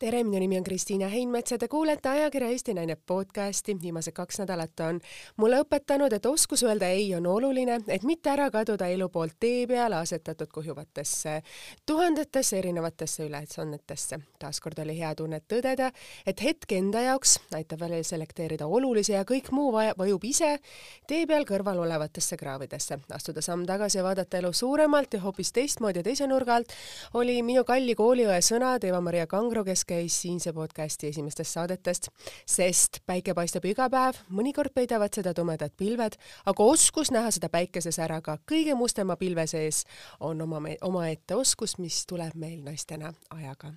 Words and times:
tere, 0.00 0.22
minu 0.24 0.38
nimi 0.40 0.56
on 0.56 0.64
Kristiina 0.64 1.08
Heinmets 1.12 1.52
ja 1.52 1.58
te 1.60 1.68
kuulete 1.68 2.08
ajakirja 2.08 2.48
Eesti 2.48 2.72
Naine 2.74 2.96
podcasti. 2.96 3.76
viimased 3.82 4.12
kaks 4.16 4.38
nädalat 4.40 4.80
on 4.80 5.00
mulle 5.36 5.58
õpetanud, 5.60 6.14
et 6.16 6.26
oskus 6.26 6.62
öelda 6.64 6.88
ei 6.88 7.10
on 7.14 7.26
oluline, 7.26 7.76
et 7.88 8.02
mitte 8.08 8.30
ära 8.32 8.46
kaduda 8.50 8.88
elu 8.88 9.08
poolt 9.12 9.36
tee 9.40 9.66
peale 9.68 9.98
asetatud 10.00 10.48
kuhjuvatesse 10.54 11.42
tuhandetesse 11.86 12.58
erinevatesse 12.58 13.26
ülesannetesse. 13.26 14.18
taaskord 14.38 14.78
oli 14.78 14.96
hea 14.98 15.14
tunnet 15.14 15.44
tõdeda, 15.52 15.90
et 16.26 16.40
hetk 16.42 16.72
enda 16.72 17.04
jaoks 17.04 17.36
aitab 17.52 17.80
välja 17.80 18.04
selekteerida 18.04 18.66
olulise 18.66 19.12
ja 19.12 19.24
kõik 19.24 19.52
muu 19.52 19.68
vajub 19.72 20.24
ise 20.24 20.58
tee 21.06 21.26
peal 21.26 21.44
kõrval 21.44 21.84
olevatesse 21.84 22.36
kraavidesse. 22.36 22.98
astuda 23.12 23.42
samm 23.42 23.66
tagasi 23.66 23.98
ja 23.98 24.04
vaadata 24.04 24.38
elu 24.38 24.52
suuremalt 24.52 25.12
ja 25.14 25.20
hoopis 25.20 25.52
teistmoodi 25.52 25.98
ja 25.98 26.02
teise 26.02 26.26
nurga 26.26 26.54
alt 26.54 26.72
oli 27.14 27.42
minu 27.42 27.64
kalli 27.64 27.94
kooliõe 27.94 28.40
sõnad 28.40 28.84
Eva-Maria 28.84 29.26
Kangro, 29.26 29.64
kes 29.64 29.84
käis 29.90 30.20
siinse 30.22 30.52
podcasti 30.54 31.10
esimestest 31.10 31.56
saadetest, 31.56 32.08
sest 32.46 33.00
päike 33.06 33.34
paistab 33.34 33.66
iga 33.66 33.88
päev, 33.90 34.22
mõnikord 34.30 34.74
peidavad 34.74 35.14
seda 35.16 35.34
tumedad 35.34 35.74
pilved, 35.76 36.18
aga 36.46 36.70
oskus 36.74 37.10
näha 37.14 37.32
seda 37.34 37.50
päikeses 37.52 37.98
ära 38.02 38.20
ka 38.24 38.38
kõige 38.50 38.78
mustema 38.78 39.18
pilve 39.20 39.46
sees 39.50 39.84
on 40.20 40.42
oma, 40.46 40.62
omaette 40.86 41.38
oskus, 41.38 41.78
mis 41.82 42.04
tuleb 42.06 42.38
meil 42.38 42.60
naistena 42.66 43.14
ajaga 43.34 43.74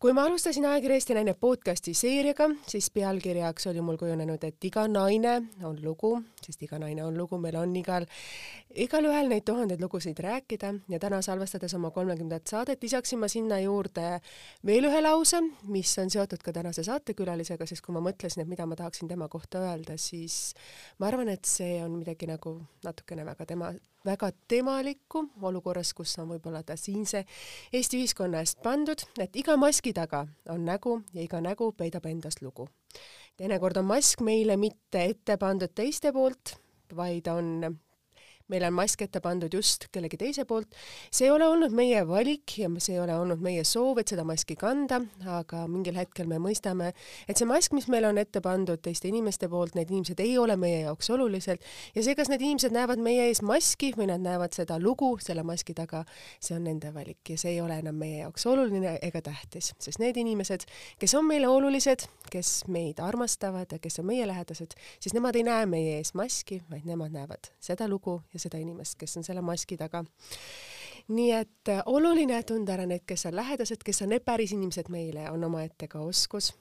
kui 0.00 0.14
ma 0.16 0.22
alustasin 0.24 0.64
ajakirja 0.64 0.96
Eesti 0.96 1.12
Naine 1.12 1.34
podcasti 1.36 1.92
seeriaga, 1.94 2.46
siis 2.64 2.86
pealkirjaks 2.94 3.66
oli 3.68 3.82
mul 3.84 3.98
kujunenud, 4.00 4.46
et 4.48 4.64
iga 4.64 4.86
naine 4.88 5.34
on 5.68 5.76
lugu, 5.84 6.14
sest 6.40 6.64
iga 6.64 6.78
naine 6.80 7.04
on 7.04 7.18
lugu, 7.20 7.36
meil 7.36 7.58
on 7.60 7.74
igal, 7.76 8.06
igalühel 8.72 9.28
neid 9.28 9.44
tuhandeid 9.44 9.82
lugusid 9.84 10.22
rääkida 10.24 10.70
ja 10.88 11.00
täna 11.02 11.20
salvestades 11.20 11.76
oma 11.76 11.90
kolmekümnendat 11.92 12.48
saadet 12.48 12.80
lisaksin 12.80 13.20
ma 13.20 13.28
sinna 13.28 13.60
juurde 13.60 14.06
veel 14.64 14.88
ühe 14.88 15.04
lause, 15.04 15.42
mis 15.68 15.92
on 16.00 16.08
seotud 16.16 16.40
ka 16.48 16.56
tänase 16.56 16.86
saatekülalisega, 16.88 17.68
sest 17.68 17.84
kui 17.84 17.92
ma 17.92 18.00
mõtlesin, 18.08 18.46
et 18.46 18.48
mida 18.48 18.64
ma 18.64 18.80
tahaksin 18.80 19.12
tema 19.12 19.28
kohta 19.28 19.66
öelda, 19.68 20.00
siis 20.00 20.54
ma 20.96 21.12
arvan, 21.12 21.28
et 21.28 21.44
see 21.44 21.76
on 21.84 22.00
midagi 22.00 22.30
nagu 22.30 22.56
natukene 22.88 23.28
väga 23.28 23.52
tema 23.52 23.74
väga 24.04 24.30
temalikku 24.48 25.24
olukorras, 25.42 25.92
kus 25.94 26.16
on 26.18 26.30
võib-olla 26.34 26.62
ta 26.62 26.76
siinse 26.76 27.24
Eesti 27.72 28.00
ühiskonna 28.00 28.40
eest 28.40 28.62
pandud, 28.62 29.02
et 29.18 29.36
iga 29.36 29.56
maski 29.60 29.92
taga 29.96 30.26
on 30.48 30.64
nägu 30.64 31.00
ja 31.12 31.22
iga 31.22 31.40
nägu 31.40 31.72
peidab 31.72 32.06
endast 32.06 32.42
lugu. 32.42 32.68
teinekord 33.36 33.76
on 33.76 33.84
mask 33.84 34.20
meile 34.20 34.56
mitte 34.56 35.04
ette 35.04 35.36
pandud 35.36 35.72
teiste 35.74 36.12
poolt, 36.12 36.56
vaid 36.96 37.28
on 37.28 37.78
meile 38.50 38.68
on 38.70 38.76
mask 38.76 39.02
ette 39.04 39.22
pandud 39.22 39.52
just 39.54 39.86
kellegi 39.94 40.18
teise 40.20 40.44
poolt. 40.48 40.68
see 41.10 41.26
ei 41.28 41.32
ole 41.32 41.46
olnud 41.48 41.74
meie 41.74 42.02
valik 42.08 42.56
ja 42.58 42.70
see 42.78 42.96
ei 42.96 43.00
ole 43.02 43.14
olnud 43.16 43.42
meie 43.42 43.64
soov, 43.64 44.00
et 44.02 44.10
seda 44.10 44.24
maski 44.26 44.56
kanda, 44.58 45.00
aga 45.38 45.64
mingil 45.70 45.98
hetkel 45.98 46.28
me 46.30 46.40
mõistame, 46.42 46.92
et 47.28 47.38
see 47.38 47.48
mask, 47.48 47.74
mis 47.76 47.88
meile 47.92 48.10
on 48.10 48.18
ette 48.20 48.42
pandud 48.44 48.82
teiste 48.82 49.08
inimeste 49.10 49.48
poolt, 49.50 49.76
need 49.78 49.90
inimesed 49.90 50.20
ei 50.24 50.36
ole 50.38 50.56
meie 50.60 50.82
jaoks 50.84 51.10
olulised 51.14 51.62
ja 51.94 52.04
see, 52.04 52.16
kas 52.18 52.30
need 52.32 52.42
inimesed 52.44 52.74
näevad 52.74 53.02
meie 53.02 53.28
ees 53.30 53.42
maski 53.46 53.92
või 53.96 54.10
nad 54.10 54.22
näevad 54.24 54.56
seda 54.56 54.78
lugu 54.82 55.12
selle 55.22 55.44
maski 55.46 55.74
taga, 55.76 56.02
see 56.42 56.56
on 56.56 56.66
nende 56.66 56.92
valik 56.94 57.34
ja 57.34 57.38
see 57.40 57.54
ei 57.56 57.62
ole 57.62 57.78
enam 57.82 57.98
meie 58.00 58.24
jaoks 58.24 58.46
oluline 58.50 58.96
ega 59.06 59.22
tähtis, 59.24 59.72
sest 59.78 60.02
need 60.02 60.18
inimesed, 60.20 60.66
kes 61.00 61.14
on 61.18 61.28
meile 61.28 61.48
olulised, 61.50 62.06
kes 62.30 62.54
meid 62.70 63.00
armastavad 63.04 63.70
ja 63.72 63.78
kes 63.82 64.00
on 64.02 64.10
meie 64.10 64.26
lähedased, 64.28 64.76
siis 65.00 65.14
nemad 65.16 65.38
ei 65.38 65.46
näe 65.46 65.66
meie 65.70 65.98
ees 66.00 66.14
maski, 66.18 66.62
vaid 66.70 66.88
nemad 66.88 67.14
näevad 67.14 67.52
seda 67.62 67.88
lugu 67.90 68.20
ja 68.34 68.39
seda 68.40 68.58
inimest, 68.60 68.98
kes 69.00 69.16
on 69.20 69.26
selle 69.26 69.44
maski 69.44 69.78
taga. 69.80 70.04
nii 71.10 71.30
et 71.34 71.68
äh, 71.68 71.82
oluline 71.86 72.42
tunda 72.46 72.76
ära 72.76 72.86
need, 72.86 73.06
kes 73.06 73.26
on 73.26 73.36
lähedased, 73.36 73.84
kes 73.84 74.02
on 74.02 74.12
need 74.14 74.24
päris 74.24 74.52
inimesed 74.56 74.88
meile, 74.88 75.30
on 75.30 75.44
omaette 75.44 75.88
ka 75.88 76.00
oskus 76.00 76.52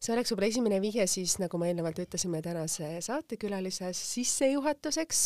see 0.00 0.14
oleks 0.14 0.32
võib-olla 0.32 0.48
esimene 0.50 0.80
vihje 0.82 1.06
siis, 1.10 1.36
nagu 1.42 1.58
ma 1.60 1.68
eelnevalt 1.70 1.98
ütlesime, 2.02 2.40
tänase 2.44 2.88
saatekülalise 3.04 3.90
sissejuhatuseks, 3.96 5.22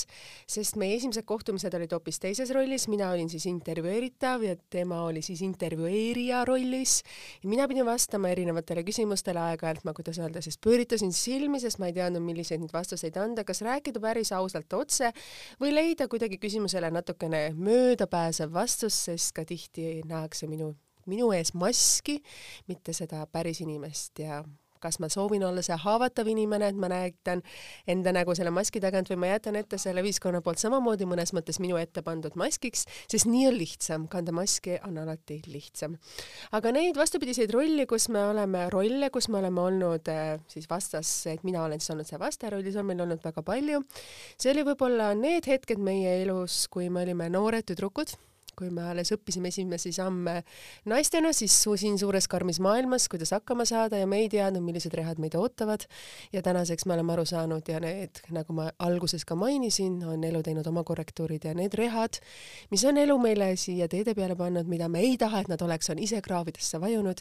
sest 0.57 0.79
meie 0.81 0.97
esimesed 0.99 1.27
kohtumised 1.29 1.75
olid 1.79 1.95
hoopis 1.95 2.21
teises 2.23 2.53
rollis, 2.55 2.87
mina 2.93 3.11
olin 3.15 3.31
siis 3.33 3.47
intervjueeritav 3.51 4.45
ja 4.47 4.57
tema 4.71 5.03
oli 5.09 5.23
siis 5.25 5.43
intervjueerija 5.47 6.45
rollis. 6.49 7.03
mina 7.45 7.69
pidin 7.69 7.87
vastama 7.87 8.31
erinevatele 8.35 8.85
küsimustele 8.87 9.41
aeg-ajalt, 9.41 9.85
ma, 9.85 9.95
kuidas 9.97 10.19
öelda, 10.19 10.43
siis 10.45 10.59
pööritasin 10.59 11.13
silmi, 11.13 11.61
sest 11.61 11.79
ma 11.79 11.91
ei 11.91 11.97
teadnud, 11.97 12.25
milliseid 12.25 12.63
neid 12.63 12.73
vastuseid 12.75 13.17
anda, 13.21 13.45
kas 13.45 13.63
rääkida 13.65 14.03
päris 14.03 14.33
ausalt 14.33 14.73
otse 14.73 15.13
või 15.61 15.75
leida 15.75 16.09
kuidagi 16.09 16.41
küsimusele 16.43 16.91
natukene 16.95 17.51
möödapääsev 17.57 18.53
vastus, 18.53 19.05
sest 19.11 19.35
ka 19.37 19.45
tihti 19.49 20.03
nähakse 20.09 20.49
minu 20.51 20.75
minu 21.11 21.33
ees 21.37 21.55
maski, 21.55 22.21
mitte 22.69 22.97
seda 22.97 23.25
päris 23.31 23.61
inimest 23.65 24.25
ja 24.25 24.43
kas 24.85 25.01
ma 25.01 25.09
soovin 25.09 25.45
olla 25.47 25.63
see 25.65 25.77
haavatav 25.81 26.29
inimene, 26.29 26.69
et 26.69 26.79
ma 26.81 26.91
näitan 26.93 27.43
enda 27.89 28.13
nägu 28.13 28.35
selle 28.37 28.53
maski 28.55 28.83
tagant 28.85 29.09
või 29.11 29.21
ma 29.23 29.31
jätan 29.33 29.57
ette 29.61 29.79
selle 29.81 30.05
ühiskonna 30.05 30.43
poolt 30.45 30.61
samamoodi 30.61 31.09
mõnes 31.09 31.33
mõttes 31.37 31.61
minu 31.63 31.79
ette 31.81 32.05
pandud 32.05 32.37
maskiks, 32.41 32.85
sest 33.11 33.29
nii 33.31 33.47
on 33.49 33.57
lihtsam, 33.57 34.05
kanda 34.13 34.35
maski 34.37 34.77
on 34.85 35.01
alati 35.01 35.41
lihtsam. 35.49 35.97
aga 36.53 36.75
neid 36.77 37.01
vastupidiseid 37.01 37.55
rolli, 37.57 37.89
kus 37.89 38.11
me 38.13 38.27
oleme, 38.29 38.67
rolle, 38.75 39.09
kus 39.15 39.31
me 39.33 39.41
oleme 39.41 39.65
olnud 39.65 40.13
äh, 40.13 40.37
siis 40.53 40.69
vastas, 40.71 41.15
et 41.33 41.49
mina 41.49 41.65
olen 41.65 41.81
siis 41.81 41.95
olnud 41.97 42.11
see 42.11 42.21
vastarollis, 42.21 42.77
on 42.77 42.91
meil 42.91 43.01
olnud 43.07 43.25
väga 43.25 43.43
palju. 43.47 43.81
see 44.37 44.53
oli 44.53 44.69
võib-olla 44.69 45.15
need 45.17 45.49
hetked 45.49 45.81
meie 45.81 46.21
elus, 46.23 46.67
kui 46.69 46.93
me 46.93 47.07
olime 47.09 47.33
noored 47.33 47.73
tüdrukud 47.73 48.19
kui 48.57 48.71
me 48.75 48.87
alles 48.91 49.13
õppisime 49.15 49.51
esimesi 49.53 49.93
samme 49.95 50.41
naistena, 50.91 51.33
siis 51.37 51.57
siin 51.81 51.99
suures 51.99 52.29
karmis 52.31 52.61
maailmas, 52.65 53.09
kuidas 53.13 53.35
hakkama 53.35 53.67
saada 53.69 53.99
ja 54.01 54.07
me 54.07 54.21
ei 54.23 54.29
teadnud, 54.33 54.63
millised 54.65 54.95
rehad 54.95 55.21
meid 55.23 55.35
ootavad. 55.39 55.87
ja 56.33 56.43
tänaseks 56.43 56.87
me 56.87 56.95
oleme 56.95 57.13
aru 57.13 57.25
saanud 57.25 57.69
ja 57.69 57.81
need, 57.81 58.21
nagu 58.35 58.53
ma 58.57 58.71
alguses 58.79 59.25
ka 59.25 59.35
mainisin, 59.35 60.01
on 60.05 60.25
elu 60.25 60.43
teinud 60.43 60.67
oma 60.67 60.85
korrektuurid 60.85 61.45
ja 61.45 61.55
need 61.55 61.75
rehad, 61.75 62.21
mis 62.71 62.85
on 62.85 62.99
elu 62.99 63.19
meile 63.19 63.55
siia 63.61 63.89
teede 63.89 64.15
peale 64.15 64.37
pannud, 64.37 64.69
mida 64.71 64.89
me 64.89 65.03
ei 65.05 65.17
taha, 65.21 65.45
et 65.45 65.51
nad 65.53 65.63
oleks, 65.63 65.91
on 65.91 65.99
ise 65.99 66.21
kraavidesse 66.23 66.81
vajunud. 66.81 67.21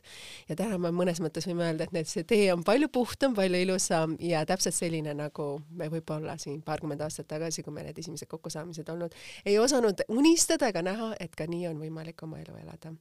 ja 0.50 0.56
täna 0.56 0.78
me 0.78 0.92
mõnes 0.96 1.22
mõttes 1.24 1.48
võime 1.50 1.68
öelda, 1.68 1.88
et 1.88 1.96
need, 1.96 2.10
see 2.10 2.24
tee 2.28 2.52
on 2.54 2.64
palju 2.64 2.90
puhtam, 2.94 3.36
palju 3.38 3.64
ilusam 3.66 4.18
ja 4.20 4.44
täpselt 4.46 4.76
selline, 4.76 5.14
nagu 5.18 5.48
me 5.78 5.90
võib-olla 5.92 6.38
siin 6.42 6.62
paarkümmend 6.66 7.02
aastat 7.06 7.28
tagasi, 7.32 7.64
kui 7.64 7.74
meil 7.74 7.90
need 7.90 8.00
esimesed 8.00 8.30
kokkusaamised 8.32 8.90
olnud, 8.94 9.16
ei 9.46 9.58
osanud 9.60 10.04
unistada 10.14 10.70
ega 10.72 10.84
näha, 10.86 11.14
et 11.24 11.36
ka 11.38 11.48
nii 11.50 11.68
on 11.72 11.80
võimalik 11.82 12.24
oma 12.26 12.42
elu 12.44 12.58
elada. 12.62 12.94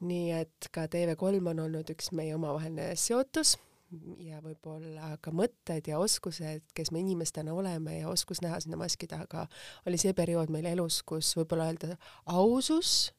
nii 0.00 0.30
et 0.40 0.70
ka 0.74 0.88
TV3 0.90 1.52
on 1.52 1.66
olnud 1.66 1.92
üks 1.94 2.10
meie 2.16 2.34
omavaheline 2.34 2.92
seotus 2.98 3.56
ja 4.22 4.40
võib-olla 4.42 5.16
ka 5.22 5.32
mõtted 5.34 5.88
ja 5.90 5.98
oskused, 6.00 6.64
kes 6.74 6.92
me 6.94 7.02
inimestena 7.02 7.54
oleme 7.54 7.98
ja 7.98 8.08
oskus 8.08 8.40
näha 8.44 8.60
sinna 8.62 8.78
maski 8.80 9.08
taga, 9.10 9.46
oli 9.86 10.00
see 10.00 10.14
periood 10.16 10.52
meil 10.52 10.70
elus, 10.72 11.02
kus 11.06 11.34
võib-olla 11.36 11.68
öelda 11.70 11.98
ausus 12.32 13.12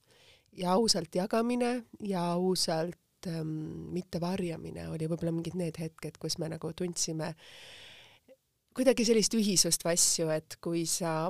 ja 0.57 0.73
ausalt 0.73 1.13
jagamine 1.15 1.83
ja 2.01 2.25
ausalt 2.33 3.29
ähm, 3.29 3.93
mitte 3.93 4.21
varjamine 4.21 4.89
oli 4.89 5.09
võib-olla 5.09 5.35
mingid 5.35 5.57
need 5.59 5.79
hetked, 5.79 6.17
kus 6.21 6.39
me 6.41 6.49
nagu 6.53 6.73
tundsime 6.73 7.33
kuidagi 8.73 9.05
sellist 9.05 9.35
ühisust 9.37 9.85
vasju, 9.85 10.29
et 10.33 10.57
kui 10.63 10.87
sa 10.89 11.29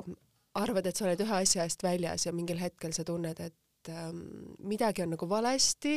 arvad, 0.54 0.86
et 0.86 0.96
sa 0.96 1.08
oled 1.08 1.20
ühe 1.24 1.36
asja 1.42 1.66
eest 1.66 1.82
väljas 1.84 2.26
ja 2.28 2.32
mingil 2.34 2.60
hetkel 2.62 2.94
sa 2.94 3.04
tunned, 3.06 3.40
et 3.42 3.90
ähm, 3.90 4.20
midagi 4.66 5.02
on 5.04 5.14
nagu 5.14 5.28
valesti 5.28 5.96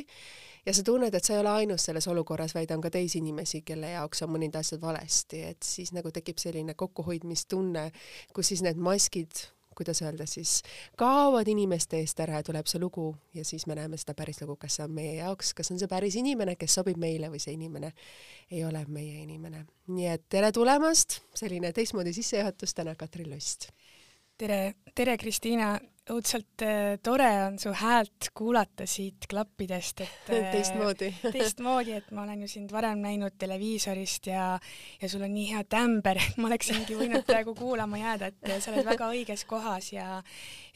ja 0.66 0.74
sa 0.74 0.86
tunned, 0.86 1.14
et 1.14 1.26
sa 1.26 1.36
ei 1.36 1.44
ole 1.44 1.54
ainus 1.64 1.88
selles 1.88 2.08
olukorras, 2.10 2.56
vaid 2.58 2.72
on 2.74 2.82
ka 2.82 2.92
teisi 2.94 3.22
inimesi, 3.22 3.62
kelle 3.68 3.94
jaoks 3.94 4.26
on 4.26 4.34
mõned 4.34 4.58
asjad 4.58 4.82
valesti, 4.82 5.44
et 5.54 5.68
siis 5.68 5.94
nagu 5.96 6.12
tekib 6.14 6.42
selline 6.42 6.74
kokkuhoidmistunne, 6.78 7.92
kus 8.34 8.54
siis 8.54 8.66
need 8.66 8.82
maskid, 8.82 9.46
kuidas 9.78 10.02
öelda 10.02 10.26
siis, 10.26 10.64
kaovad 10.98 11.48
inimeste 11.54 12.00
eest 12.02 12.18
ära 12.26 12.40
ja 12.40 12.46
tuleb 12.46 12.66
see 12.66 12.82
lugu 12.82 13.12
ja 13.38 13.44
siis 13.46 13.68
me 13.70 13.76
näeme 13.78 14.00
seda 14.02 14.16
päris 14.18 14.42
lugu, 14.42 14.56
kas 14.58 14.80
see 14.80 14.88
on 14.88 14.96
meie 14.98 15.20
jaoks, 15.20 15.54
kas 15.54 15.70
on 15.70 15.78
see 15.78 15.92
päris 15.92 16.18
inimene, 16.18 16.56
kes 16.58 16.80
sobib 16.80 16.98
meile 16.98 17.30
või 17.30 17.44
see 17.44 17.54
inimene 17.54 17.94
ei 18.50 18.66
ole 18.66 18.82
meie 18.90 19.22
inimene. 19.22 19.68
nii 19.94 20.10
et 20.16 20.26
tere 20.34 20.50
tulemast, 20.52 21.22
selline 21.38 21.70
teistmoodi 21.78 22.16
sissejuhatus 22.18 22.74
täna 22.74 22.98
Katrin 22.98 23.30
Lust 23.36 23.70
tere, 24.38 24.60
tere, 24.96 25.16
Kristiina, 25.20 25.76
õudselt 26.08 26.64
äh, 26.64 26.96
tore 27.04 27.28
on 27.44 27.58
su 27.60 27.72
häält 27.76 28.30
kuulata 28.38 28.86
siit 28.88 29.26
klappidest, 29.30 30.04
et 30.06 30.30
äh, 30.36 30.52
teistmoodi 30.54 31.10
teistmoodi, 31.24 31.98
et 31.98 32.12
ma 32.16 32.24
olen 32.24 32.46
ju 32.46 32.52
sind 32.52 32.72
varem 32.72 33.02
näinud 33.04 33.36
televiisorist 33.40 34.30
ja 34.32 34.46
ja 35.02 35.10
sul 35.10 35.26
on 35.26 35.34
nii 35.36 35.50
hea 35.52 35.64
tämber, 35.68 36.22
et 36.22 36.38
ma 36.40 36.48
oleksingi 36.52 36.96
võinud 37.00 37.26
praegu 37.32 37.56
kuulama 37.58 38.00
jääda, 38.00 38.32
et 38.32 38.54
sa 38.64 38.72
oled 38.72 38.88
väga 38.88 39.10
õiges 39.16 39.44
kohas 39.50 39.92
ja 39.96 40.22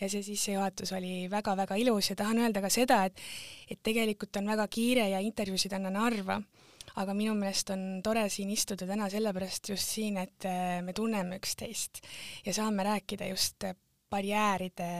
ja 0.01 0.09
see 0.09 0.25
sissejuhatus 0.25 0.91
oli 0.97 1.29
väga-väga 1.31 1.77
ilus 1.79 2.11
ja 2.11 2.17
tahan 2.19 2.41
öelda 2.43 2.63
ka 2.65 2.73
seda, 2.73 3.05
et 3.07 3.23
et 3.71 3.79
tegelikult 3.83 4.41
on 4.41 4.51
väga 4.51 4.67
kiire 4.67 5.07
ja 5.13 5.23
intervjuusid 5.23 5.77
annan 5.77 6.01
harva 6.01 6.41
aga 7.01 7.13
minu 7.17 7.35
meelest 7.37 7.71
on 7.73 7.85
tore 8.03 8.27
siin 8.29 8.51
istuda 8.53 8.87
täna 8.89 9.09
sellepärast 9.11 9.71
just 9.73 9.95
siin, 9.97 10.17
et 10.21 10.47
äh, 10.49 10.81
me 10.85 10.93
tunneme 10.97 11.39
üksteist 11.41 12.03
ja 12.45 12.53
saame 12.53 12.85
rääkida 12.87 13.29
just 13.31 13.63
äh, 13.67 13.75
barjääride 14.11 14.91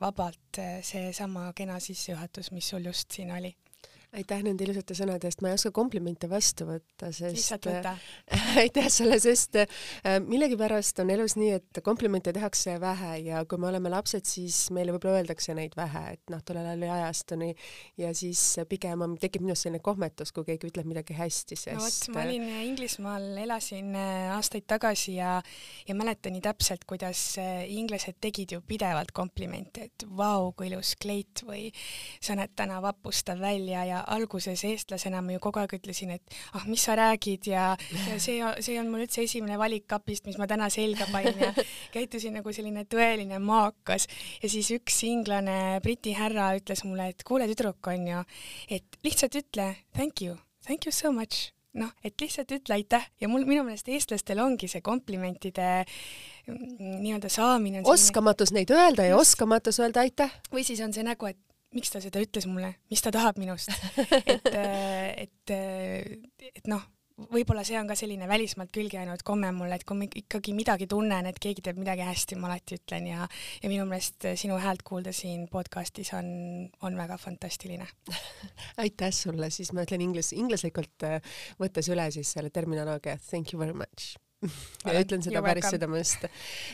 vabalt, 0.00 0.58
äh, 0.58 0.78
seesama 0.84 1.52
kena 1.56 1.80
sissejuhatus, 1.80 2.52
mis 2.52 2.68
sul 2.68 2.90
just 2.90 3.10
siin 3.16 3.32
oli 3.36 3.54
aitäh 4.16 4.42
nende 4.42 4.64
ilusate 4.66 4.94
sõnade 4.98 5.28
eest, 5.28 5.42
ma 5.44 5.52
ei 5.52 5.56
oska 5.56 5.70
komplimente 5.74 6.26
vastu 6.30 6.66
võtta, 6.66 7.10
sest 7.14 7.66
võta. 7.66 7.92
aitäh 8.62 8.88
sulle, 8.90 9.20
sest 9.22 9.58
äh, 9.60 10.18
millegipärast 10.24 10.98
on 11.04 11.12
elus 11.14 11.36
nii, 11.38 11.52
et 11.60 11.80
komplimente 11.86 12.32
tehakse 12.34 12.74
vähe 12.82 13.12
ja 13.28 13.44
kui 13.48 13.60
me 13.62 13.68
oleme 13.70 13.92
lapsed, 13.92 14.26
siis 14.26 14.58
meile 14.74 14.94
võib-olla 14.96 15.20
öeldakse 15.20 15.54
neid 15.54 15.76
vähe, 15.78 16.02
et 16.16 16.32
noh, 16.34 16.42
tollel 16.46 16.66
ajal 16.66 16.80
oli 16.80 16.90
ajastuni 16.96 17.50
ja 18.02 18.10
siis 18.16 18.42
pigem 18.70 19.06
on, 19.06 19.14
tekib 19.20 19.44
minust 19.46 19.66
selline 19.66 19.82
kohmetus, 19.84 20.34
kui 20.34 20.48
keegi 20.48 20.72
ütleb 20.72 20.90
midagi 20.90 21.14
hästi, 21.18 21.60
sest 21.60 21.78
no 21.78 21.86
vot, 21.86 22.10
ma 22.16 22.26
olin 22.26 22.48
Inglismaal, 22.64 23.28
elasin 23.44 23.94
äh, 23.94 24.32
aastaid 24.34 24.66
tagasi 24.70 25.16
ja, 25.20 25.36
ja 25.86 25.98
mäletan 25.98 26.34
nii 26.34 26.44
täpselt, 26.48 26.82
kuidas 26.90 27.22
äh, 27.38 27.62
inglased 27.70 28.18
tegid 28.18 28.56
ju 28.56 28.64
pidevalt 28.66 29.14
komplimente, 29.14 29.86
et 29.86 30.08
vau, 30.10 30.50
kui 30.58 30.72
ilus 30.72 30.96
kleit 31.00 31.46
või 31.46 31.68
sa 32.18 32.34
näed 32.34 32.58
täna 32.58 32.82
vapustav 32.82 33.38
välja 33.38 33.86
ja 33.86 33.99
alguses 34.14 34.64
eestlasena 34.68 35.22
ma 35.24 35.34
ju 35.34 35.42
kogu 35.42 35.62
aeg 35.62 35.76
ütlesin, 35.78 36.14
et 36.16 36.36
ah, 36.54 36.64
mis 36.70 36.84
sa 36.86 36.96
räägid 36.98 37.50
ja, 37.50 37.66
ja 38.08 38.18
see, 38.22 38.40
see 38.64 38.78
on 38.80 38.90
mul 38.92 39.04
üldse 39.06 39.24
esimene 39.26 39.58
valik 39.60 39.86
kapist, 39.90 40.26
mis 40.28 40.38
ma 40.40 40.48
täna 40.50 40.70
selga 40.72 41.08
panin 41.12 41.38
ja 41.40 41.52
käitusin 41.94 42.36
nagu 42.38 42.54
selline 42.54 42.86
tõeline 42.90 43.40
maakas. 43.42 44.08
ja 44.42 44.50
siis 44.52 44.72
üks 44.76 45.02
inglane 45.08 45.80
Briti 45.84 46.14
härra 46.16 46.52
ütles 46.58 46.84
mulle, 46.86 47.10
et 47.14 47.24
kuule, 47.26 47.48
tüdruk 47.50 47.92
on 47.92 48.10
ju, 48.14 48.26
et 48.70 49.00
lihtsalt 49.06 49.40
ütle 49.42 49.72
thank 49.96 50.22
you, 50.24 50.36
thank 50.66 50.86
you 50.86 50.94
so 50.94 51.12
much 51.12 51.50
noh, 51.78 51.90
et 52.04 52.18
lihtsalt 52.20 52.50
ütle 52.54 52.74
aitäh 52.78 53.04
ja 53.22 53.28
mul 53.30 53.44
minu 53.48 53.62
meelest 53.66 53.88
eestlastel 53.92 54.40
ongi 54.42 54.68
see 54.70 54.82
komplimentide 54.82 55.68
mm, 55.84 56.98
nii-öelda 57.04 57.30
saamine. 57.30 57.84
oskamatus 57.86 58.54
neid 58.56 58.72
öelda 58.74 59.06
ja 59.06 59.18
oskamatus 59.20 59.78
öelda 59.82 60.02
aitäh. 60.06 60.34
või 60.52 60.64
siis 60.66 60.82
on 60.84 60.94
see 60.96 61.06
nagu, 61.06 61.30
et 61.30 61.38
miks 61.76 61.92
ta 61.92 62.00
seda 62.02 62.22
ütles 62.22 62.46
mulle, 62.50 62.74
mis 62.90 63.02
ta 63.04 63.12
tahab 63.14 63.38
minust? 63.40 63.70
Et, 64.30 64.48
äh, 64.54 65.26
et, 65.26 65.52
äh, 65.54 66.50
et 66.54 66.66
noh, 66.70 66.82
võib-olla 67.28 67.62
see 67.66 67.76
on 67.78 67.88
ka 67.90 67.96
selline 67.98 68.28
välismaalt 68.30 68.72
külge 68.74 68.96
jäänud 68.96 69.22
komme 69.26 69.50
mulle, 69.54 69.76
et 69.76 69.84
kui 69.88 69.98
ma 69.98 70.06
ikkagi 70.06 70.54
midagi 70.56 70.88
tunnen, 70.90 71.28
et 71.28 71.40
keegi 71.42 71.64
teeb 71.66 71.80
midagi 71.80 72.06
hästi, 72.06 72.38
ma 72.40 72.50
alati 72.50 72.78
ütlen 72.80 73.10
ja 73.10 73.26
ja 73.62 73.72
minu 73.72 73.84
meelest 73.90 74.30
sinu 74.40 74.56
häält 74.60 74.84
kuulda 74.86 75.12
siin 75.16 75.46
podcastis 75.52 76.14
on, 76.16 76.30
on 76.86 76.96
väga 76.96 77.18
fantastiline. 77.20 77.86
Aitäh 78.82 79.12
sulle, 79.14 79.50
siis 79.52 79.74
ma 79.76 79.84
ütlen 79.86 80.06
inglis, 80.06 80.32
inglaslikult 80.36 81.08
äh, 81.08 81.20
võttes 81.60 81.90
üle 81.92 82.08
siis 82.14 82.32
selle 82.38 82.50
terminoloogia 82.54 83.18
thank 83.28 83.52
you 83.52 83.60
very 83.60 83.76
much 83.76 84.16
ja 84.86 85.00
ütlen 85.02 85.22
seda 85.24 85.42
päris 85.44 85.68
südamest, 85.72 86.24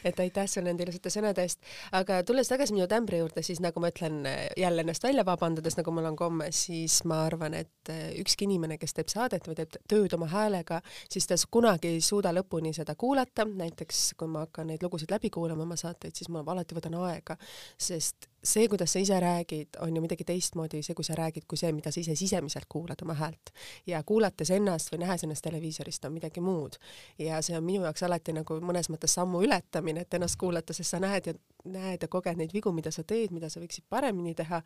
et 0.07 0.21
aitäh 0.23 0.47
sulle 0.51 0.71
nende 0.71 0.87
ilusate 0.87 1.11
sõnade 1.11 1.43
eest. 1.43 1.59
aga 1.99 2.21
tulles 2.27 2.49
tagasi 2.51 2.75
minu 2.77 2.87
tämbri 2.91 3.19
juurde, 3.19 3.43
siis 3.47 3.61
nagu 3.65 3.83
ma 3.83 3.91
ütlen 3.91 4.21
jälle 4.57 4.85
ennast 4.85 5.07
välja 5.07 5.25
vabandades, 5.27 5.79
nagu 5.79 5.95
mul 5.95 6.07
on 6.13 6.19
komme, 6.19 6.51
siis 6.55 7.01
ma 7.11 7.25
arvan, 7.27 7.57
et 7.59 7.91
eh, 7.93 8.13
ükski 8.23 8.47
inimene, 8.47 8.79
kes 8.79 8.95
teeb 8.95 9.11
saadet 9.11 9.49
või 9.51 9.59
teeb 9.59 9.75
tööd 9.91 10.15
oma 10.15 10.31
häälega, 10.31 10.81
siis 11.11 11.27
ta 11.27 11.39
kunagi 11.51 11.97
ei 11.97 12.05
suuda 12.05 12.33
lõpuni 12.37 12.75
seda 12.77 12.95
kuulata. 12.95 13.45
näiteks 13.47 14.13
kui 14.19 14.31
ma 14.31 14.47
hakkan 14.47 14.71
neid 14.71 14.87
lugusid 14.87 15.11
läbi 15.11 15.31
kuulama, 15.35 15.67
oma 15.67 15.77
saateid, 15.81 16.15
siis 16.15 16.31
ma 16.31 16.45
alati 16.47 16.79
võtan 16.79 16.95
aega, 17.03 17.37
sest 17.79 18.31
see, 18.47 18.69
kuidas 18.69 18.93
sa 18.93 19.03
ise 19.03 19.21
räägid, 19.21 19.81
on 19.81 19.97
ju 19.97 20.03
midagi 20.03 20.25
teistmoodi, 20.25 20.83
see, 20.87 20.95
kui 20.95 21.05
sa 21.05 21.17
räägid, 21.19 21.47
kui 21.49 21.59
see, 21.59 21.73
mida 21.77 21.93
sa 21.93 22.01
ise 22.01 22.17
sisemiselt 22.17 22.69
kuulad 22.69 23.03
oma 23.03 23.15
häält. 23.19 23.53
ja 23.87 24.03
kuulates 24.03 24.51
ennast 24.51 24.93
või 24.93 25.03
nähes 25.05 25.25
ennast 25.25 25.45
televiisorist, 25.45 26.05
on 26.05 26.13
midagi 26.13 26.41
muud. 26.41 26.79
ja 27.19 27.43
see 27.43 27.57
on 27.59 27.65
minu 27.65 27.85
jaoks 27.85 28.03
alati 28.03 28.33
nagu 28.37 28.61
mõnes 28.61 28.91
mõttes 28.93 29.15
sammu 29.19 29.43
ületamine, 29.43 30.07
et 30.07 30.15
ennast 30.15 30.39
kuulata, 30.41 30.73
sest 30.73 30.91
sa 30.91 31.03
näed 31.03 31.27
ja 31.27 31.35
näed 31.67 32.03
ja 32.03 32.09
koged 32.09 32.39
neid 32.39 32.53
vigu, 32.55 32.71
mida 32.75 32.91
sa 32.95 33.03
teed, 33.07 33.33
mida 33.35 33.49
sa 33.51 33.61
võiksid 33.61 33.87
paremini 33.91 34.35
teha 34.39 34.61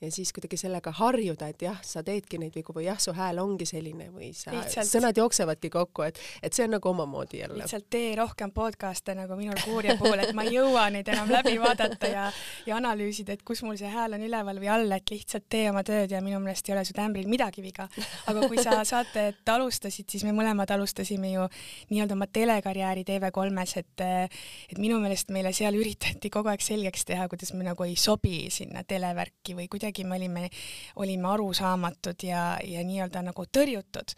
ja 0.00 0.10
siis 0.12 0.32
kuidagi 0.34 0.58
sellega 0.60 0.92
harjuda, 0.94 1.48
et 1.50 1.62
jah, 1.66 1.78
sa 1.84 2.02
teedki 2.06 2.38
neid 2.38 2.54
vigu 2.56 2.74
või 2.76 2.86
jah, 2.86 2.98
su 3.00 3.14
hääl 3.16 3.40
ongi 3.42 3.66
selline 3.68 4.10
või 4.14 4.30
sa, 4.36 4.54
sõnad 4.86 5.18
jooksevadki 5.18 5.70
kokku, 5.74 6.06
et, 6.08 6.20
et 6.42 6.54
see 6.54 6.66
on 6.68 6.76
nagu 6.76 6.90
omamoodi 6.90 7.40
jälle. 7.42 7.58
lihtsalt 7.62 7.88
tee 7.90 8.14
rohkem 8.18 8.52
podcast'e 8.54 9.16
nagu 9.18 9.38
minul 9.38 9.58
Kuurja 9.64 9.96
puhul, 10.00 10.20
et 10.22 10.34
ma 10.36 10.46
ei 10.46 10.56
jõua 10.58 10.88
neid 10.94 11.08
enam 11.10 11.32
läbi 11.32 11.56
vaadata 11.62 12.10
ja, 12.10 12.28
ja 12.66 12.78
analüüsida, 12.78 13.23
et 13.32 13.42
kus 13.42 13.64
mul 13.66 13.78
see 13.80 13.90
hääl 13.90 14.14
on 14.14 14.22
üleval 14.22 14.60
või 14.62 14.70
all, 14.70 14.94
et 14.94 15.10
lihtsalt 15.10 15.48
tee 15.50 15.66
oma 15.70 15.82
tööd 15.82 16.14
ja 16.14 16.22
minu 16.24 16.38
meelest 16.44 16.68
ei 16.68 16.76
ole 16.76 16.84
su 16.86 16.94
tämbril 16.94 17.26
midagi 17.30 17.64
viga. 17.64 17.88
aga 18.30 18.46
kui 18.48 18.62
sa 18.62 18.78
saatet 18.92 19.54
alustasid, 19.56 20.06
siis 20.10 20.24
me 20.24 20.36
mõlemad 20.36 20.70
alustasime 20.70 21.34
ju 21.34 21.48
nii-öelda 21.90 22.14
oma 22.14 22.30
telekarjääri 22.30 23.04
TV3-s, 23.08 23.76
et, 23.82 24.06
et 24.70 24.78
minu 24.78 25.00
meelest 25.02 25.34
meile 25.34 25.50
seal 25.56 25.74
üritati 25.74 26.30
kogu 26.30 26.44
kogu 26.44 26.52
aeg 26.52 26.64
selgeks 26.64 27.06
teha, 27.08 27.24
kuidas 27.32 27.54
me 27.56 27.64
nagu 27.64 27.86
ei 27.86 27.94
sobi 27.96 28.50
sinna 28.52 28.82
televärki 28.84 29.54
või 29.56 29.64
kuidagi 29.72 30.04
me 30.04 30.18
olime, 30.18 30.48
olime 31.00 31.30
arusaamatud 31.32 32.20
ja, 32.26 32.58
ja 32.60 32.82
nii-öelda 32.84 33.22
nagu 33.24 33.46
tõrjutud. 33.48 34.12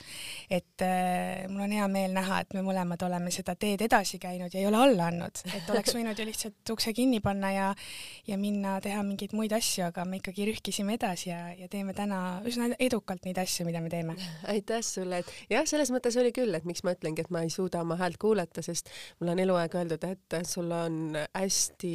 et 0.51 0.83
äh, 0.83 1.47
mul 1.47 1.69
on 1.69 1.75
hea 1.77 1.87
meel 1.93 2.17
näha, 2.17 2.41
et 2.43 2.57
me 2.57 2.65
mõlemad 2.67 3.03
oleme 3.07 3.31
seda 3.31 3.55
teed 3.55 3.85
edasi 3.87 4.19
käinud 4.19 4.51
ja 4.51 4.61
ei 4.61 4.67
ole 4.67 4.81
alla 4.89 5.07
andnud, 5.13 5.43
et 5.55 5.71
oleks 5.71 5.95
võinud 5.95 6.19
ju 6.19 6.27
lihtsalt 6.27 6.75
ukse 6.75 6.93
kinni 6.97 7.23
panna 7.23 7.53
ja 7.55 7.69
ja 8.27 8.39
minna 8.39 8.81
teha 8.83 8.96
mingeid 9.07 9.35
muid 9.37 9.53
asju, 9.57 9.87
aga 9.89 10.05
me 10.09 10.21
ikkagi 10.21 10.47
rühkisime 10.51 10.97
edasi 10.97 11.31
ja, 11.31 11.41
ja 11.59 11.69
teeme 11.73 11.95
täna 11.97 12.41
üsna 12.47 12.71
edukalt 12.79 13.27
neid 13.27 13.39
asju, 13.43 13.67
mida 13.69 13.83
me 13.85 13.93
teeme. 13.93 14.17
aitäh 14.53 14.83
sulle, 14.87 15.23
et 15.23 15.53
jah, 15.53 15.67
selles 15.69 15.93
mõttes 15.95 16.17
oli 16.21 16.33
küll, 16.37 16.55
et 16.57 16.67
miks 16.69 16.85
ma 16.87 16.97
ütlengi, 16.97 17.25
et 17.25 17.33
ma 17.35 17.45
ei 17.47 17.53
suuda 17.53 17.83
oma 17.85 17.99
häält 18.01 18.21
kuulata, 18.23 18.65
sest 18.65 18.93
mulle 19.21 19.37
on 19.37 19.45
eluaeg 19.47 19.79
öeldud, 19.81 20.07
et 20.09 20.39
sul 20.49 20.73
on 20.75 21.17
hästi 21.35 21.95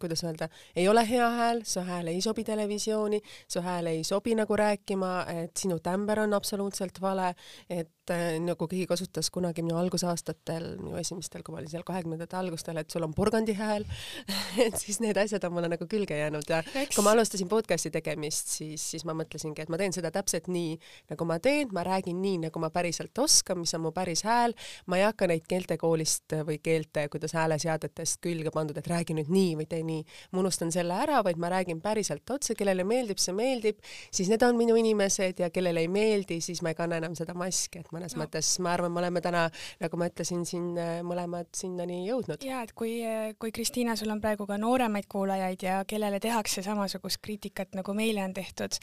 kuidas 0.00 0.24
öelda, 0.24 0.48
ei 0.76 0.88
ole 0.88 1.04
hea 1.08 1.28
hääl, 1.36 1.62
su 1.64 1.82
hääl 1.86 2.10
ei 2.12 2.20
sobi 2.24 2.44
televisiooni, 2.44 3.20
su 3.48 3.62
hääl 3.64 3.90
ei 3.92 4.04
sobi 4.04 4.34
nagu 4.38 4.56
rääkima, 4.56 5.12
et 5.44 5.56
sinu 5.56 5.78
tämber 5.84 6.24
on 6.24 6.34
absoluutselt 6.34 7.00
vale, 7.00 7.34
et 7.70 7.90
äh, 8.14 8.36
nagu 8.42 8.68
keegi 8.70 8.86
kasutas 8.90 9.30
kunagi 9.34 9.64
minu 9.64 9.78
algusaastatel, 9.80 10.76
minu 10.80 10.98
esimestel, 11.00 11.44
kui 11.46 11.54
ma 11.54 11.60
olin 11.62 11.70
seal 11.72 11.84
kahekümnendate 11.86 12.36
algustel, 12.38 12.80
et 12.80 12.90
sul 12.90 13.06
on 13.06 13.14
porgandi 13.16 13.54
hääl 13.58 13.86
et 14.66 14.76
siis 14.80 15.00
need 15.02 15.18
asjad 15.20 15.44
on 15.48 15.54
mulle 15.56 15.70
nagu 15.72 15.86
külge 15.90 16.18
jäänud. 16.18 16.46
Ja 16.48 16.62
Eks... 16.62 16.94
kui 16.96 17.04
ma 17.06 17.14
alustasin 17.14 17.48
podcast'i 17.50 17.92
tegemist, 17.94 18.52
siis, 18.58 18.84
siis 18.94 19.04
ma 19.08 19.14
mõtlesingi, 19.16 19.64
et 19.64 19.72
ma 19.72 19.78
teen 19.80 19.94
seda 19.96 20.12
täpselt 20.14 20.50
nii, 20.50 20.76
nagu 21.12 21.28
ma 21.28 21.38
teen, 21.42 21.70
ma 21.76 21.84
räägin 21.86 22.20
nii, 22.22 22.40
nagu 22.46 22.62
ma 22.62 22.70
päriselt 22.74 23.18
oskan, 23.22 23.60
mis 23.62 23.74
on 23.78 23.84
mu 23.86 23.94
päris 23.96 24.24
hääl, 24.26 24.54
ma 24.90 25.00
ei 25.00 25.06
hakka 25.06 25.30
neid 25.30 25.46
keeltekoolist 25.50 26.36
või 26.46 26.58
keelte, 26.62 27.06
kuidas 27.12 27.34
hääleseadetest 27.38 28.20
külge 28.24 28.52
pandud, 28.54 28.78
et 28.80 28.90
räägi 28.90 29.16
nüüd 29.16 29.30
nii 29.32 29.56
või 29.60 29.68
tee 29.70 29.82
nii. 29.86 30.04
ma 30.32 30.42
unustan 30.44 30.72
selle 30.74 30.96
ära, 31.04 31.22
vaid 31.26 31.40
ma 31.40 31.50
räägin 31.52 31.80
päriselt 31.84 32.28
otse, 32.30 32.54
kellele 32.58 32.84
meeldib, 32.86 33.20
see 33.22 33.34
meeldib, 33.36 33.80
siis 34.10 34.30
need 34.32 34.42
on 34.46 34.58
minu 34.58 34.76
inimesed 34.78 35.40
ja 35.42 35.50
kellele 35.54 35.84
ei 35.84 35.90
meeldi, 35.92 36.40
siis 36.44 36.62
ma 36.62 36.72
ei 36.72 36.78
kanna 36.78 37.00
enam 37.00 37.16
seda 37.18 37.34
maski, 37.38 37.82
et 37.82 37.90
mõnes 38.00 38.16
no. 38.16 38.24
mõttes 38.24 38.50
ma 38.64 38.72
arvan, 38.74 38.92
me 38.94 39.02
oleme 39.02 39.22
täna, 39.24 39.44
nagu 39.82 40.00
ma 40.00 40.08
ütlesin, 40.10 40.46
siin 40.48 40.72
äh, 40.80 40.92
mõlemad 41.06 41.50
sinnani 41.56 42.00
jõudnud. 42.08 42.42
ja 42.46 42.62
et 42.66 42.74
kui, 42.76 42.96
kui 43.38 43.54
Kristiina, 43.54 43.96
sul 44.00 44.12
on 44.12 44.22
praegu 44.24 44.48
ka 44.48 44.58
nooremaid 44.60 45.08
kuulajaid 45.10 45.66
ja 45.66 45.78
kellele 45.88 46.20
tehakse 46.22 46.64
samasugust 46.66 47.20
kriitikat, 47.22 47.76
nagu 47.78 47.94
meile 47.96 48.24
on 48.24 48.34
tehtud, 48.36 48.80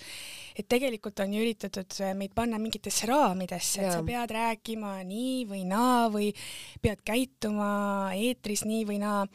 et 0.55 0.69
tegelikult 0.69 1.19
on 1.25 1.33
ju 1.33 1.43
üritatud 1.43 1.99
meid 2.17 2.37
panna 2.37 2.61
mingitesse 2.61 3.09
raamidesse, 3.09 3.81
et 3.81 3.89
ja. 3.89 3.97
sa 3.97 4.05
pead 4.07 4.37
rääkima 4.37 4.97
nii 5.07 5.43
või 5.49 5.65
naa 5.67 6.07
või 6.13 6.31
pead 6.81 7.03
käituma 7.05 7.69
eetris 8.15 8.65
nii 8.67 8.87
või 8.87 9.01
naa 9.03 9.25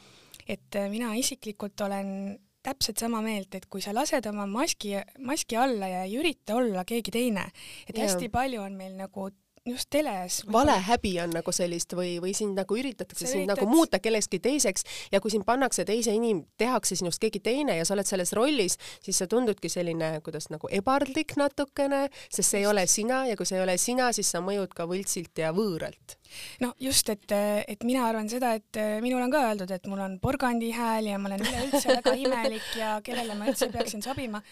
et 0.48 0.78
äh, 0.78 0.88
mina 0.90 1.12
isiklikult 1.18 1.80
olen 1.80 2.38
täpselt 2.62 3.00
sama 3.02 3.20
meelt, 3.24 3.54
et 3.58 3.66
kui 3.70 3.82
sa 3.82 3.94
lased 3.94 4.26
oma 4.30 4.46
maski, 4.46 4.94
maski 5.26 5.58
alla 5.58 5.88
ja 5.90 6.02
ei 6.06 6.14
ürita 6.20 6.56
olla 6.60 6.84
keegi 6.86 7.14
teine, 7.14 7.48
et 7.88 7.96
ja. 7.96 8.06
hästi 8.06 8.30
palju 8.32 8.62
on 8.62 8.76
meil 8.78 8.94
nagu 8.98 9.30
just 9.66 9.90
teles. 9.90 10.42
valehäbi 10.52 11.20
on 11.20 11.30
nagu 11.30 11.52
sellist 11.54 11.94
või, 11.94 12.16
või 12.22 12.32
sind 12.34 12.58
nagu 12.58 12.76
üritatakse 12.76 13.28
sind 13.30 13.50
nagu 13.50 13.66
muuta 13.70 14.00
kellekski 14.02 14.40
teiseks 14.42 14.82
ja 15.12 15.20
kui 15.22 15.30
sind 15.30 15.46
pannakse 15.46 15.84
teise 15.86 16.14
inim-, 16.16 16.42
tehakse 16.58 16.96
sinust 16.98 17.22
keegi 17.22 17.40
teine 17.40 17.76
ja 17.78 17.84
sa 17.86 17.94
oled 17.94 18.08
selles 18.08 18.34
rollis, 18.34 18.78
siis 19.02 19.22
sa 19.22 19.28
tundudki 19.30 19.70
selline, 19.70 20.16
kuidas 20.26 20.50
nagu 20.50 20.70
ebardlik 20.70 21.36
natukene, 21.38 22.08
sest 22.26 22.48
see 22.50 22.64
ei 22.64 22.66
ole 22.66 22.86
sina 22.90 23.22
ja 23.30 23.38
kui 23.38 23.46
see 23.46 23.60
ei 23.60 23.64
ole 23.66 23.78
sina, 23.78 24.10
siis 24.12 24.34
sa 24.34 24.42
mõjud 24.42 24.74
ka 24.74 24.88
võltsilt 24.90 25.44
ja 25.44 25.54
võõralt 25.54 26.18
no 26.62 26.72
just, 26.80 27.08
et, 27.12 27.32
et 27.68 27.84
mina 27.86 28.06
arvan 28.08 28.28
seda, 28.32 28.54
et 28.58 28.80
minul 29.04 29.22
on 29.22 29.32
ka 29.32 29.42
öeldud, 29.50 29.70
et 29.74 29.86
mul 29.90 30.02
on 30.02 30.18
porgandi 30.22 30.72
hääl 30.74 31.10
ja 31.12 31.18
ma 31.20 31.30
olen 31.30 31.44
üleüldse 31.44 31.98
väga 32.00 32.14
imelik 32.24 32.70
ja 32.78 32.94
kellele 33.04 33.36
ma 33.38 33.50
üldse 33.50 33.68
peaksin 33.72 34.02
sobima. 34.04 34.42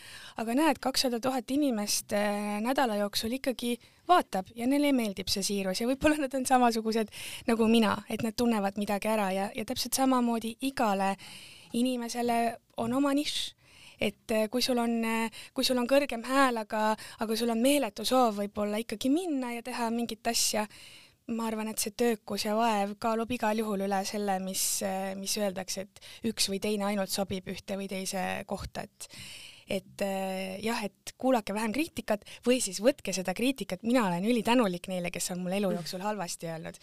aga 0.40 0.56
näed, 0.56 0.80
kakssada 0.82 1.20
tuhat 1.20 1.50
inimest 1.50 2.12
eh, 2.16 2.58
nädala 2.64 3.00
jooksul 3.00 3.38
ikkagi 3.40 3.76
vaatab 4.10 4.50
ja 4.58 4.66
neile 4.70 4.92
meeldib 4.96 5.30
see 5.32 5.44
siirus 5.46 5.80
ja 5.82 5.88
võib-olla 5.88 6.24
nad 6.24 6.34
on 6.36 6.46
samasugused 6.48 7.12
nagu 7.48 7.68
mina, 7.70 7.96
et 8.10 8.24
nad 8.26 8.36
tunnevad 8.36 8.80
midagi 8.80 9.10
ära 9.10 9.30
ja, 9.34 9.48
ja 9.54 9.64
täpselt 9.68 9.96
samamoodi 9.96 10.56
igale 10.68 11.14
inimesele 11.72 12.40
on 12.82 12.94
oma 12.98 13.14
nišš. 13.16 13.40
Et 14.00 14.32
eh, 14.32 14.46
kui 14.48 14.62
sul 14.64 14.78
on, 14.80 14.94
eh, 15.04 15.42
kui 15.52 15.66
sul 15.66 15.76
on 15.76 15.88
kõrgem 15.88 16.22
hääl, 16.24 16.62
aga, 16.62 16.94
aga 17.20 17.36
sul 17.36 17.52
on 17.52 17.60
meeletu 17.60 18.06
soov 18.08 18.38
võib-olla 18.40 18.80
ikkagi 18.80 19.10
minna 19.12 19.52
ja 19.52 19.64
teha 19.66 19.90
mingit 19.92 20.24
asja, 20.30 20.64
ma 21.36 21.44
arvan, 21.50 21.68
et 21.68 21.82
see 21.82 21.92
töökus 21.92 22.46
ja 22.46 22.54
vaev 22.56 22.96
kaalub 23.02 23.30
igal 23.36 23.60
juhul 23.60 23.84
üle 23.84 24.00
selle, 24.08 24.38
mis, 24.42 24.64
mis 25.20 25.36
öeldakse, 25.38 25.84
et 25.84 26.30
üks 26.32 26.48
või 26.50 26.62
teine 26.64 26.88
ainult 26.88 27.12
sobib 27.12 27.52
ühte 27.52 27.76
või 27.78 27.90
teise 27.92 28.24
kohta, 28.48 28.88
et 28.88 29.10
et 29.70 30.02
äh, 30.02 30.58
jah, 30.64 30.82
et 30.84 31.14
kuulake 31.20 31.54
vähem 31.54 31.72
kriitikat 31.74 32.24
või 32.46 32.58
siis 32.62 32.80
võtke 32.82 33.14
seda 33.14 33.34
kriitikat, 33.36 33.84
mina 33.86 34.02
olen 34.08 34.26
ülitänulik 34.26 34.88
neile, 34.90 35.12
kes 35.14 35.30
on 35.34 35.44
mul 35.44 35.54
elu 35.60 35.70
jooksul 35.76 36.02
halvasti 36.04 36.50
öelnud. 36.50 36.78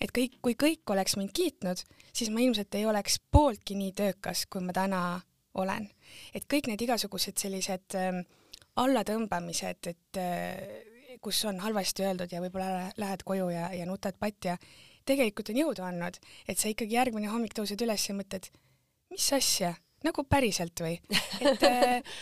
et 0.00 0.10
kõik, 0.14 0.40
kui 0.42 0.56
kõik 0.58 0.90
oleks 0.90 1.16
mind 1.16 1.30
kiitnud, 1.36 1.84
siis 2.12 2.30
ma 2.34 2.42
ilmselt 2.42 2.74
ei 2.74 2.86
oleks 2.86 3.20
pooltki 3.30 3.78
nii 3.78 3.92
töökas, 3.92 4.46
kui 4.50 4.64
ma 4.64 4.74
täna 4.74 5.20
olen. 5.54 5.88
et 6.34 6.48
kõik 6.50 6.66
need 6.70 6.82
igasugused 6.82 7.38
sellised 7.38 7.98
äh, 8.00 8.24
allatõmbamised, 8.82 9.92
et 9.92 10.18
äh, 10.18 11.18
kus 11.22 11.44
on 11.48 11.60
halvasti 11.62 12.04
öeldud 12.04 12.32
ja 12.32 12.42
võib-olla 12.42 12.90
lähed 13.00 13.22
koju 13.24 13.48
ja, 13.54 13.70
ja 13.72 13.86
nutad 13.86 14.18
patja, 14.18 14.58
tegelikult 15.06 15.52
on 15.52 15.62
jõudu 15.62 15.86
andnud, 15.86 16.18
et 16.48 16.58
sa 16.58 16.68
ikkagi 16.72 16.98
järgmine 16.98 17.30
hommik 17.30 17.54
tõused 17.56 17.80
üles 17.84 18.08
ja 18.08 18.16
mõtled, 18.16 18.50
mis 19.12 19.30
asja, 19.36 19.74
nagu 20.04 20.24
päriselt 20.28 20.84
või? 20.84 20.96
et 21.40 21.66
äh, 21.70 22.16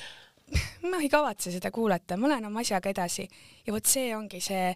ma 0.90 1.00
ei 1.00 1.10
kavatse 1.12 1.52
seda 1.54 1.70
kuulata, 1.74 2.16
ma 2.16 2.32
lähen 2.32 2.48
oma 2.48 2.62
asjaga 2.62 2.92
edasi 2.92 3.28
ja 3.66 3.74
vot 3.74 3.88
see 3.88 4.12
ongi 4.16 4.40
see 4.42 4.72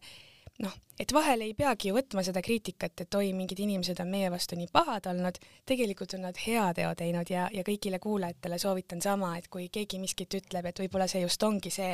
noh, 0.62 0.72
et 1.00 1.12
vahel 1.12 1.44
ei 1.44 1.52
peagi 1.56 1.90
ju 1.90 1.96
võtma 1.96 2.24
seda 2.24 2.40
kriitikat, 2.44 3.04
et 3.04 3.18
oi, 3.18 3.32
mingid 3.36 3.60
inimesed 3.60 4.00
on 4.02 4.08
meie 4.12 4.30
vastu 4.32 4.56
nii 4.56 4.70
pahad 4.72 5.08
olnud, 5.10 5.38
tegelikult 5.68 6.16
on 6.16 6.26
nad 6.28 6.40
hea 6.46 6.64
teo 6.76 6.94
teinud 6.96 7.32
ja, 7.32 7.46
ja 7.52 7.64
kõigile 7.66 8.00
kuulajatele 8.02 8.58
soovitan 8.62 9.02
sama, 9.04 9.34
et 9.38 9.50
kui 9.52 9.68
keegi 9.72 10.00
miskit 10.02 10.38
ütleb, 10.40 10.70
et 10.70 10.80
võib-olla 10.84 11.08
see 11.10 11.24
just 11.24 11.42
ongi 11.44 11.72
see 11.74 11.92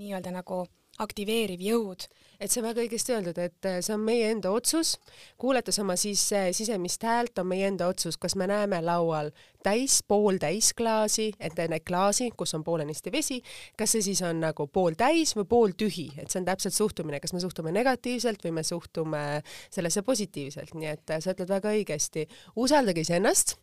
nii-öelda 0.00 0.34
nagu 0.34 0.62
aktiveeriv 1.02 1.62
jõud. 1.64 2.04
Et 2.42 2.50
see 2.50 2.62
on 2.62 2.68
väga 2.68 2.82
õigesti 2.82 3.14
öeldud, 3.14 3.38
et 3.38 3.68
äh, 3.68 3.78
see 3.84 3.94
on 3.94 4.02
meie 4.02 4.30
enda 4.32 4.50
otsus, 4.54 4.96
kuulates 5.40 5.78
oma 5.82 5.94
siis 6.00 6.24
äh, 6.34 6.50
sisemist 6.56 7.04
häält 7.06 7.38
on 7.38 7.48
meie 7.52 7.68
enda 7.70 7.86
otsus, 7.90 8.18
kas 8.20 8.34
me 8.38 8.48
näeme 8.50 8.80
laual 8.82 9.30
täis, 9.62 10.00
pooltäis 10.08 10.72
klaasi, 10.74 11.28
et 11.38 11.54
need 11.54 11.84
klaasi, 11.86 12.32
kus 12.36 12.54
on 12.58 12.64
poolenisti 12.66 13.12
vesi, 13.14 13.38
kas 13.78 13.94
see 13.94 14.02
siis 14.08 14.22
on 14.26 14.40
nagu 14.42 14.66
pooltäis 14.66 15.36
või 15.38 15.46
pooltühi, 15.52 16.08
et 16.18 16.32
see 16.32 16.40
on 16.40 16.48
täpselt 16.48 16.74
suhtumine, 16.74 17.20
kas 17.22 17.34
me 17.34 17.42
suhtume 17.44 17.70
negatiivselt 17.74 18.42
või 18.42 18.56
me 18.58 18.66
suhtume 18.66 19.22
sellesse 19.70 20.02
positiivselt, 20.02 20.74
nii 20.74 20.90
et 20.90 21.14
äh, 21.14 21.22
sa 21.22 21.36
ütled 21.36 21.52
väga 21.52 21.76
õigesti, 21.76 22.26
usaldage 22.58 23.06
iseennast, 23.06 23.54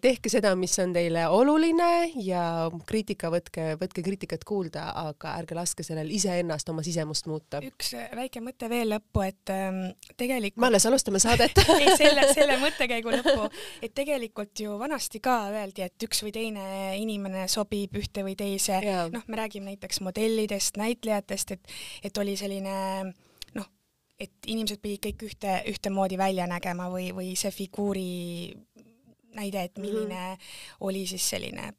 tehke 0.00 0.30
seda, 0.32 0.52
mis 0.58 0.76
on 0.82 0.92
teile 0.94 1.24
oluline 1.32 1.88
ja 2.20 2.68
kriitika 2.86 3.30
võtke, 3.32 3.72
võtke 3.80 4.04
kriitikat 4.04 4.44
kuulda, 4.44 4.90
aga 5.08 5.38
ärge 5.40 5.56
laske 5.56 5.86
sellel 5.86 6.12
iseennast 6.12 6.68
oma 6.68 6.84
sisemust 6.84 7.30
muuta. 7.30 7.62
üks 7.64 7.93
väike 8.16 8.40
mõte 8.44 8.68
veel 8.70 8.90
lõppu, 8.94 9.22
et 9.26 9.52
ähm, 9.52 9.80
tegelikult 10.18 10.62
me 10.62 10.68
alles 10.70 10.86
alustame 10.88 11.20
saadet. 11.22 11.58
Ei, 11.78 11.92
selle, 11.98 12.26
selle 12.34 12.56
mõttekäigu 12.62 13.12
lõppu, 13.14 13.48
et 13.84 13.94
tegelikult 13.96 14.64
ju 14.64 14.78
vanasti 14.80 15.20
ka 15.24 15.36
öeldi, 15.52 15.84
et 15.86 16.06
üks 16.06 16.24
või 16.24 16.34
teine 16.34 16.64
inimene 17.00 17.46
sobib 17.52 17.96
ühte 18.00 18.24
või 18.26 18.36
teise, 18.38 18.80
noh, 19.14 19.26
me 19.26 19.40
räägime 19.40 19.72
näiteks 19.72 20.02
modellidest, 20.04 20.80
näitlejatest, 20.80 21.56
et, 21.56 21.78
et 22.10 22.22
oli 22.22 22.36
selline 22.40 22.76
noh, 23.58 23.70
et 24.18 24.50
inimesed 24.50 24.82
pidid 24.82 25.02
kõik 25.08 25.28
ühte, 25.30 25.60
ühtemoodi 25.70 26.18
välja 26.20 26.48
nägema 26.50 26.90
või, 26.92 27.10
või 27.16 27.32
see 27.38 27.54
figuuri 27.54 28.10
näide, 29.34 29.64
et 29.66 29.78
milline 29.78 30.14
mm 30.14 30.34
-hmm. 30.34 30.84
oli 30.86 31.06
siis 31.06 31.30
selline 31.30 31.72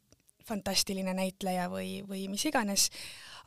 fantastiline 0.46 1.14
näitleja 1.14 1.68
või, 1.70 2.02
või 2.06 2.28
mis 2.30 2.44
iganes 2.46 2.90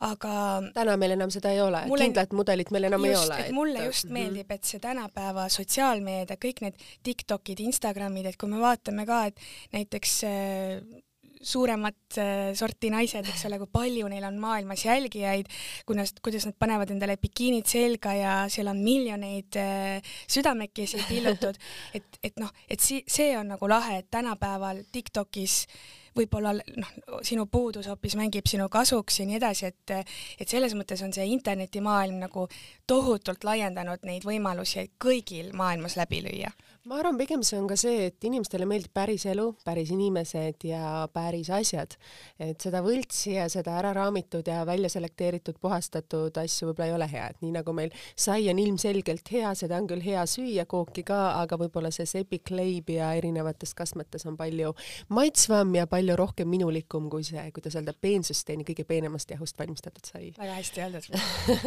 aga 0.04 0.34
täna 0.72 0.96
meil 1.00 1.14
enam 1.16 1.32
seda 1.32 1.52
ei 1.52 1.60
ole, 1.60 1.82
kindlat 1.90 2.32
mudelit 2.36 2.72
meil 2.72 2.88
enam 2.88 3.04
just, 3.04 3.26
ei 3.26 3.26
ole. 3.26 3.42
et 3.44 3.54
mulle 3.56 3.84
just 3.84 4.06
mm 4.06 4.08
-hmm. 4.08 4.18
meeldib, 4.18 4.50
et 4.50 4.64
see 4.64 4.80
tänapäeva 4.80 5.48
sotsiaalmeedia, 5.48 6.36
kõik 6.40 6.64
need 6.64 6.80
Tiktokid, 7.02 7.60
Instagramid, 7.60 8.26
et 8.26 8.36
kui 8.36 8.48
me 8.48 8.60
vaatame 8.60 9.06
ka, 9.06 9.26
et 9.26 9.40
näiteks 9.72 10.24
äh, 10.24 11.02
suuremat 11.42 12.18
äh, 12.18 12.54
sorti 12.54 12.90
naised, 12.90 13.28
eks 13.28 13.44
ole, 13.44 13.58
kui 13.58 13.68
palju 13.72 14.08
neil 14.08 14.24
on 14.24 14.40
maailmas 14.40 14.84
jälgijaid, 14.84 15.46
kuidas, 15.86 16.14
kuidas 16.22 16.46
nad 16.46 16.56
panevad 16.58 16.90
endale 16.90 17.16
bikiinid 17.16 17.66
selga 17.66 18.14
ja 18.14 18.34
seal 18.48 18.72
on 18.72 18.76
miljoneid 18.76 19.56
äh, 19.56 20.12
südamekesi 20.28 21.04
pillutud, 21.08 21.56
et, 21.96 22.20
et 22.22 22.36
noh, 22.40 22.52
et 22.68 22.80
si-, 22.80 23.04
see 23.06 23.36
on 23.38 23.52
nagu 23.52 23.68
lahe, 23.68 23.98
et 23.98 24.10
tänapäeval 24.10 24.84
Tiktokis 24.92 25.66
äh, 25.68 25.99
võib-olla 26.20 26.54
noh, 26.54 26.92
sinu 27.26 27.46
puudus 27.50 27.88
hoopis 27.90 28.16
mängib 28.20 28.48
sinu 28.50 28.68
kasuks 28.72 29.20
ja 29.20 29.28
nii 29.28 29.38
edasi, 29.40 29.70
et 29.72 29.94
et 30.40 30.48
selles 30.48 30.74
mõttes 30.78 31.02
on 31.04 31.12
see 31.16 31.26
internetimaailm 31.34 32.20
nagu 32.24 32.46
tohutult 32.86 33.44
laiendanud 33.44 34.04
neid 34.06 34.26
võimalusi 34.26 34.90
kõigil 35.02 35.54
maailmas 35.56 35.96
läbi 36.00 36.22
lüüa 36.26 36.52
ma 36.88 36.96
arvan, 36.96 37.18
pigem 37.20 37.42
see 37.44 37.58
on 37.60 37.66
ka 37.68 37.76
see, 37.76 38.06
et 38.08 38.24
inimestele 38.24 38.64
meeldib 38.64 38.92
päris 38.96 39.26
elu, 39.28 39.50
päris 39.66 39.90
inimesed 39.92 40.64
ja 40.64 41.04
päris 41.12 41.50
asjad. 41.52 41.96
et 42.40 42.56
seda 42.60 42.80
võltsi 42.80 43.34
ja 43.34 43.48
seda 43.52 43.74
ära 43.76 43.90
raamitud 43.92 44.46
ja 44.48 44.62
välja 44.64 44.88
selekteeritud, 44.88 45.58
puhastatud 45.60 46.38
asju 46.40 46.70
võib-olla 46.70 46.86
ei 46.88 46.94
ole 46.96 47.08
hea, 47.10 47.26
et 47.34 47.44
nii 47.44 47.52
nagu 47.58 47.74
meil 47.76 47.92
sai 48.16 48.48
on 48.48 48.62
ilmselgelt 48.62 49.28
hea, 49.28 49.50
seda 49.58 49.76
on 49.76 49.90
küll 49.90 50.00
hea 50.04 50.22
süüa, 50.24 50.64
kooki 50.70 51.04
ka, 51.04 51.18
aga 51.42 51.58
võib-olla 51.60 51.90
see 51.92 52.08
sepikleib 52.08 52.88
ja 52.94 53.12
erinevates 53.18 53.76
kastmetes 53.76 54.24
on 54.30 54.40
palju 54.40 54.72
maitsvam 55.12 55.76
ja 55.76 55.84
palju 55.90 56.16
rohkem 56.16 56.48
minulikum 56.48 57.10
kui 57.12 57.28
see, 57.28 57.44
kuidas 57.52 57.76
öelda, 57.76 57.92
peensüsteemi 57.92 58.64
kõige 58.64 58.88
peenemast 58.88 59.36
jahust 59.36 59.60
valmistatud 59.60 60.08
sai. 60.14 60.32
väga 60.40 60.56
hästi 60.56 60.86
öeldud 60.86 61.12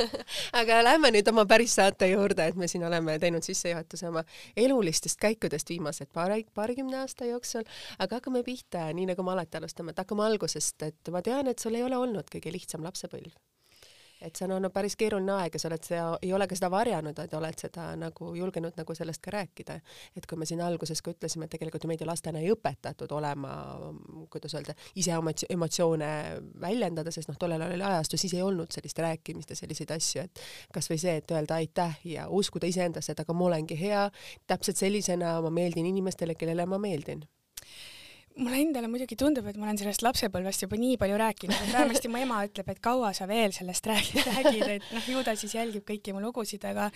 aga 0.63 0.81
lähme 0.89 1.13
nüüd 1.13 1.29
oma 1.29 1.45
päris 1.45 1.77
saate 1.77 2.09
juurde, 2.15 2.49
et 2.49 2.57
me 2.57 2.71
siin 2.71 2.89
oleme 2.89 3.19
teinud 3.21 3.45
sissejuhatuse 3.45 4.09
oma 4.09 4.25
elulist 4.57 5.02
sellistest 5.03 5.19
käikudest 5.19 5.69
viimased 5.69 6.11
paari, 6.13 6.45
paarikümne 6.55 6.97
aasta 6.97 7.25
jooksul, 7.25 7.63
aga 7.99 8.19
hakkame 8.19 8.43
pihta, 8.43 8.87
nii 8.93 9.09
nagu 9.11 9.23
me 9.23 9.33
alati 9.35 9.59
alustame, 9.59 9.91
et 9.91 9.99
hakkame 9.99 10.23
algusest, 10.23 10.81
et 10.83 11.11
ma 11.11 11.21
tean, 11.21 11.47
et 11.47 11.59
sul 11.59 11.75
ei 11.75 11.83
ole 11.83 11.97
olnud 11.97 12.29
kõige 12.31 12.51
lihtsam 12.53 12.83
lapsepõlv 12.83 13.33
et 14.23 14.35
see 14.35 14.47
on 14.47 14.55
olnud 14.57 14.73
päris 14.73 14.95
keeruline 14.99 15.33
aeg 15.35 15.57
ja 15.57 15.61
sa 15.61 15.69
oled 15.69 15.83
seda, 15.85 16.05
ei 16.23 16.31
ole 16.33 16.47
ka 16.49 16.57
seda 16.57 16.69
varjanud, 16.73 17.17
vaid 17.17 17.35
oled 17.37 17.59
seda 17.65 17.89
nagu 17.99 18.31
julgenud 18.37 18.77
nagu 18.79 18.95
sellest 18.95 19.21
ka 19.23 19.33
rääkida. 19.35 19.79
et 20.17 20.27
kui 20.29 20.37
me 20.37 20.45
siin 20.45 20.61
alguses 20.61 21.01
ka 21.01 21.11
ütlesime, 21.11 21.45
et 21.45 21.53
tegelikult 21.55 21.83
ju 21.83 21.91
meid 21.91 22.01
ju 22.01 22.07
lastena 22.07 22.39
ei 22.39 22.51
õpetatud 22.53 23.11
olema, 23.11 23.53
kuidas 24.33 24.55
öelda, 24.55 24.75
ise 24.95 25.17
oma 25.17 25.33
emotsioone 25.49 26.09
väljendada, 26.61 27.11
sest 27.11 27.31
noh, 27.31 27.37
tollel 27.39 27.61
ajal 27.61 27.77
oli 27.77 27.87
ajastu, 27.89 28.17
siis 28.17 28.33
ei 28.37 28.41
olnud 28.45 28.71
sellist 28.71 28.99
rääkimist 28.99 29.53
ja 29.53 29.59
selliseid 29.59 29.91
asju, 29.95 30.25
et 30.25 30.43
kasvõi 30.73 30.99
see, 31.01 31.17
et 31.21 31.31
öelda 31.31 31.59
aitäh 31.59 31.99
ja 32.15 32.27
uskuda 32.29 32.69
iseendasse, 32.69 33.11
et 33.13 33.23
aga 33.23 33.37
ma 33.37 33.49
olengi 33.51 33.77
hea, 33.79 34.09
täpselt 34.47 34.79
sellisena 34.79 35.39
ma 35.43 35.53
meeldin 35.53 35.89
inimestele, 35.89 36.35
kellele 36.39 36.65
ma 36.69 36.81
meeldin 36.81 37.25
mulle 38.39 38.61
endale 38.63 38.89
muidugi 38.89 39.17
tundub, 39.19 39.45
et 39.49 39.57
ma 39.59 39.67
olen 39.67 39.79
sellest 39.81 40.03
lapsepõlvest 40.05 40.65
juba 40.65 40.79
nii 40.79 40.97
palju 41.01 41.19
rääkinud, 41.21 41.53
et 41.53 41.73
vähemasti 41.75 42.09
mu 42.11 42.21
ema 42.21 42.41
ütleb, 42.47 42.71
et 42.73 42.81
kaua 42.83 43.13
sa 43.13 43.27
veel 43.29 43.53
sellest 43.55 43.87
räägid, 43.91 44.25
räägid, 44.29 44.67
et 44.77 44.91
noh, 44.95 45.07
ju 45.13 45.23
ta 45.25 45.35
siis 45.37 45.53
jälgib 45.57 45.85
kõiki 45.87 46.15
mu 46.15 46.23
lugusid, 46.23 46.65
aga 46.65 46.89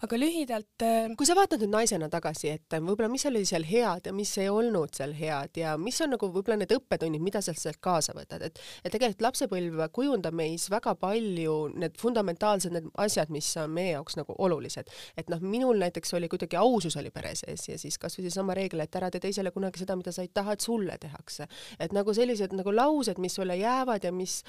aga 0.00 0.16
lühidalt 0.16 0.84
äh, 0.84 1.10
kui 1.18 1.28
sa 1.28 1.34
vaatad 1.36 1.60
nüüd 1.60 1.74
naisena 1.74 2.08
tagasi, 2.12 2.54
et 2.54 2.76
äh, 2.76 2.80
võib-olla 2.80 3.10
mis 3.12 3.26
oli 3.28 3.42
seal 3.48 3.66
head 3.68 4.08
ja 4.08 4.14
mis 4.16 4.32
ei 4.40 4.48
olnud 4.48 4.94
seal 4.96 5.12
head 5.16 5.58
ja 5.60 5.74
mis 5.80 5.98
on 6.00 6.14
nagu 6.14 6.30
võib-olla 6.32 6.56
need 6.62 6.72
õppetunnid, 6.72 7.20
mida 7.20 7.42
sa 7.44 7.52
sealt 7.56 7.80
kaasa 7.84 8.14
võtad, 8.16 8.46
et 8.46 8.60
et 8.84 8.94
tegelikult 8.94 9.26
lapsepõlv 9.26 9.82
kujundab 9.92 10.36
meis 10.36 10.68
väga 10.72 10.94
palju 11.00 11.56
need 11.76 11.98
fundamentaalsed 12.00 12.72
need 12.72 12.88
asjad, 13.04 13.32
mis 13.34 13.50
on 13.60 13.74
meie 13.76 13.92
jaoks 13.92 14.16
nagu 14.16 14.36
olulised. 14.38 14.88
et 15.20 15.28
noh, 15.32 15.42
minul 15.44 15.76
näiteks 15.84 16.16
oli 16.16 16.30
kuidagi 16.32 16.56
ausus 16.56 16.96
oli 16.96 17.12
pere 17.12 17.34
sees 17.36 17.68
ja 17.68 17.76
siis 17.78 18.00
kasvõi 18.00 18.24
seesama 18.28 18.56
reegel, 18.56 18.80
et 18.86 18.96
ära 18.96 19.10
tee 19.12 19.20
teisele 19.20 19.52
kunagi 19.52 19.84
seda, 19.84 19.98
mida 20.00 20.14
sa 20.16 20.24
ei 20.24 20.32
taha, 20.32 20.56
et 20.56 20.64
sulle 20.64 20.96
tehakse. 21.00 21.48
et 21.78 21.92
nagu 21.92 22.14
sellised 22.16 22.56
nagu 22.56 22.72
laused, 22.72 23.20
mis 23.20 23.36
sulle 23.36 23.58
jäävad 23.60 24.08
ja 24.08 24.12
mis 24.12 24.40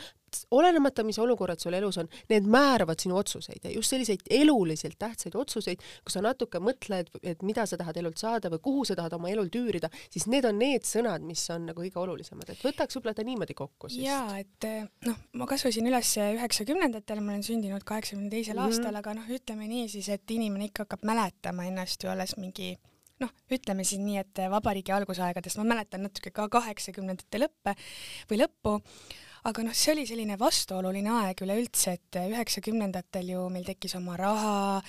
olenemata, 0.52 1.04
mis 1.04 1.20
olukorrad 1.20 1.60
sul 1.60 1.76
elus 1.76 1.98
on, 2.00 2.08
need 2.32 2.48
määravad 2.48 3.04
sinu 3.04 3.20
otsuseid 3.20 3.68
ja 3.68 3.76
just 3.76 3.92
selliseid 3.92 4.24
eluliselt 4.32 4.96
tähtsaid 5.00 5.36
otsuseid, 5.42 5.82
kus 6.06 6.18
sa 6.18 6.24
natuke 6.26 6.62
mõtled, 6.64 7.10
et 7.24 7.46
mida 7.48 7.66
sa 7.70 7.80
tahad 7.80 7.98
elult 8.02 8.22
saada 8.22 8.52
või 8.54 8.62
kuhu 8.68 8.86
sa 8.90 8.98
tahad 9.00 9.16
oma 9.18 9.32
elul 9.32 9.50
tüürida, 9.54 9.90
siis 10.12 10.28
need 10.32 10.48
on 10.48 10.60
need 10.62 10.88
sõnad, 10.88 11.26
mis 11.26 11.44
on 11.54 11.68
nagu 11.72 11.84
kõige 11.84 12.02
olulisemad, 12.02 12.54
et 12.54 12.64
võtaks 12.66 12.98
võib-olla 12.98 13.18
ta 13.18 13.26
niimoodi 13.28 13.58
kokku 13.58 13.92
siis. 13.92 14.06
jaa, 14.06 14.38
et 14.42 14.70
eh, 14.70 14.86
noh, 15.08 15.18
ma 15.40 15.50
kasvasin 15.50 15.88
üles 15.90 16.14
üheksakümnendatel, 16.22 17.24
ma 17.24 17.36
olen 17.36 17.46
sündinud 17.46 17.86
kaheksakümne 17.88 18.30
teisel 18.32 18.58
mm 18.58 18.66
-hmm. 18.66 18.80
aastal, 18.80 19.02
aga 19.02 19.18
noh, 19.18 19.28
ütleme 19.30 19.68
nii 19.72 19.90
siis, 19.90 20.10
et 20.10 20.32
inimene 20.32 20.70
ikka 20.70 20.86
hakkab 20.86 21.06
mäletama 21.08 21.68
ennast 21.70 22.04
ju 22.04 22.10
alles 22.10 22.38
mingi 22.38 22.76
noh, 23.22 23.34
ütleme 23.54 23.86
siis 23.88 24.02
nii, 24.02 24.22
et 24.22 24.44
vabariigi 24.52 24.94
algusaegadest 24.96 25.60
ma 25.62 25.68
mäletan 25.74 26.06
natuke 26.08 26.34
ka 26.36 26.48
kaheksakümnendate 26.50 27.44
lõppe 27.44 27.76
või 28.30 28.42
lõppu 28.44 28.78
aga 29.50 29.64
noh, 29.66 29.74
see 29.74 29.94
oli 29.96 30.04
selline 30.06 30.36
vastuoluline 30.38 31.10
aeg 31.24 31.42
üleüldse, 31.46 31.96
et 31.98 32.18
üheksakümnendatel 32.22 33.32
ju 33.34 33.46
meil 33.54 33.66
tekkis 33.66 33.96
oma 33.98 34.14
raha, 34.20 34.82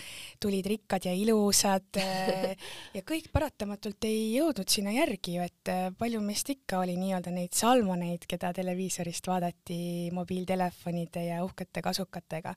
tulid 0.43 0.69
rikkad 0.69 1.09
ja 1.09 1.15
ilusad 1.17 2.01
ja 2.97 3.05
kõik 3.09 3.31
paratamatult 3.33 4.09
ei 4.09 4.35
jõudnud 4.35 4.69
sinna 4.69 4.93
järgi 4.93 5.39
ju, 5.39 5.47
et 5.49 5.73
palju 5.99 6.21
meist 6.25 6.53
ikka 6.53 6.83
oli 6.85 6.99
nii-öelda 7.01 7.33
neid 7.33 7.57
salmoneid, 7.57 8.29
keda 8.29 8.53
televiisorist 8.57 9.31
vaadati 9.31 9.81
mobiiltelefonide 10.13 11.27
ja 11.31 11.43
uhkete 11.47 11.85
kasukatega. 11.85 12.55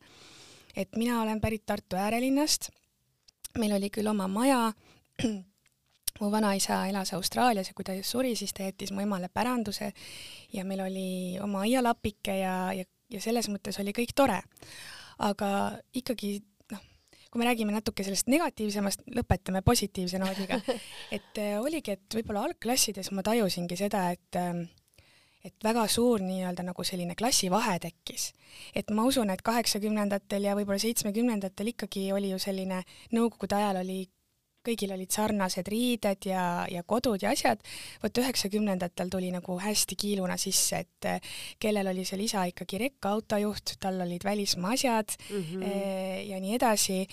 et 0.75 0.95
mina 0.99 1.21
olen 1.21 1.39
pärit 1.41 1.65
Tartu 1.65 1.95
äärelinnast, 1.95 2.69
meil 3.57 3.77
oli 3.79 3.89
küll 3.89 4.11
oma 4.11 4.27
maja, 4.27 4.73
mu 6.19 6.31
vanaisa 6.31 6.86
elas 6.89 7.13
Austraalias 7.13 7.69
ja 7.69 7.75
kui 7.77 7.86
ta 7.88 7.95
suri, 8.03 8.36
siis 8.36 8.53
ta 8.53 8.67
jättis 8.67 8.91
mu 8.95 9.03
emale 9.03 9.29
päranduse 9.34 9.91
ja 10.53 10.65
meil 10.65 10.86
oli 10.86 11.07
oma 11.43 11.65
aialapike 11.65 12.38
ja, 12.39 12.55
ja, 12.74 12.86
ja 13.12 13.22
selles 13.22 13.50
mõttes 13.51 13.79
oli 13.81 13.95
kõik 13.95 14.15
tore. 14.15 14.41
aga 15.19 15.50
ikkagi 15.95 16.38
noh, 16.72 16.81
kui 17.31 17.39
me 17.39 17.50
räägime 17.50 17.75
natuke 17.75 18.03
sellest 18.03 18.27
negatiivsemast, 18.27 19.05
lõpetame 19.15 19.62
positiivse 19.63 20.19
noodiga. 20.19 20.60
et 21.15 21.39
äh, 21.39 21.60
oligi, 21.62 21.95
et 21.95 22.17
võib-olla 22.19 22.48
algklassides 22.50 23.12
ma 23.12 23.24
tajusingi 23.24 23.77
seda, 23.79 24.10
et 24.15 24.39
äh, 24.39 24.65
et 25.45 25.62
väga 25.63 25.84
suur 25.91 26.24
nii-öelda 26.25 26.63
nagu 26.65 26.84
selline 26.84 27.13
klassivahe 27.15 27.77
tekkis. 27.79 28.31
et 28.75 28.89
ma 28.91 29.03
usun, 29.05 29.29
et 29.29 29.41
kaheksakümnendatel 29.45 30.48
ja 30.48 30.55
võib-olla 30.57 30.81
seitsmekümnendatel 30.81 31.69
ikkagi 31.75 32.07
oli 32.13 32.31
ju 32.31 32.39
selline, 32.41 32.81
nõukogude 33.13 33.60
ajal 33.60 33.84
oli 33.84 34.00
kõigil 34.65 34.93
olid 34.95 35.12
sarnased 35.13 35.67
riided 35.72 36.29
ja, 36.29 36.45
ja 36.72 36.84
kodud 36.84 37.22
ja 37.24 37.34
asjad, 37.36 37.62
vot 38.03 38.22
üheksakümnendatel 38.24 39.12
tuli 39.13 39.31
nagu 39.34 39.57
hästi 39.62 39.98
kiiluna 40.00 40.38
sisse, 40.41 40.84
et 40.86 41.10
eh, 41.10 41.36
kellel 41.62 41.91
oli 41.93 42.05
seal 42.07 42.24
isa 42.25 42.45
ikkagi 42.51 42.81
rekkaautojuht, 42.86 43.77
tal 43.79 44.01
olid 44.05 44.25
välismaa 44.25 44.74
asjad 44.77 45.17
mm 45.29 45.43
-hmm. 45.43 45.77
ja 46.31 46.39
nii 46.39 46.55
edasi, 46.55 47.05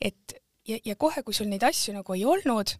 et 0.00 0.40
ja, 0.68 0.78
ja 0.84 0.96
kohe, 0.96 1.22
kui 1.22 1.34
sul 1.34 1.50
neid 1.50 1.64
asju 1.66 1.94
nagu 1.94 2.14
ei 2.14 2.24
olnud, 2.24 2.76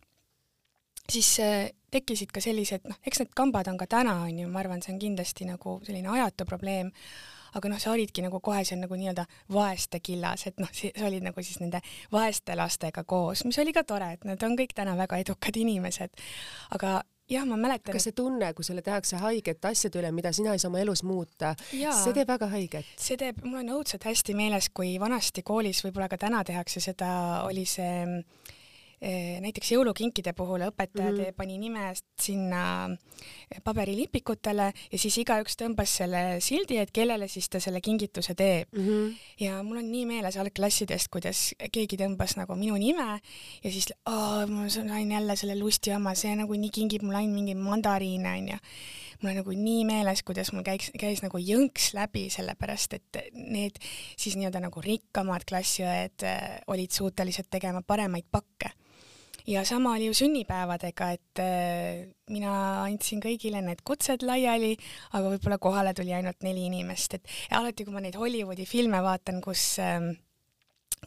siis 1.11 1.39
eh, 1.43 1.71
tekkisid 1.91 2.31
ka 2.35 2.43
sellised, 2.43 2.87
noh, 2.89 2.99
eks 3.07 3.23
need 3.23 3.35
kambad 3.37 3.69
on 3.71 3.79
ka 3.81 3.89
täna, 3.91 4.21
on 4.27 4.39
ju, 4.39 4.49
ma 4.49 4.63
arvan, 4.63 4.83
see 4.83 4.95
on 4.95 5.03
kindlasti 5.03 5.49
nagu 5.49 5.81
selline 5.87 6.11
ajatu 6.15 6.47
probleem 6.49 6.93
aga 7.55 7.73
noh, 7.73 7.81
sa 7.83 7.95
olidki 7.95 8.25
nagu 8.25 8.41
kohe 8.41 8.65
seal 8.65 8.83
nagu 8.83 8.99
nii-öelda 8.99 9.27
vaeste 9.53 10.01
killas, 10.05 10.47
et 10.51 10.61
noh, 10.63 10.71
sa 10.75 10.91
olid 11.07 11.27
nagu 11.27 11.45
siis 11.45 11.61
nende 11.63 11.83
vaeste 12.13 12.57
lastega 12.59 13.05
koos, 13.05 13.45
mis 13.49 13.59
oli 13.63 13.75
ka 13.77 13.85
tore, 13.85 14.13
et 14.17 14.29
nad 14.29 14.43
on 14.47 14.59
kõik 14.59 14.75
täna 14.77 14.97
väga 14.99 15.21
edukad 15.25 15.57
inimesed. 15.57 16.15
aga 16.77 17.01
jah, 17.31 17.47
ma 17.47 17.57
mäletan. 17.57 17.95
kas 17.95 18.09
see 18.09 18.17
tunne, 18.17 18.53
kui 18.55 18.67
sulle 18.67 18.83
tehakse 18.83 19.21
haiget 19.23 19.65
asjade 19.71 20.01
üle, 20.01 20.13
mida 20.15 20.33
sina 20.37 20.55
ei 20.55 20.63
saa 20.63 20.71
oma 20.71 20.83
elus 20.83 21.03
muuta, 21.07 21.55
see 21.71 22.15
teeb 22.17 22.31
väga 22.31 22.51
haiget? 22.55 22.95
see 22.99 23.19
teeb, 23.21 23.43
mul 23.45 23.63
on 23.63 23.75
õudselt 23.79 24.07
hästi 24.09 24.37
meeles, 24.39 24.71
kui 24.75 24.97
vanasti 25.03 25.45
koolis, 25.47 25.85
võib-olla 25.87 26.11
ka 26.11 26.21
täna 26.21 26.43
tehakse 26.47 26.83
seda, 26.83 27.11
oli 27.47 27.67
see 27.69 27.93
näiteks 29.01 29.71
jõulukinkide 29.73 30.35
puhul 30.37 30.67
õpetaja 30.67 31.11
mm 31.11 31.19
-hmm. 31.19 31.37
pani 31.37 31.59
nime 31.59 31.93
sinna 32.21 32.91
paberilipikutele 33.65 34.73
ja 34.93 34.99
siis 34.99 35.19
igaüks 35.19 35.57
tõmbas 35.57 35.97
selle 36.03 36.41
sildi, 36.41 36.77
et 36.77 36.91
kellele 36.93 37.29
siis 37.29 37.49
ta 37.49 37.61
selle 37.61 37.81
kingituse 37.81 38.35
teeb 38.35 38.69
mm. 38.73 38.87
-hmm. 38.87 39.15
ja 39.41 39.63
mul 39.63 39.79
on 39.79 39.93
nii 39.93 40.07
meeles 40.07 40.37
algklassidest, 40.37 41.09
kuidas 41.09 41.55
keegi 41.73 41.97
tõmbas 41.97 42.37
nagu 42.37 42.55
minu 42.57 42.77
nime 42.77 43.21
ja 43.65 43.71
siis 43.71 43.89
ma 44.49 44.69
sain 44.69 45.13
jälle 45.13 45.37
selle 45.37 45.59
lusti 45.59 45.93
oma, 45.93 46.15
see 46.15 46.37
nagu 46.37 46.53
nii 46.53 46.71
kingib 46.71 47.03
mulle 47.03 47.19
ainult 47.19 47.35
mingeid 47.35 47.59
mandariine 47.59 48.37
onju 48.37 48.59
mul 49.21 49.31
on 49.31 49.37
nagu 49.37 49.53
nii 49.53 49.85
meeles, 49.85 50.23
kuidas 50.23 50.53
mul 50.53 50.65
käiks, 50.65 50.91
käis 50.99 51.23
nagu 51.23 51.39
jõnks 51.39 51.93
läbi, 51.97 52.29
sellepärast 52.33 52.95
et 52.97 53.19
need 53.35 53.77
siis 54.17 54.37
nii-öelda 54.37 54.63
nagu 54.65 54.81
rikkamad 54.81 55.45
klassiõed 55.49 56.25
eh, 56.25 56.61
olid 56.73 56.93
suutelised 56.97 57.51
tegema 57.51 57.83
paremaid 57.83 58.29
pakke 58.31 58.73
ja 59.47 59.65
sama 59.69 59.95
oli 59.97 60.09
ju 60.09 60.17
sünnipäevadega, 60.17 61.11
et 61.17 61.43
äh, 61.43 62.09
mina 62.31 62.55
andsin 62.85 63.23
kõigile 63.25 63.63
need 63.65 63.85
kutsed 63.87 64.25
laiali, 64.27 64.75
aga 65.13 65.35
võib-olla 65.35 65.61
kohale 65.63 65.95
tuli 65.97 66.15
ainult 66.17 66.43
neli 66.47 66.67
inimest, 66.69 67.19
et 67.19 67.39
alati, 67.57 67.87
kui 67.87 67.95
ma 67.95 68.03
neid 68.05 68.19
Hollywoodi 68.21 68.67
filme 68.69 69.01
vaatan, 69.05 69.41
kus 69.45 69.73
äh, 69.83 70.11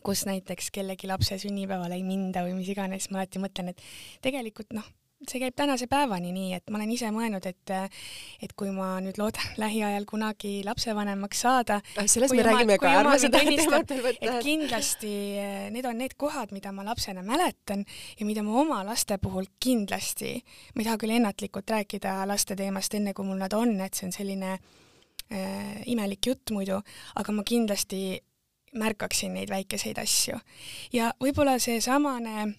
kus 0.04 0.26
näiteks 0.26 0.72
kellegi 0.74 1.08
lapse 1.08 1.38
sünnipäevale 1.40 1.96
ei 2.00 2.04
minda 2.08 2.44
või 2.46 2.58
mis 2.58 2.72
iganes, 2.74 3.10
ma 3.12 3.22
alati 3.22 3.42
mõtlen, 3.44 3.72
et 3.74 3.84
tegelikult 4.26 4.74
noh, 4.74 4.88
see 5.30 5.42
käib 5.42 5.56
tänase 5.58 5.88
päevani 5.92 6.32
nii, 6.36 6.54
et 6.58 6.72
ma 6.72 6.80
olen 6.80 6.92
ise 6.94 7.10
mõelnud, 7.14 7.46
et 7.50 7.74
et 8.44 8.54
kui 8.60 8.72
ma 8.76 8.96
nüüd 9.04 9.18
loodan 9.22 9.56
lähiajal 9.64 10.06
kunagi 10.10 10.56
lapsevanemaks 10.66 11.44
saada. 11.46 11.80
Sellest 12.06 12.36
me 12.36 12.46
räägime 12.46 12.78
ka, 12.82 12.92
ärme 13.02 13.18
seda 13.22 13.42
teemat 13.48 13.94
veel 13.94 14.04
võta. 14.08 14.20
et 14.28 14.46
kindlasti 14.46 15.14
eh, 15.40 15.70
need 15.74 15.88
on 15.90 16.00
need 16.02 16.18
kohad, 16.20 16.54
mida 16.56 16.74
ma 16.76 16.86
lapsena 16.88 17.24
mäletan 17.26 17.86
ja 18.20 18.28
mida 18.28 18.44
ma 18.46 18.58
oma 18.62 18.82
laste 18.88 19.18
puhul 19.22 19.50
kindlasti, 19.64 20.36
ma 20.76 20.84
ei 20.84 20.90
taha 20.90 21.02
küll 21.02 21.18
ennatlikult 21.18 21.76
rääkida 21.76 22.22
laste 22.30 22.58
teemast 22.60 22.96
enne, 22.98 23.14
kui 23.14 23.28
mul 23.28 23.42
nad 23.42 23.54
on, 23.58 23.76
et 23.84 23.98
see 23.98 24.10
on 24.10 24.16
selline 24.16 24.54
äh, 24.58 25.82
imelik 25.92 26.32
jutt 26.32 26.54
muidu, 26.56 26.82
aga 27.16 27.36
ma 27.36 27.46
kindlasti 27.48 28.20
märkaksin 28.74 29.34
neid 29.38 29.52
väikeseid 29.54 30.00
asju. 30.02 30.40
ja 30.94 31.12
võib-olla 31.22 31.60
seesamane 31.62 32.54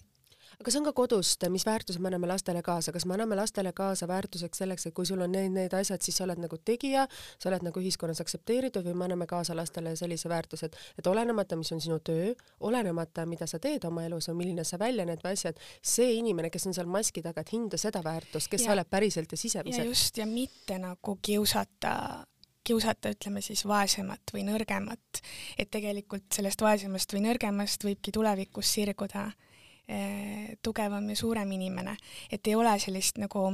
aga 0.55 0.65
kas 0.67 0.77
on 0.79 0.85
ka 0.87 0.93
kodust, 0.95 1.43
mis 1.51 1.65
väärtused 1.67 2.01
me 2.01 2.09
anname 2.09 2.29
lastele 2.29 2.61
kaasa, 2.65 2.93
kas 2.95 3.05
me 3.05 3.15
anname 3.15 3.35
lastele 3.37 3.71
kaasa 3.75 4.07
väärtuseks 4.07 4.61
selleks, 4.61 4.87
et 4.87 4.95
kui 4.95 5.07
sul 5.07 5.21
on 5.25 5.31
need, 5.31 5.51
need 5.55 5.75
asjad, 5.75 6.01
siis 6.05 6.17
sa 6.19 6.25
oled 6.27 6.39
nagu 6.41 6.57
tegija, 6.57 7.05
sa 7.41 7.49
oled 7.51 7.65
nagu 7.67 7.81
ühiskonnas 7.81 8.21
aktsepteeritud 8.23 8.87
või 8.87 8.97
me 8.97 9.07
anname 9.09 9.27
kaasa 9.29 9.55
lastele 9.57 9.95
sellise 9.99 10.31
väärtuse, 10.31 10.69
et, 10.69 10.77
et 10.99 11.09
olenemata, 11.11 11.57
mis 11.59 11.71
on 11.75 11.83
sinu 11.83 11.99
töö, 12.05 12.33
olenemata, 12.67 13.25
mida 13.29 13.47
sa 13.49 13.59
teed 13.63 13.87
oma 13.89 14.05
elus 14.07 14.29
või 14.31 14.43
milline 14.43 14.67
sa 14.67 14.79
välja 14.81 15.07
näed 15.07 15.23
või 15.25 15.35
asjad, 15.35 15.59
see 15.81 16.15
inimene, 16.19 16.51
kes 16.53 16.69
on 16.69 16.77
seal 16.77 16.89
maski 16.91 17.23
taga, 17.25 17.43
et 17.43 17.55
hinda 17.55 17.79
seda 17.81 18.03
väärtust, 18.05 18.51
kes 18.51 18.63
ja. 18.63 18.69
sa 18.69 18.77
oled 18.77 18.89
päriselt 18.89 19.35
ja 19.35 19.39
sisemiselt. 19.39 19.83
ja 19.83 19.89
just, 19.89 20.21
ja 20.21 20.29
mitte 20.29 20.79
nagu 20.81 21.19
kiusata 21.21 22.23
kiusata, 22.65 23.11
ütleme 23.13 23.43
siis 23.45 23.61
vaesemat 23.69 24.31
või 24.33 24.41
nõrgemat, 24.47 25.19
et 25.61 25.69
tegelikult 25.69 26.33
sellest 26.33 26.63
vaesemast 26.65 27.13
või 27.13 27.21
nõrgemast 27.27 27.85
võibki 27.85 28.09
tulevikus 28.15 28.71
sirguda 28.73 29.27
Eh, 29.29 29.44
tugevam 30.65 31.09
ja 31.09 31.15
suurem 31.15 31.51
inimene, 31.51 31.95
et 32.31 32.47
ei 32.47 32.55
ole 32.57 32.71
sellist 32.81 33.19
nagu 33.21 33.51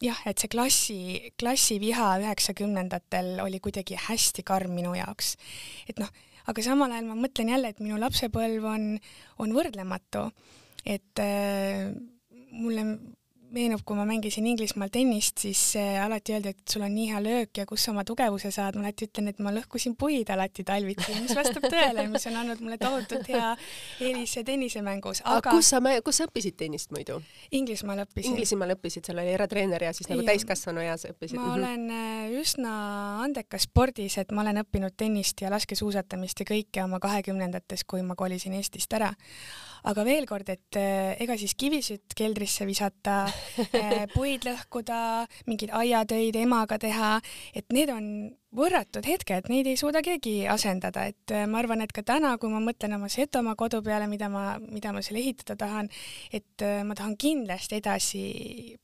jah, 0.00 0.20
et 0.28 0.40
see 0.40 0.50
klassi, 0.50 0.98
klassiviha 1.40 2.14
üheksakümnendatel 2.22 3.42
oli 3.44 3.60
kuidagi 3.60 3.98
hästi 4.08 4.44
karm 4.46 4.72
minu 4.76 4.94
jaoks. 4.96 5.36
et 5.88 6.00
noh, 6.00 6.08
aga 6.48 6.64
samal 6.64 6.92
ajal 6.92 7.10
ma 7.10 7.18
mõtlen 7.18 7.52
jälle, 7.52 7.72
et 7.72 7.82
minu 7.84 7.98
lapsepõlv 8.00 8.66
on, 8.72 8.86
on 9.42 9.52
võrdlematu, 9.56 10.30
et 10.88 11.20
äh, 11.22 11.90
mulle 12.50 12.86
meenub, 13.54 13.82
kui 13.86 13.96
ma 13.98 14.04
mängisin 14.08 14.46
Inglismaal 14.50 14.90
tennist, 14.92 15.40
siis 15.42 15.60
äh, 15.78 15.98
alati 16.04 16.34
öeldi, 16.36 16.52
et 16.54 16.72
sul 16.72 16.84
on 16.86 16.92
nii 16.94 17.08
hea 17.10 17.20
löök 17.22 17.60
ja 17.60 17.66
kust 17.68 17.86
sa 17.86 17.92
oma 17.92 18.04
tugevuse 18.06 18.50
saad, 18.54 18.78
ma 18.78 18.86
alati 18.86 19.08
ütlen, 19.08 19.30
et 19.32 19.40
ma 19.42 19.52
lõhkusin 19.54 19.96
puid 19.98 20.30
alati 20.30 20.64
talviti, 20.66 21.14
mis 21.18 21.34
vastab 21.36 21.66
tõele, 21.66 22.06
mis 22.12 22.26
on 22.30 22.38
andnud 22.42 22.62
mulle 22.64 22.78
tohutult 22.80 23.30
hea 23.30 23.52
eelise 24.06 24.44
tennisemängus, 24.46 25.22
aga 25.28 25.54
kus 25.56 25.72
sa, 25.74 25.80
kus 26.06 26.20
sa 26.20 26.28
õppisid 26.28 26.58
tennist 26.60 26.94
muidu? 26.94 27.20
Inglismaal 27.56 28.04
õppisin. 28.04 28.34
Inglismaal 28.34 28.76
õppisid, 28.76 29.08
seal 29.08 29.22
oli 29.22 29.34
eratreener 29.34 29.86
ja 29.88 29.94
siis 29.96 30.10
nagu 30.12 30.26
täiskasvanu 30.26 30.84
eas 30.84 31.06
õppisid? 31.10 31.38
ma 31.38 31.46
mm 31.46 31.50
-hmm. 31.50 31.58
olen 31.58 31.90
äh, 31.90 32.40
üsna 32.40 32.74
andekas 33.24 33.66
spordis, 33.68 34.18
et 34.18 34.32
ma 34.32 34.44
olen 34.44 34.62
õppinud 34.64 34.94
tennist 34.96 35.40
ja 35.40 35.50
laskesuusatamist 35.50 36.40
ja 36.40 36.48
kõike 36.54 36.84
oma 36.84 37.00
kahekümnendates, 37.00 37.84
kui 37.84 38.02
ma 38.02 38.14
kolisin 38.14 38.54
Eestist 38.58 38.92
ära 38.92 39.14
aga 39.88 40.04
veel 40.04 40.26
kord, 40.28 40.48
et 40.52 40.78
äh, 40.78 41.14
ega 41.22 41.36
siis 41.40 41.54
kivisütt 41.58 42.14
keldrisse 42.18 42.66
visata 42.68 43.22
äh, 43.28 44.04
puid 44.16 44.44
lõhkuda, 44.48 44.98
mingeid 45.48 45.72
aiatöid 45.76 46.36
emaga 46.40 46.78
teha, 46.80 47.16
et 47.56 47.70
need 47.72 47.92
on 47.94 48.06
võrratud 48.56 49.06
hetked, 49.06 49.46
neid 49.52 49.68
ei 49.70 49.78
suuda 49.78 50.02
keegi 50.04 50.44
asendada, 50.50 51.06
et 51.12 51.34
äh, 51.34 51.46
ma 51.50 51.62
arvan, 51.62 51.84
et 51.84 51.94
ka 51.96 52.04
täna, 52.06 52.34
kui 52.40 52.52
ma 52.52 52.60
mõtlen 52.64 52.98
oma 52.98 53.08
Setomaa 53.12 53.56
kodu 53.58 53.80
peale, 53.86 54.08
mida 54.10 54.28
ma, 54.32 54.58
mida 54.60 54.92
ma 54.92 55.02
seal 55.06 55.20
ehitada 55.22 55.56
tahan, 55.60 55.90
et 56.34 56.66
ma 56.84 56.96
tahan 56.98 57.16
kindlasti 57.20 57.80
edasi 57.80 58.24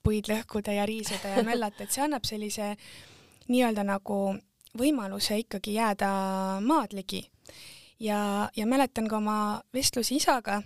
puid 0.05 0.31
lõhkuda 0.31 0.75
ja 0.79 0.87
riisuda 0.89 1.37
ja 1.37 1.47
möllata, 1.47 1.85
et 1.85 1.95
see 1.95 2.05
annab 2.07 2.25
sellise 2.29 2.75
nii-öelda 3.51 3.85
nagu 3.87 4.21
võimaluse 4.77 5.39
ikkagi 5.41 5.77
jääda 5.77 6.09
maad 6.65 6.93
ligi. 6.97 7.25
ja, 8.01 8.51
ja 8.57 8.67
mäletan 8.67 9.09
ka 9.09 9.17
oma 9.17 9.63
vestlusi 9.73 10.19
isaga 10.21 10.61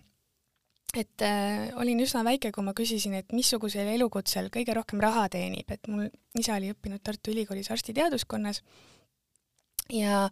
et 0.96 1.22
äh, 1.22 1.68
olin 1.78 2.00
üsna 2.02 2.24
väike, 2.26 2.50
kui 2.54 2.64
ma 2.66 2.74
küsisin, 2.76 3.14
et 3.18 3.34
missugusel 3.36 3.92
elukutsel 3.94 4.50
kõige 4.54 4.74
rohkem 4.74 5.02
raha 5.02 5.28
teenib, 5.30 5.70
et 5.70 5.86
mul 5.90 6.08
isa 6.38 6.56
oli 6.56 6.72
õppinud 6.74 7.02
Tartu 7.04 7.34
Ülikoolis 7.34 7.70
arstiteaduskonnas. 7.70 8.62
Ja 9.94 10.28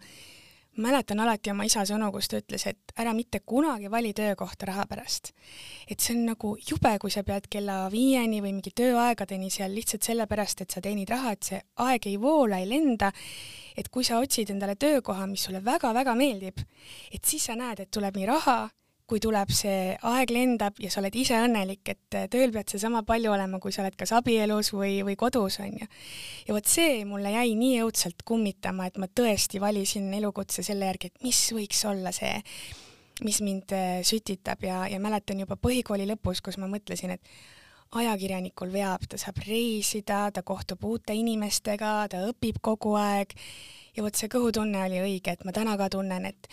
mäletan 0.78 1.20
alati 1.20 1.50
oma 1.50 1.66
isa 1.66 1.82
sõnu, 1.86 2.10
kus 2.14 2.28
ta 2.30 2.38
ütles, 2.38 2.64
et 2.70 2.94
ära 2.98 3.12
mitte 3.14 3.40
kunagi 3.46 3.90
vali 3.90 4.12
töökohta 4.14 4.68
raha 4.70 4.86
pärast. 4.86 5.32
et 5.90 6.00
see 6.00 6.14
on 6.16 6.24
nagu 6.26 6.56
jube, 6.70 6.98
kui 6.98 7.10
sa 7.10 7.22
pead 7.22 7.48
kella 7.50 7.88
viieni 7.90 8.40
või 8.42 8.52
mingi 8.58 8.70
tööaegadeni 8.70 9.50
seal 9.50 9.74
lihtsalt 9.74 10.02
sellepärast, 10.02 10.60
et 10.62 10.70
sa 10.70 10.80
teenid 10.80 11.10
raha, 11.10 11.32
et 11.32 11.42
see 11.42 11.60
aeg 11.76 12.06
ei 12.06 12.16
voola, 12.20 12.58
ei 12.58 12.68
lenda, 12.68 13.12
et 13.76 13.88
kui 13.88 14.04
sa 14.04 14.18
otsid 14.18 14.50
endale 14.50 14.76
töökoha, 14.76 15.26
mis 15.26 15.44
sulle 15.44 15.64
väga-väga 15.64 16.14
meeldib, 16.14 16.62
et 17.12 17.24
siis 17.24 17.46
sa 17.50 17.56
näed, 17.56 17.80
et 17.80 17.90
tuleb 17.90 18.16
nii 18.16 18.26
raha 18.26 18.58
kui 19.08 19.20
tuleb 19.24 19.52
see 19.54 19.94
aeg 20.10 20.32
lendab 20.34 20.80
ja 20.82 20.90
sa 20.92 21.00
oled 21.00 21.14
ise 21.16 21.38
õnnelik, 21.40 21.80
et 21.88 22.16
äh, 22.18 22.26
tööl 22.32 22.52
pead 22.52 22.68
sa 22.68 22.80
sama 22.82 23.02
palju 23.08 23.32
olema, 23.32 23.60
kui 23.62 23.72
sa 23.72 23.82
oled 23.84 23.96
kas 23.98 24.12
abielus 24.18 24.72
või, 24.74 24.98
või 25.06 25.16
kodus, 25.20 25.60
on 25.64 25.78
ju. 25.80 25.88
ja 26.48 26.56
vot 26.56 26.68
see 26.68 27.04
mulle 27.08 27.32
jäi 27.32 27.54
nii 27.56 27.80
õudselt 27.86 28.26
kummitama, 28.28 28.88
et 28.88 29.00
ma 29.00 29.08
tõesti 29.08 29.62
valisin 29.64 30.12
elukutse 30.20 30.64
selle 30.66 30.90
järgi, 30.90 31.12
et 31.12 31.24
mis 31.24 31.40
võiks 31.56 31.80
olla 31.88 32.12
see, 32.12 32.34
mis 33.24 33.40
mind 33.44 33.72
äh, 33.76 34.00
sütitab 34.04 34.68
ja, 34.68 34.84
ja 34.92 35.00
mäletan 35.00 35.40
juba 35.40 35.56
põhikooli 35.56 36.08
lõpus, 36.12 36.44
kus 36.44 36.60
ma 36.60 36.68
mõtlesin, 36.68 37.16
et 37.16 37.34
ajakirjanikul 37.96 38.68
veab, 38.72 39.08
ta 39.08 39.16
saab 39.16 39.40
reisida, 39.46 40.26
ta 40.36 40.44
kohtub 40.44 40.84
uute 40.84 41.16
inimestega, 41.16 41.92
ta 42.12 42.26
õpib 42.28 42.60
kogu 42.60 42.92
aeg 43.00 43.32
ja 43.96 44.04
vot 44.04 44.18
see 44.20 44.28
kõhutunne 44.28 44.84
oli 44.84 45.00
õige, 45.00 45.32
et 45.32 45.46
ma 45.48 45.54
täna 45.56 45.78
ka 45.80 45.88
tunnen, 45.96 46.28
et 46.28 46.50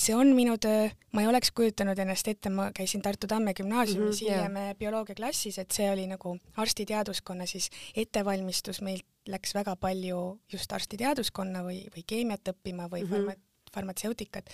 see 0.00 0.16
on 0.16 0.32
minu 0.36 0.56
töö, 0.60 0.88
ma 1.12 1.24
ei 1.24 1.28
oleks 1.28 1.52
kujutanud 1.56 1.98
ennast 2.00 2.28
ette, 2.30 2.50
ma 2.52 2.70
käisin 2.76 3.02
Tartu 3.04 3.28
Tamme 3.30 3.54
gümnaasiumis 3.54 4.22
mm 4.22 4.26
-hmm, 4.26 4.32
hiljem 4.32 4.56
yeah. 4.56 4.76
bioloogiaklassis, 4.78 5.58
et 5.58 5.70
see 5.76 5.90
oli 5.92 6.06
nagu 6.06 6.36
arstiteaduskonna 6.56 7.46
siis 7.46 7.70
ettevalmistus, 7.96 8.80
meilt 8.80 9.06
läks 9.28 9.54
väga 9.54 9.76
palju 9.76 10.40
just 10.52 10.72
arstiteaduskonna 10.72 11.62
või, 11.66 11.82
või 11.96 12.04
keemiat 12.06 12.48
õppima 12.54 12.88
või 12.88 13.04
mm 13.04 13.10
-hmm. 13.10 13.16
farma-, 13.16 13.72
farmatseutikat. 13.74 14.50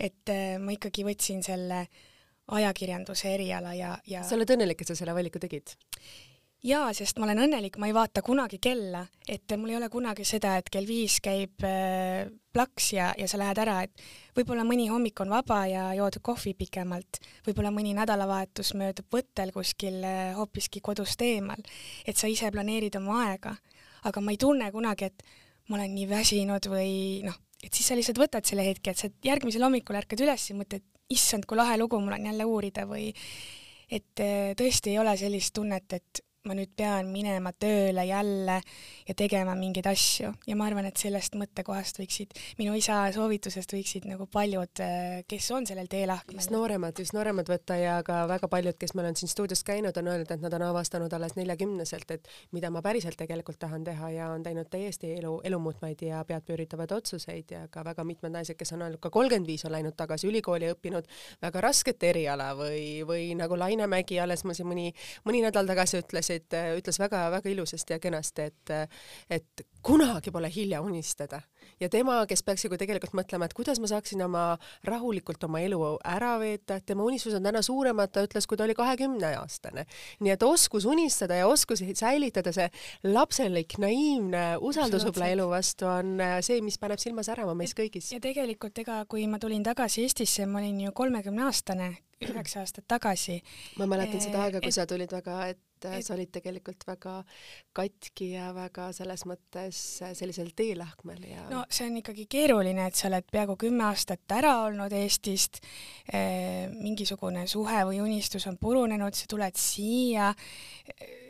et 0.00 0.28
äh, 0.28 0.58
ma 0.58 0.72
ikkagi 0.72 1.04
võtsin 1.04 1.42
selle 1.42 1.86
ajakirjanduse 2.48 3.34
eriala 3.34 3.74
ja, 3.74 3.98
ja 4.06 4.22
sa 4.22 4.34
oled 4.34 4.50
õnnelik, 4.50 4.80
et 4.82 4.88
sa 4.88 4.94
selle 4.94 5.14
valiku 5.14 5.38
tegid? 5.38 5.76
Jaa, 6.62 6.92
sest 6.94 7.18
ma 7.18 7.26
olen 7.26 7.42
õnnelik, 7.46 7.76
ma 7.80 7.88
ei 7.90 7.94
vaata 7.96 8.22
kunagi 8.24 8.58
kella, 8.62 9.02
et 9.28 9.50
mul 9.58 9.72
ei 9.72 9.78
ole 9.78 9.88
kunagi 9.92 10.24
seda, 10.26 10.54
et 10.60 10.70
kell 10.72 10.86
viis 10.86 11.18
käib 11.22 11.64
äh, 11.66 12.30
plaks 12.54 12.92
ja, 12.94 13.10
ja 13.18 13.26
sa 13.30 13.40
lähed 13.40 13.58
ära, 13.64 13.80
et 13.86 14.04
võib-olla 14.36 14.64
mõni 14.66 14.86
hommik 14.92 15.18
on 15.24 15.32
vaba 15.32 15.62
ja 15.70 15.88
jood 15.98 16.20
kohvi 16.22 16.54
pikemalt, 16.58 17.20
võib-olla 17.46 17.72
mõni 17.74 17.96
nädalavahetus 17.98 18.74
möödub 18.78 19.10
võttel 19.12 19.52
kuskil 19.54 20.00
äh, 20.06 20.32
hoopiski 20.38 20.82
kodust 20.84 21.22
eemal, 21.26 21.62
et 22.06 22.18
sa 22.18 22.30
ise 22.30 22.50
planeerid 22.54 22.98
oma 23.00 23.24
aega, 23.26 23.56
aga 24.06 24.22
ma 24.22 24.34
ei 24.34 24.40
tunne 24.40 24.70
kunagi, 24.74 25.10
et 25.10 25.26
ma 25.70 25.80
olen 25.80 25.94
nii 25.96 26.08
väsinud 26.10 26.70
või 26.70 26.92
noh, 27.26 27.38
et 27.62 27.74
siis 27.74 27.90
sa 27.90 27.98
lihtsalt 27.98 28.22
võtad 28.22 28.46
selle 28.46 28.66
hetke, 28.66 28.94
et 28.94 29.02
sa 29.02 29.10
järgmisel 29.24 29.66
hommikul 29.66 29.98
ärkad 29.98 30.22
üles 30.22 30.50
ja 30.50 30.58
mõtled, 30.58 30.86
issand, 31.12 31.44
kui 31.44 31.58
lahe 31.58 31.74
lugu 31.76 31.98
mul 32.00 32.14
on 32.14 32.30
jälle 32.30 32.44
uurida 32.48 32.86
või 32.88 33.10
et 33.92 34.22
äh, 34.22 34.52
tõesti 34.56 34.94
ei 34.94 35.00
ole 35.02 35.16
sellist 35.18 35.52
tunnet, 35.58 35.98
et 35.98 36.22
ma 36.42 36.56
nüüd 36.58 36.72
pean 36.74 37.06
minema 37.12 37.52
tööle 37.54 38.02
jälle 38.02 38.56
ja 39.06 39.14
tegema 39.14 39.52
mingeid 39.54 39.86
asju 39.86 40.32
ja 40.48 40.56
ma 40.58 40.66
arvan, 40.66 40.88
et 40.88 40.98
sellest 40.98 41.36
mõttekohast 41.38 42.00
võiksid, 42.00 42.32
minu 42.58 42.74
isa 42.74 42.96
soovitusest 43.14 43.70
võiksid 43.70 44.08
nagu 44.10 44.26
paljud, 44.30 44.82
äh, 44.82 45.20
kes 45.30 45.50
on 45.54 45.68
sellel 45.70 45.86
teelahkmel. 45.90 46.40
just 46.40 46.50
nooremad, 46.50 46.98
just 46.98 47.14
nooremad 47.14 47.46
võtta 47.46 47.76
ja 47.78 48.00
ka 48.02 48.24
väga 48.30 48.48
paljud, 48.50 48.78
kes 48.78 48.94
meil 48.98 49.12
on 49.12 49.18
siin 49.18 49.30
stuudios 49.30 49.62
käinud, 49.62 49.94
on 49.96 50.10
öelnud, 50.10 50.30
et 50.34 50.42
nad 50.42 50.56
on 50.58 50.64
avastanud 50.66 51.14
alles 51.14 51.36
neljakümneselt, 51.38 52.10
et 52.10 52.26
mida 52.50 52.72
ma 52.74 52.82
päriselt 52.82 53.16
tegelikult 53.22 53.60
tahan 53.62 53.86
teha 53.86 54.10
ja 54.10 54.32
on 54.34 54.42
teinud 54.42 54.66
täiesti 54.70 55.12
elu, 55.20 55.36
elumuutvaid 55.46 56.02
ja 56.02 56.24
peadpööritavaid 56.26 56.96
otsuseid 56.98 57.54
ja 57.54 57.68
ka 57.70 57.86
väga 57.86 58.02
mitmed 58.08 58.34
naised, 58.34 58.58
kes 58.58 58.74
on 58.74 58.82
öelnud, 58.82 58.98
ka 58.98 59.14
kolmkümmend 59.14 59.46
viis 59.46 59.62
on 59.68 59.76
läinud 59.76 59.94
tagasi 59.94 60.26
ülikooli 60.26 60.66
ja 60.66 60.74
õppinud 60.74 61.06
väga 61.42 61.62
rasket 61.62 62.02
eriala 62.02 62.50
või, 62.58 63.06
või 63.06 63.30
nagu 63.38 63.54
Laine 63.54 63.86
Mägi 63.86 64.18
alles 64.18 64.42
mul 64.42 64.58
siin 64.58 64.66
mõni, 64.66 64.90
mõni 65.22 65.46
nädal 65.46 65.70
tagasi 65.70 66.02
ütles, 66.02 66.31
ütlesid, 66.40 66.78
ütles 66.82 66.98
väga-väga 67.02 67.52
ilusasti 67.52 67.96
ja 67.96 67.98
kenasti, 68.02 68.48
et, 68.50 68.74
et 69.30 69.64
kunagi 69.82 70.30
pole 70.30 70.50
hilja 70.52 70.80
unistada 70.82 71.42
ja 71.80 71.88
tema, 71.90 72.20
kes 72.28 72.42
peaks 72.46 72.66
nagu 72.66 72.78
tegelikult 72.78 73.14
mõtlema, 73.16 73.46
et 73.46 73.54
kuidas 73.56 73.80
ma 73.82 73.88
saaksin 73.90 74.22
oma 74.24 74.44
rahulikult 74.86 75.42
oma 75.46 75.62
elu 75.64 75.80
ära 76.08 76.34
veeta, 76.42 76.78
et 76.78 76.86
tema 76.86 77.04
unistused 77.06 77.38
on 77.38 77.48
täna 77.48 77.62
suuremad, 77.64 78.12
ta 78.12 78.24
ütles, 78.26 78.46
kui 78.46 78.58
ta 78.58 78.66
oli 78.66 78.76
kahekümneaastane. 78.78 79.86
nii 80.20 80.34
et 80.34 80.46
oskus 80.46 80.86
unistada 80.86 81.40
ja 81.40 81.48
oskus 81.50 81.82
säilitada 81.98 82.52
see 82.54 82.68
lapselik, 83.08 83.78
naiivne 83.82 84.44
usaldus 84.60 85.06
võib-olla 85.08 85.32
elu 85.34 85.48
vastu 85.50 85.88
on 85.90 86.22
see, 86.40 86.60
mis 86.62 86.78
paneb 86.78 87.02
silma 87.02 87.26
särama 87.26 87.54
meis 87.58 87.74
kõigis. 87.78 88.12
ja 88.14 88.20
tegelikult 88.22 88.78
ega 88.78 89.02
kui 89.08 89.26
ma 89.26 89.42
tulin 89.42 89.62
tagasi 89.66 90.06
Eestisse, 90.06 90.46
ma 90.46 90.62
olin 90.62 90.80
ju 90.86 90.92
kolmekümneaastane 90.94 91.92
üheksa 92.28 92.62
aastat 92.62 92.86
tagasi. 92.88 93.42
ma 93.78 93.86
mäletan 93.90 94.22
seda 94.22 94.46
aega, 94.46 94.62
kui 94.62 94.70
et, 94.70 94.78
sa 94.78 94.86
tulid 94.86 95.12
väga, 95.12 95.46
et 95.52 95.60
et 95.90 96.06
sa 96.06 96.14
olid 96.14 96.30
tegelikult 96.32 96.86
väga 96.86 97.14
katki 97.76 98.32
ja 98.36 98.50
väga 98.56 98.90
selles 98.96 99.24
mõttes 99.28 99.80
sellisel 100.02 100.52
teelahkmel 100.56 101.24
ja 101.30 101.46
no 101.50 101.64
see 101.72 101.88
on 101.90 101.98
ikkagi 102.02 102.26
keeruline, 102.30 102.86
et 102.88 102.98
sa 102.98 103.08
oled 103.10 103.28
peaaegu 103.32 103.56
kümme 103.60 103.86
aastat 103.88 104.36
ära 104.38 104.54
olnud 104.66 104.92
Eestist. 104.96 105.62
Eh,, 106.12 106.68
mingisugune 106.72 107.46
suhe 107.50 107.82
või 107.88 108.00
unistus 108.04 108.46
on 108.50 108.58
purunenud, 108.60 109.14
sa 109.16 109.28
tuled 109.30 109.58
siia 109.58 110.32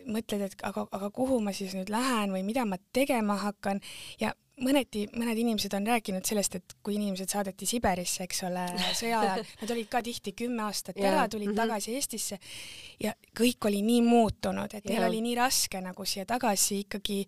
mõtled, 0.08 0.46
et 0.46 0.64
aga, 0.66 0.86
aga 0.90 1.10
kuhu 1.14 1.40
ma 1.44 1.54
siis 1.56 1.74
nüüd 1.76 1.90
lähen 1.92 2.32
või 2.34 2.42
mida 2.46 2.64
ma 2.68 2.78
tegema 2.94 3.38
hakkan. 3.42 3.80
Ja 4.20 4.32
mõneti, 4.62 5.04
mõned 5.16 5.38
inimesed 5.42 5.74
on 5.76 5.86
rääkinud 5.86 6.26
sellest, 6.26 6.56
et 6.60 6.76
kui 6.84 6.96
inimesed 6.98 7.32
saadeti 7.32 7.68
Siberisse, 7.68 8.26
eks 8.26 8.42
ole, 8.48 8.66
sõja 8.98 9.20
ajal, 9.22 9.44
nad 9.62 9.74
olid 9.74 9.90
ka 9.92 10.02
tihti 10.04 10.34
kümme 10.38 10.66
aastat 10.66 10.98
yeah. 11.00 11.12
ära, 11.12 11.28
tulid 11.28 11.50
mm 11.50 11.54
-hmm. 11.54 11.62
tagasi 11.62 11.94
Eestisse 11.98 12.38
ja 13.00 13.14
kõik 13.38 13.68
oli 13.68 13.82
nii 13.82 14.02
muutunud, 14.06 14.74
et 14.74 14.84
neil 14.84 15.00
yeah. 15.00 15.10
oli 15.10 15.20
nii 15.24 15.36
raske 15.38 15.80
nagu 15.80 16.04
siia 16.04 16.26
tagasi 16.26 16.82
ikkagi 16.86 17.26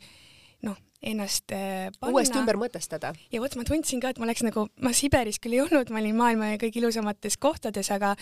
noh, 0.62 0.78
ennast 1.02 1.52
äh, 1.52 1.90
panna. 2.00 2.12
uuesti 2.12 2.38
ümber 2.38 2.56
mõtestada. 2.56 3.12
ja 3.32 3.40
vot 3.40 3.56
ma 3.56 3.64
tundsin 3.64 4.00
ka, 4.00 4.08
et 4.08 4.18
ma 4.18 4.24
oleks 4.24 4.42
nagu, 4.42 4.68
ma 4.80 4.92
Siberis 4.92 5.40
küll 5.40 5.58
ei 5.58 5.60
olnud, 5.60 5.90
ma 5.90 6.00
olin 6.00 6.16
maailma 6.16 6.54
kõige 6.56 6.80
ilusamates 6.80 7.36
kohtades, 7.36 7.90
aga 7.90 8.16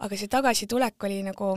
aga 0.00 0.16
see 0.16 0.28
tagasitulek 0.28 1.02
oli 1.04 1.22
nagu 1.26 1.56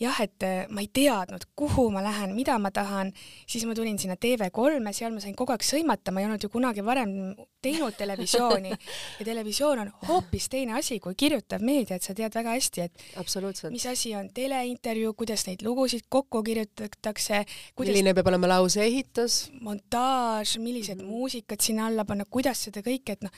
jah, 0.00 0.16
et 0.24 0.44
äh, 0.46 0.64
ma 0.72 0.80
ei 0.80 0.88
teadnud, 0.92 1.44
kuhu 1.58 1.88
ma 1.92 2.02
lähen, 2.04 2.32
mida 2.36 2.56
ma 2.62 2.70
tahan, 2.72 3.12
siis 3.48 3.66
ma 3.68 3.74
tulin 3.76 3.98
sinna 4.00 4.16
TV3-e, 4.20 4.94
seal 4.96 5.12
ma 5.12 5.20
sain 5.22 5.36
kogu 5.36 5.52
aeg 5.54 5.64
sõimata, 5.66 6.14
ma 6.14 6.22
ei 6.22 6.28
olnud 6.28 6.44
ju 6.44 6.50
kunagi 6.52 6.84
varem 6.84 7.12
teinud 7.60 7.96
televisiooni 7.98 8.72
ja 9.18 9.26
televisioon 9.26 9.84
on 9.84 9.92
hoopis 10.08 10.48
teine 10.52 10.78
asi 10.78 10.96
kui 11.04 11.18
kirjutav 11.20 11.64
meedia, 11.64 11.98
et 12.00 12.06
sa 12.06 12.16
tead 12.16 12.34
väga 12.34 12.56
hästi, 12.56 12.86
et 12.88 13.70
mis 13.74 13.86
asi 13.90 14.14
on 14.16 14.30
teleintervjuu, 14.34 15.12
kuidas 15.20 15.44
neid 15.50 15.64
lugusid 15.66 16.08
kokku 16.08 16.42
kirjutatakse 16.48 17.44
kuidas.... 17.44 17.92
milline 17.92 18.16
peab 18.16 18.32
olema 18.32 18.54
lause 18.54 18.82
ehitus. 18.84 19.50
montaaž, 19.60 20.56
millised 20.58 20.96
mm 20.96 21.04
-hmm. 21.04 21.10
muusikad 21.10 21.60
sinna 21.60 21.86
alla 21.86 22.04
panna, 22.04 22.24
kuidas 22.24 22.64
seda 22.64 22.80
kõike, 22.80 23.18
et 23.18 23.22
noh, 23.22 23.30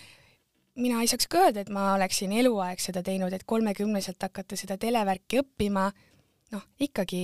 mina 0.76 1.02
ei 1.02 1.10
saaks 1.10 1.26
ka 1.26 1.42
öelda, 1.46 1.60
et 1.60 1.68
ma 1.68 1.94
oleksin 1.94 2.32
eluaeg 2.32 2.80
seda 2.80 3.02
teinud, 3.02 3.32
et 3.32 3.44
kolmekümneselt 3.44 4.22
hakata 4.22 4.56
seda 4.56 4.78
televärki 4.80 5.42
õppima 5.42 5.90
noh, 6.52 6.64
ikkagi 6.84 7.22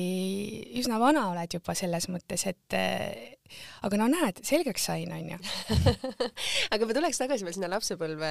üsna 0.81 0.99
vana 1.03 1.29
oled 1.33 1.59
juba 1.59 1.77
selles 1.79 2.09
mõttes, 2.13 2.47
et 2.49 2.79
aga 3.87 4.01
no 4.01 4.09
näed, 4.11 4.43
selgeks 4.47 4.89
sain, 4.89 5.13
onju. 5.15 5.39
Aga 6.75 6.89
ma 6.89 6.97
tuleks 6.97 7.21
tagasi 7.21 7.47
veel 7.47 7.57
sinna 7.57 7.71
lapsepõlve 7.73 8.31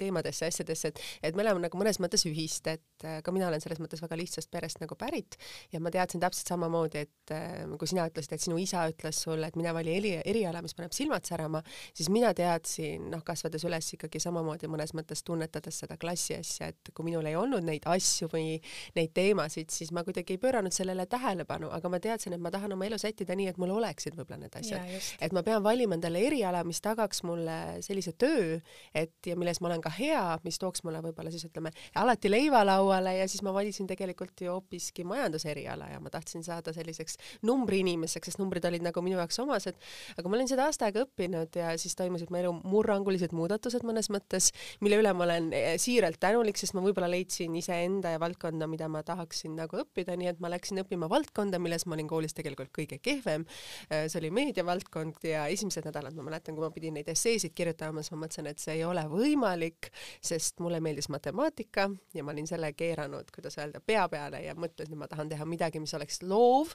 teemadesse, 0.00 0.48
asjadesse, 0.50 0.90
et, 0.90 1.02
et 1.30 1.36
me 1.36 1.44
oleme 1.44 1.64
nagu 1.66 1.78
mõnes 1.80 2.00
mõttes 2.02 2.24
ühist, 2.28 2.66
et 2.70 3.06
äh, 3.06 3.20
ka 3.24 3.34
mina 3.34 3.48
olen 3.48 3.62
selles 3.62 3.80
mõttes 3.82 4.02
väga 4.02 4.18
lihtsast 4.18 4.50
perest 4.52 4.80
nagu 4.82 4.96
pärit 4.98 5.38
ja 5.72 5.80
ma 5.82 5.92
teadsin 5.94 6.22
täpselt 6.22 6.50
samamoodi, 6.52 7.04
et 7.06 7.34
äh, 7.34 7.64
kui 7.78 7.90
sina 7.90 8.06
ütlesid, 8.10 8.36
et 8.36 8.44
sinu 8.44 8.58
isa 8.60 8.84
ütles 8.90 9.20
sulle, 9.26 9.48
et 9.48 9.58
mine 9.58 9.74
vali 9.76 9.94
eri, 9.98 10.14
eriala, 10.24 10.62
mis 10.64 10.76
paneb 10.76 10.94
silmad 10.96 11.26
särama, 11.28 11.62
siis 11.94 12.10
mina 12.12 12.32
teadsin, 12.36 13.08
noh, 13.12 13.24
kasvades 13.26 13.64
üles 13.68 13.92
ikkagi 13.96 14.22
samamoodi 14.22 14.70
mõnes 14.70 14.94
mõttes 14.96 15.24
tunnetades 15.26 15.82
seda 15.84 15.98
klassi 16.00 16.38
asja, 16.38 16.70
et 16.72 16.92
kui 16.94 17.06
minul 17.08 17.26
ei 17.30 17.38
olnud 17.38 17.64
neid 17.66 17.86
asju 17.90 18.30
või 18.32 18.58
neid 18.96 19.14
teemasid, 19.16 19.72
siis 19.74 19.92
ma 19.94 20.04
kuidagi 20.06 20.36
ei 20.36 20.42
pööranud 20.42 20.74
sellele 20.74 21.06
tähelepanu, 21.10 21.70
aga 21.74 21.90
ma 21.92 22.00
teadsin, 22.02 22.36
et 22.36 22.42
ma 22.42 22.52
tahan 22.54 22.74
oma 22.76 22.88
elu 22.88 22.98
sättida 23.00 23.36
nii, 23.38 23.50
et 23.52 23.60
mul 23.60 23.74
oleksid 23.76 24.16
võib-olla 24.24 24.40
need 24.40 24.56
asjad. 24.58 25.12
et 25.20 25.34
ma 25.36 25.42
pean 25.44 25.62
valima 25.64 25.96
endale 25.98 26.22
eriala, 26.26 26.64
mis 26.66 26.80
tagaks 26.84 27.22
mulle 27.26 27.82
sellise 27.84 28.14
töö, 28.18 28.58
et 28.96 29.28
ja 29.28 29.36
milles 29.36 29.60
ma 29.60 29.70
olen 29.70 29.82
ka 29.84 29.92
hea, 29.94 30.22
mis 30.44 30.58
tooks 30.58 30.84
mulle 30.86 31.02
võib-olla 31.04 31.32
siis 31.34 31.44
ütleme 31.48 31.72
alati 32.00 32.30
leiva 32.32 32.64
lauale 32.64 33.16
ja 33.18 33.28
siis 33.28 33.44
ma 33.44 33.52
valisin 33.54 33.88
tegelikult 33.90 34.40
ju 34.40 34.52
hoopiski 34.54 35.04
majanduseriala 35.08 35.90
ja 35.92 36.00
ma 36.00 36.12
tahtsin 36.12 36.44
saada 36.46 36.72
selliseks 36.74 37.18
numbriinimeseks, 37.46 38.32
sest 38.32 38.40
numbrid 38.40 38.64
olid 38.68 38.84
nagu 38.84 39.04
minu 39.04 39.18
jaoks 39.20 39.38
omased. 39.44 39.78
aga 40.16 40.28
ma 40.28 40.38
olin 40.38 40.50
seda 40.50 40.68
aasta 40.68 40.88
aega 40.88 41.04
õppinud 41.04 41.60
ja 41.60 41.74
siis 41.80 41.96
toimusid 41.98 42.32
mu 42.32 42.40
elu 42.40 42.54
murrangulised 42.64 43.34
muudatused 43.36 43.84
mõnes 43.86 44.10
mõttes, 44.12 44.50
mille 44.80 45.00
üle 45.02 45.12
ma 45.12 45.26
olen 45.28 45.50
eh, 45.56 45.74
siiralt 45.80 46.20
tänulik, 46.22 46.58
sest 46.60 46.76
ma 46.76 46.84
võib-olla 46.84 47.10
leidsin 47.10 47.54
iseenda 47.58 48.14
ja 48.14 48.22
valdkonda, 48.22 48.68
mida 48.70 48.88
ma 48.88 49.04
tahaksin 49.06 49.56
nagu 49.58 49.82
õppida, 49.82 50.16
nii 50.18 50.32
et 50.32 50.42
ma 50.42 50.50
läksin 50.52 50.80
õppima 50.84 51.10
valdkonda, 51.10 51.60
milles 51.62 51.86
ma 51.86 51.98
olin 51.98 52.08
koolis 52.10 52.36
tegelikult 52.36 52.72
kõige 52.74 53.00
kehvem 53.02 53.44
Äh, 53.90 54.06
see 54.14 54.22
oli 54.22 54.30
meediavaldkond 54.34 55.24
ja 55.26 55.46
esimesed 55.50 55.86
nädalad 55.88 56.14
ma 56.14 56.26
mäletan, 56.28 56.54
kui 56.54 56.64
ma 56.64 56.70
pidin 56.74 56.94
neid 56.98 57.08
esseesid 57.10 57.54
kirjutama, 57.56 58.02
siis 58.02 58.14
ma 58.14 58.20
mõtlesin, 58.24 58.48
et 58.50 58.62
see 58.62 58.76
ei 58.78 58.84
ole 58.86 59.02
võimalik, 59.10 59.90
sest 60.22 60.62
mulle 60.62 60.80
meeldis 60.84 61.10
matemaatika 61.12 61.88
ja 62.14 62.24
ma 62.24 62.34
olin 62.34 62.48
selle 62.50 62.72
keeranud, 62.78 63.30
kuidas 63.34 63.58
öelda, 63.58 63.82
pea 63.84 64.06
peale 64.12 64.44
ja 64.44 64.54
mõtlesin, 64.54 64.94
et 64.94 65.02
ma 65.02 65.10
tahan 65.10 65.32
teha 65.32 65.46
midagi, 65.48 65.82
mis 65.82 65.94
oleks 65.98 66.22
loov, 66.22 66.74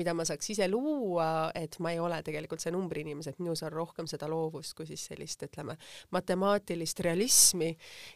mida 0.00 0.14
ma 0.16 0.26
saaks 0.28 0.54
ise 0.54 0.68
luua, 0.70 1.50
et 1.58 1.76
ma 1.84 1.92
ei 1.92 2.00
ole 2.02 2.22
tegelikult 2.26 2.64
see 2.64 2.72
numbriinimene, 2.74 3.28
et 3.28 3.42
minus 3.42 3.62
on 3.66 3.74
rohkem 3.74 4.08
seda 4.10 4.28
loovust 4.30 4.76
kui 4.78 4.88
siis 4.88 5.04
sellist, 5.10 5.42
ütleme, 5.48 5.76
matemaatilist 6.14 7.00
realismi. 7.04 7.74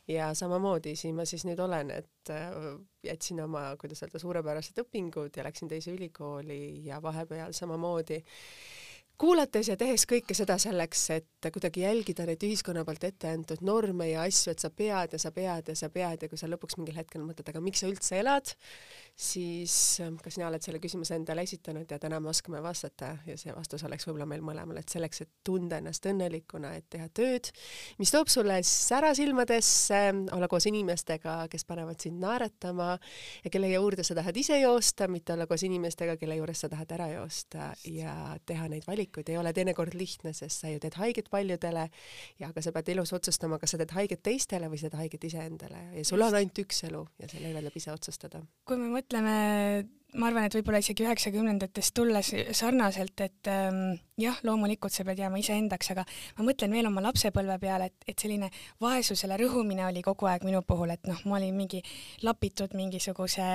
Ja 0.09 0.33
samamoodi 0.35 0.95
siin 0.99 1.17
ma 1.19 1.27
siis 1.29 1.45
nüüd 1.49 1.61
olen, 1.63 1.91
et 1.99 2.22
äh, 2.31 2.55
jätsin 3.03 3.43
oma, 3.43 3.73
kuidas 3.81 4.05
öelda, 4.05 4.21
suurepärased 4.23 4.79
õpingud 4.85 5.37
ja 5.37 5.47
läksin 5.49 5.69
teise 5.69 5.95
ülikooli 5.97 6.85
ja 6.87 7.03
vahepeal 7.03 7.53
samamoodi 7.57 8.23
kuulates 9.23 9.69
ja 9.71 9.77
tehes 9.79 10.03
kõike 10.09 10.35
seda 10.35 10.57
selleks, 10.59 11.03
et 11.15 11.49
kuidagi 11.55 11.85
jälgida 11.85 12.25
neid 12.27 12.43
ühiskonna 12.43 12.83
poolt 12.87 13.05
ette 13.07 13.31
antud 13.31 13.63
norme 13.65 14.09
ja 14.11 14.25
asju, 14.27 14.51
et 14.55 14.63
sa 14.63 14.71
pead 14.75 15.15
ja 15.15 15.21
sa 15.23 15.31
pead 15.35 15.71
ja 15.71 15.77
sa 15.79 15.91
pead 15.95 16.25
ja 16.25 16.31
kui 16.31 16.41
sa 16.41 16.51
lõpuks 16.51 16.79
mingil 16.79 16.99
hetkel 16.99 17.23
mõtled, 17.23 17.53
aga 17.53 17.63
miks 17.63 17.85
sa 17.85 17.91
üldse 17.91 18.19
elad, 18.19 18.55
siis 19.19 19.75
ähm, 20.01 20.17
ka 20.23 20.31
sina 20.33 20.47
oled 20.49 20.63
selle 20.65 20.81
küsimuse 20.83 21.17
endale 21.19 21.45
esitanud 21.45 21.91
ja 21.91 21.99
täna 22.01 22.19
me 22.21 22.31
oskame 22.31 22.63
vastata? 22.65 23.13
Ja 23.27 23.37
see 23.39 23.53
vastus 23.55 23.85
oleks 23.85 24.07
võib-olla 24.09 24.27
meil 24.29 24.45
mõlemal, 24.45 24.79
et 24.81 24.93
selleks, 24.93 25.25
et 25.25 25.31
tunda 25.45 25.79
ennast 25.83 26.07
õnnelikuna, 26.09 26.73
et 26.79 26.87
teha 26.93 27.09
tööd, 27.13 27.51
mis 28.01 28.13
toob 28.15 28.31
sulle 28.33 28.59
sära 28.67 29.13
silmadesse, 29.17 30.01
olla 30.33 30.49
koos 30.49 30.67
inimestega, 30.71 31.37
kes 31.53 31.67
panevad 31.69 32.01
sind 32.01 32.23
naeratama 32.23 32.95
ja 33.45 33.53
kelle 33.53 33.73
juurde 33.73 34.07
sa 34.07 34.17
tahad 34.19 34.39
ise 34.41 34.61
joosta, 34.63 35.11
mitte 35.13 35.35
olla 35.35 35.49
koos 35.51 35.67
inimestega, 35.67 36.17
kelle 36.21 36.39
juures 36.39 36.65
sa 36.65 36.71
tahad 36.73 36.95
ära 36.97 37.11
joosta 37.13 37.73
ja 37.91 38.17
teha 38.47 38.71
neid 38.73 38.87
valikuid. 38.89 39.29
Ei 39.29 39.41
ole 39.41 39.53
teinekord 39.57 39.99
lihtne, 39.99 40.33
sest 40.37 40.65
sa 40.65 40.73
ju 40.73 40.81
teed 40.83 40.97
haiget 41.01 41.29
paljudele 41.33 41.89
ja 42.41 42.53
ka 42.55 42.65
sa 42.65 42.73
pead 42.73 42.95
elus 42.95 43.13
otsustama, 43.13 43.61
kas 43.61 43.75
sa 43.75 43.83
teed 43.83 43.93
haiget 43.97 44.25
teistele 44.25 44.71
või 44.73 44.81
sa 44.81 44.89
teed 44.89 45.01
haiget 45.03 45.29
iseendale. 45.29 45.85
Ja 45.99 46.07
sul 46.07 46.23
on 46.25 46.39
ainult 46.39 46.65
üks 46.65 46.85
elu 46.89 47.05
ja 47.21 47.29
selle 47.29 47.53
üle 47.53 47.63
tuleb 47.73 47.77
ise 47.77 47.93
otsustada. 47.93 48.43
kui 48.65 48.77
me 48.77 48.89
mõtleme, 48.89 49.02
ma 50.19 50.29
arvan, 50.29 50.45
et 50.45 50.55
võib-olla 50.59 50.81
isegi 50.83 51.07
üheksakümnendatest 51.07 51.95
tulles 51.97 52.33
sarnaselt, 52.57 53.21
et 53.25 53.49
ähm, 53.49 53.95
jah, 54.21 54.37
loomulikult 54.45 54.93
sa 54.93 55.07
pead 55.09 55.23
jääma 55.23 55.41
iseendaks, 55.41 55.93
aga 55.95 56.05
ma 56.37 56.47
mõtlen 56.51 56.75
veel 56.77 56.89
oma 56.91 57.05
lapsepõlve 57.07 57.57
peale, 57.63 57.89
et, 57.89 58.09
et 58.13 58.25
selline 58.25 58.51
vaesusele 58.83 59.39
rõhumine 59.41 59.87
oli 59.89 60.05
kogu 60.05 60.29
aeg 60.29 60.45
minu 60.49 60.61
puhul, 60.69 60.93
et 60.93 61.09
noh, 61.09 61.23
ma 61.25 61.39
olin 61.41 61.57
mingi 61.57 61.81
lapitud 62.27 62.77
mingisuguse, 62.77 63.47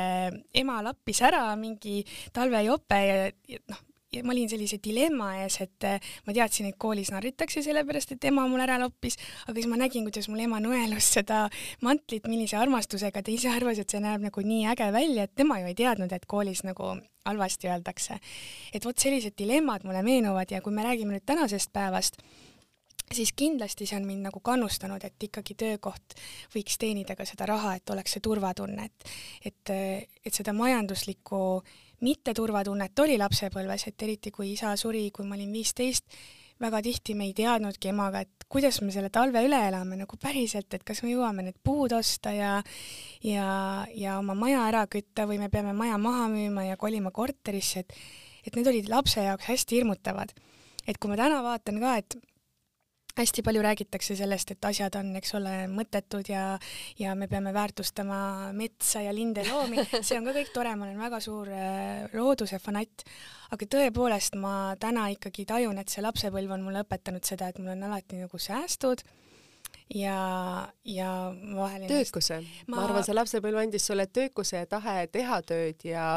ema 0.57 0.79
lappis 0.85 1.21
ära 1.29 1.43
mingi 1.59 1.99
talvejope 2.33 3.03
ja, 3.05 3.19
ja 3.53 3.61
noh, 3.69 3.86
ja 4.13 4.23
ma 4.23 4.31
olin 4.31 4.49
sellise 4.49 4.79
dilemma 4.83 5.33
ees, 5.41 5.59
et 5.65 5.87
äh, 5.87 6.13
ma 6.27 6.35
teadsin, 6.35 6.69
et 6.69 6.77
koolis 6.79 7.11
narritakse 7.11 7.63
sellepärast, 7.65 8.15
et 8.15 8.27
ema 8.29 8.45
mul 8.47 8.63
ära 8.63 8.77
loppis, 8.81 9.19
aga 9.45 9.57
siis 9.57 9.69
ma 9.71 9.79
nägin, 9.79 10.05
kuidas 10.07 10.29
mul 10.31 10.45
ema 10.45 10.61
nõelus 10.63 11.11
seda 11.17 11.43
mantlit, 11.85 12.27
millise 12.31 12.59
armastusega 12.59 13.23
ta 13.23 13.33
ise 13.33 13.51
arvas, 13.51 13.81
et 13.81 13.91
see 13.91 14.03
näeb 14.03 14.23
nagu 14.29 14.43
nii 14.47 14.65
äge 14.73 14.89
välja, 14.95 15.27
et 15.27 15.35
tema 15.35 15.59
ju 15.61 15.71
ei 15.71 15.77
teadnud, 15.77 16.13
et 16.15 16.27
koolis 16.29 16.63
nagu 16.67 16.95
halvasti 17.27 17.67
öeldakse. 17.67 18.19
et 18.73 18.85
vot 18.85 18.97
sellised 18.97 19.35
dilemmad 19.37 19.83
mulle 19.83 20.03
meenuvad 20.03 20.51
ja 20.51 20.61
kui 20.61 20.71
me 20.71 20.83
räägime 20.83 21.17
nüüd 21.17 21.25
tänasest 21.27 21.73
päevast, 21.73 22.21
siis 23.13 23.33
kindlasti 23.35 23.85
see 23.87 23.97
on 23.99 24.05
mind 24.07 24.27
nagu 24.27 24.39
kannustanud, 24.43 25.03
et 25.03 25.23
ikkagi 25.23 25.55
töökoht 25.55 26.15
võiks 26.55 26.79
teenida 26.79 27.15
ka 27.15 27.25
seda 27.27 27.47
raha, 27.47 27.75
et 27.75 27.89
oleks 27.89 28.15
see 28.15 28.23
turvatunne, 28.23 28.87
et 28.87 29.11
et, 29.51 29.75
et 30.25 30.33
seda 30.33 30.53
majanduslikku 30.53 31.41
mitteturvatunnet 32.05 32.99
oli 32.99 33.17
lapsepõlves, 33.17 33.87
et 33.89 34.03
eriti 34.05 34.31
kui 34.31 34.51
isa 34.53 34.75
suri, 34.77 35.09
kui 35.11 35.25
ma 35.25 35.35
olin 35.37 35.53
viisteist, 35.53 36.05
väga 36.61 36.81
tihti 36.85 37.13
me 37.17 37.27
ei 37.29 37.33
teadnudki 37.37 37.91
emaga, 37.91 38.21
et 38.25 38.45
kuidas 38.49 38.79
me 38.81 38.91
selle 38.93 39.09
talve 39.13 39.43
üle 39.45 39.59
elame 39.69 39.97
nagu 39.99 40.17
päriselt, 40.21 40.73
et 40.73 40.85
kas 40.85 41.03
me 41.03 41.11
jõuame 41.11 41.45
need 41.45 41.57
puud 41.63 41.93
osta 41.97 42.33
ja 42.33 42.53
ja, 43.23 43.49
ja 43.93 44.17
oma 44.21 44.35
maja 44.37 44.63
ära 44.69 44.85
kütta 44.89 45.27
või 45.29 45.39
me 45.41 45.51
peame 45.53 45.73
maja 45.77 45.99
maha 46.01 46.27
müüma 46.33 46.67
ja 46.69 46.77
kolima 46.77 47.11
korterisse, 47.11 47.85
et 47.85 47.99
et 48.47 48.55
need 48.55 48.67
olid 48.71 48.87
lapse 48.87 49.19
jaoks 49.19 49.49
hästi 49.49 49.81
hirmutavad. 49.81 50.31
et 50.87 50.97
kui 50.97 51.09
ma 51.11 51.17
täna 51.19 51.41
vaatan 51.43 51.81
ka, 51.83 51.97
et 51.97 52.15
hästi 53.17 53.43
palju 53.45 53.61
räägitakse 53.65 54.15
sellest, 54.17 54.53
et 54.53 54.67
asjad 54.69 54.95
on, 54.99 55.11
eks 55.19 55.33
ole, 55.37 55.53
mõttetud 55.71 56.29
ja 56.31 56.45
ja 56.99 57.15
me 57.17 57.27
peame 57.31 57.53
väärtustama 57.53 58.51
metsa 58.57 59.01
ja 59.05 59.13
linde 59.15 59.45
loomi, 59.47 59.83
see 60.07 60.19
on 60.19 60.27
ka 60.27 60.35
kõik 60.37 60.51
tore, 60.55 60.75
ma 60.77 60.87
olen 60.87 61.01
väga 61.01 61.21
suur 61.23 61.51
äh, 61.51 62.07
looduse 62.13 62.59
fanatt, 62.63 63.05
aga 63.53 63.69
tõepoolest 63.77 64.37
ma 64.41 64.75
täna 64.79 65.07
ikkagi 65.13 65.47
tajun, 65.49 65.79
et 65.81 65.93
see 65.93 66.05
lapsepõlv 66.05 66.57
on 66.57 66.67
mulle 66.67 66.83
õpetanud 66.85 67.25
seda, 67.25 67.49
et 67.49 67.61
mul 67.61 67.75
on 67.75 67.87
alati 67.89 68.21
nagu 68.21 68.41
säästud 68.41 69.03
ja, 69.93 70.67
ja 70.85 71.11
vahel 71.55 71.87
töökuse. 71.89 72.41
Ma... 72.67 72.75
ma 72.75 72.85
arvan, 72.85 73.05
see 73.05 73.17
lapsepõlv 73.17 73.63
andis 73.63 73.87
sulle 73.87 74.07
töökuse 74.11 74.63
ja 74.63 74.69
tahe 74.69 75.07
teha 75.11 75.41
tööd 75.47 75.85
ja 75.87 76.07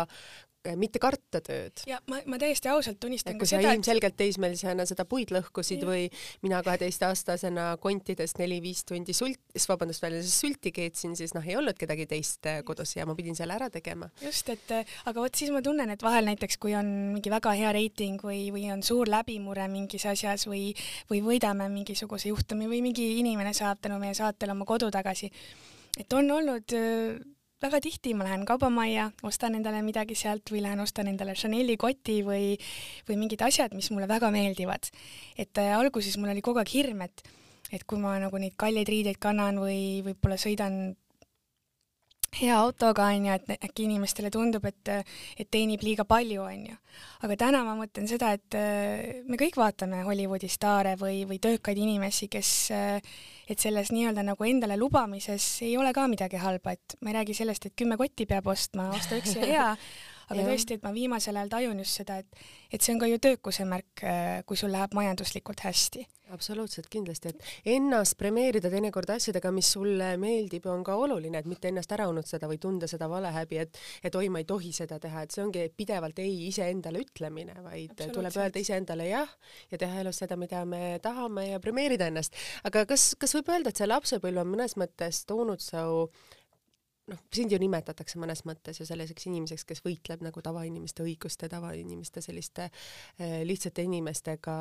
mitte 0.76 1.00
karta 1.00 1.40
tööd. 1.44 1.80
ja 1.88 1.98
ma, 2.10 2.20
ma 2.28 2.38
täiesti 2.40 2.68
ausalt 2.68 2.98
tunnistan 3.00 3.38
ka 3.40 3.46
seda, 3.48 3.70
et 3.70 3.78
ilmselgelt 3.78 4.16
teismelisena 4.18 4.84
seda 4.88 5.06
puid 5.08 5.32
lõhkusid 5.32 5.84
ja. 5.84 5.88
või 5.88 6.02
mina 6.44 6.60
kaheteistaastasena 6.66 7.70
kontidest 7.80 8.40
neli-viis 8.40 8.84
tundi 8.88 9.16
sult, 9.16 9.40
vabandust, 9.70 10.02
välja 10.04 10.20
sülti 10.26 10.72
keetsin, 10.76 11.16
siis 11.16 11.32
noh, 11.36 11.46
ei 11.46 11.56
olnud 11.56 11.78
kedagi 11.80 12.06
teist 12.10 12.48
äh, 12.50 12.60
kodus 12.66 12.92
ja 12.96 13.06
ma 13.08 13.16
pidin 13.16 13.38
selle 13.38 13.56
ära 13.56 13.70
tegema. 13.72 14.10
just, 14.20 14.52
et 14.52 14.76
äh, 14.76 14.94
aga 15.08 15.24
vot 15.24 15.40
siis 15.40 15.52
ma 15.54 15.64
tunnen, 15.64 15.94
et 15.94 16.04
vahel 16.04 16.28
näiteks, 16.28 16.60
kui 16.60 16.76
on 16.76 16.92
mingi 17.16 17.32
väga 17.32 17.56
hea 17.56 17.72
reiting 17.76 18.20
või, 18.24 18.42
või 18.52 18.68
on 18.74 18.84
suur 18.86 19.08
läbimure 19.10 19.68
mingis 19.72 20.06
asjas 20.12 20.44
või, 20.50 20.70
või 21.10 21.24
võidame 21.24 21.70
mingisuguse 21.72 22.34
juhtumi 22.34 22.68
või 22.68 22.84
mingi 22.90 23.14
inimene 23.22 23.54
saab 23.56 23.80
tänu 23.80 24.00
meie 24.02 24.16
saatele 24.18 24.52
oma 24.52 24.68
kodu 24.68 24.92
tagasi, 24.92 25.32
et 25.96 26.12
on 26.16 26.28
olnud 26.36 26.76
väga 27.60 27.80
tihti 27.84 28.14
ma 28.16 28.24
lähen 28.24 28.46
kaubamajja, 28.48 29.10
ostan 29.26 29.58
endale 29.58 29.82
midagi 29.84 30.16
sealt 30.16 30.50
või 30.52 30.62
lähen 30.64 30.80
ostan 30.80 31.10
endale 31.10 31.34
Chanel'i 31.36 31.76
koti 31.80 32.20
või, 32.24 32.54
või 33.08 33.18
mingid 33.20 33.42
asjad, 33.44 33.74
mis 33.76 33.90
mulle 33.92 34.08
väga 34.08 34.30
meeldivad. 34.32 34.88
et 35.36 35.58
äh, 35.58 35.76
alguses 35.76 36.16
mul 36.18 36.32
oli 36.32 36.42
kogu 36.42 36.62
aeg 36.62 36.72
hirm, 36.72 37.02
et, 37.04 37.22
et 37.72 37.84
kui 37.84 38.00
ma 38.00 38.16
nagu 38.18 38.38
neid 38.38 38.56
kalleid 38.56 38.88
riideid 38.88 39.20
kannan 39.20 39.60
või 39.60 40.00
võib-olla 40.06 40.40
sõidan 40.40 40.96
hea 42.38 42.54
autoga 42.54 43.08
onju, 43.10 43.32
et 43.34 43.64
äkki 43.66 43.86
inimestele 43.88 44.30
tundub, 44.30 44.64
et, 44.68 44.90
et 45.38 45.48
teenib 45.50 45.82
liiga 45.82 46.06
palju 46.08 46.44
onju. 46.44 46.76
aga 47.26 47.36
täna 47.38 47.62
ma 47.66 47.74
mõtlen 47.78 48.06
seda, 48.10 48.32
et 48.36 48.56
äh, 48.58 49.22
me 49.26 49.38
kõik 49.40 49.58
vaatame 49.60 50.02
Hollywoodi 50.06 50.48
staare 50.50 50.96
või, 51.00 51.24
või 51.28 51.40
töökaid 51.42 51.78
inimesi, 51.78 52.28
kes, 52.30 52.52
äh, 52.74 53.18
et 53.50 53.58
selles 53.58 53.90
nii-öelda 53.94 54.24
nagu 54.26 54.46
endale 54.46 54.78
lubamises 54.78 55.46
ei 55.66 55.76
ole 55.78 55.92
ka 55.96 56.06
midagi 56.10 56.40
halba, 56.40 56.76
et 56.78 56.96
ma 57.00 57.10
ei 57.10 57.20
räägi 57.20 57.40
sellest, 57.42 57.66
et 57.66 57.76
kümme 57.76 57.98
kotti 58.00 58.26
peab 58.30 58.46
ostma, 58.50 58.90
osta 58.94 59.18
üks 59.18 59.36
ja 59.36 59.46
hea 59.52 59.68
aga 60.30 60.46
tõesti, 60.46 60.78
et 60.78 60.86
ma 60.86 60.92
viimasel 60.94 61.36
ajal 61.38 61.52
tajun 61.56 61.82
just 61.82 62.00
seda, 62.00 62.20
et, 62.22 62.40
et 62.70 62.82
see 62.82 62.94
on 62.94 63.02
ka 63.02 63.08
ju 63.10 63.18
töökuse 63.22 63.66
märk, 63.68 64.04
äh, 64.06 64.40
kui 64.46 64.58
sul 64.58 64.72
läheb 64.74 64.94
majanduslikult 64.96 65.66
hästi. 65.66 66.06
absoluutselt 66.30 66.86
kindlasti, 66.86 67.32
et 67.32 67.72
ennast 67.72 68.14
premeerida 68.14 68.70
teinekord 68.70 69.10
asjadega, 69.10 69.50
mis 69.50 69.66
sulle 69.74 70.12
meeldib, 70.22 70.68
on 70.70 70.84
ka 70.86 70.94
oluline, 70.94 71.40
et 71.42 71.48
mitte 71.50 71.72
ennast 71.72 71.90
ära 71.90 72.06
unustada 72.06 72.46
või 72.46 72.60
tunda 72.62 72.86
seda 72.86 73.08
valehäbi, 73.10 73.58
et, 73.58 73.80
et 74.06 74.14
oi, 74.14 74.28
ma 74.30 74.38
ei 74.38 74.46
tohi 74.46 74.70
seda 74.70 75.00
teha, 75.02 75.24
et 75.26 75.34
see 75.34 75.42
ongi 75.42 75.66
pidevalt 75.74 76.22
ei 76.22 76.46
iseendale 76.46 77.02
ütlemine, 77.02 77.58
vaid 77.64 77.98
tuleb 78.14 78.38
öelda 78.38 78.62
iseendale 78.62 79.08
jah 79.10 79.34
ja 79.72 79.82
teha 79.82 80.04
elus 80.04 80.22
seda, 80.22 80.38
mida 80.38 80.62
me 80.62 81.00
tahame 81.02 81.48
ja 81.48 81.58
premeerida 81.58 82.06
ennast. 82.06 82.38
aga 82.62 82.86
kas, 82.86 83.16
kas 83.18 83.34
võib 83.34 83.50
öelda, 83.50 83.74
et 83.74 83.82
see 83.82 83.90
lapsepõlv 83.90 84.44
on 84.44 84.54
mõnes 84.54 84.78
mõttes 84.78 85.24
toonud 85.26 85.58
su 85.58 85.82
noh, 87.10 87.20
sind 87.34 87.52
ju 87.52 87.58
nimetatakse 87.60 88.18
mõnes 88.20 88.44
mõttes 88.48 88.80
ju 88.80 88.86
selliseks 88.88 89.26
inimeseks, 89.30 89.64
kes 89.68 89.82
võitleb 89.84 90.22
nagu 90.24 90.42
tavainimeste 90.44 91.04
õiguste, 91.04 91.48
tavainimeste 91.50 92.22
selliste 92.24 92.68
äh, 92.68 93.40
lihtsate 93.46 93.84
inimestega 93.86 94.54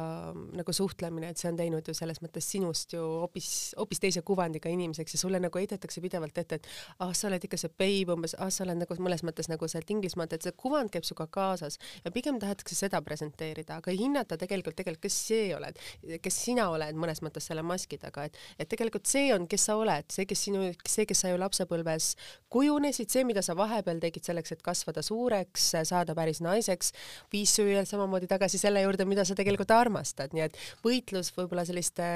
nagu 0.58 0.76
suhtlemine, 0.76 1.32
et 1.32 1.42
see 1.42 1.52
on 1.52 1.60
teinud 1.60 1.88
ju 1.88 1.96
selles 1.98 2.22
mõttes 2.24 2.48
sinust 2.50 2.96
ju 2.96 3.04
hoopis, 3.24 3.50
hoopis 3.78 4.02
teise 4.04 4.24
kuvandiga 4.26 4.72
inimeseks 4.74 5.16
ja 5.16 5.22
sulle 5.22 5.42
nagu 5.42 5.62
heidetakse 5.62 6.02
pidevalt 6.04 6.38
ette, 6.42 6.60
et 6.60 6.70
ah, 7.00 7.14
sa 7.14 7.30
oled 7.30 7.46
ikka 7.46 7.60
see 7.60 7.74
babe 7.80 8.16
umbes, 8.16 8.36
ah, 8.40 8.52
sa 8.54 8.66
oled 8.66 8.82
nagu 8.82 9.00
mõnes 9.04 9.24
mõttes 9.28 9.52
nagu 9.52 9.70
sealt 9.70 9.90
Inglismaalt, 9.94 10.34
et 10.36 10.46
see 10.46 10.56
kuvand 10.58 10.92
käib 10.94 11.08
sinuga 11.08 11.30
kaasas 11.32 11.80
ja 12.06 12.14
pigem 12.16 12.40
tahetakse 12.42 12.78
seda 12.78 13.02
presenteerida, 13.06 13.80
aga 13.80 13.94
hinnata 13.96 14.38
tegelikult, 14.40 14.78
tegelikult, 14.80 15.04
kes 15.06 15.20
see 15.30 15.50
oled, 15.56 15.80
kes 16.24 16.42
sina 16.46 16.70
oled 16.74 16.98
mõnes 17.00 17.22
mõttes 17.26 17.50
selle 17.50 17.64
maski 17.66 18.00
taga, 18.02 18.28
et, 18.30 18.38
et 18.60 18.70
tegelikult 18.70 19.10
see 19.10 19.30
on, 19.36 19.48
kes 19.50 19.70
sa 19.70 19.78
oled, 19.80 20.08
see, 20.14 20.28
kes 20.30 20.46
sinu, 20.50 20.66
see, 20.88 21.08
kes 21.10 21.26
sa 21.26 21.34
ju 21.34 21.40
lapsepõlves 21.42 22.14
kujunesid, 22.50 23.10
see, 23.12 23.26
mida 23.28 23.44
sa 23.46 23.56
vahepeal 23.58 24.00
tegid 24.02 24.26
selleks, 24.26 24.54
et 24.56 24.64
kasvada 24.66 25.04
suureks, 25.06 25.70
saada 25.88 26.16
päris 26.18 26.42
naiseks, 26.46 26.94
viis 27.34 27.54
su 27.56 27.66
jälle 27.68 27.86
samamoodi 27.90 28.30
tagasi 28.30 28.62
selle 28.62 28.82
juurde, 28.86 29.06
mida 29.10 29.26
sa 29.28 29.38
tegelikult 29.38 29.72
armastad, 29.76 30.34
nii 30.34 30.46
et 30.48 30.58
võitlus 30.86 31.32
võib-olla 31.36 31.66
selliste 31.68 32.10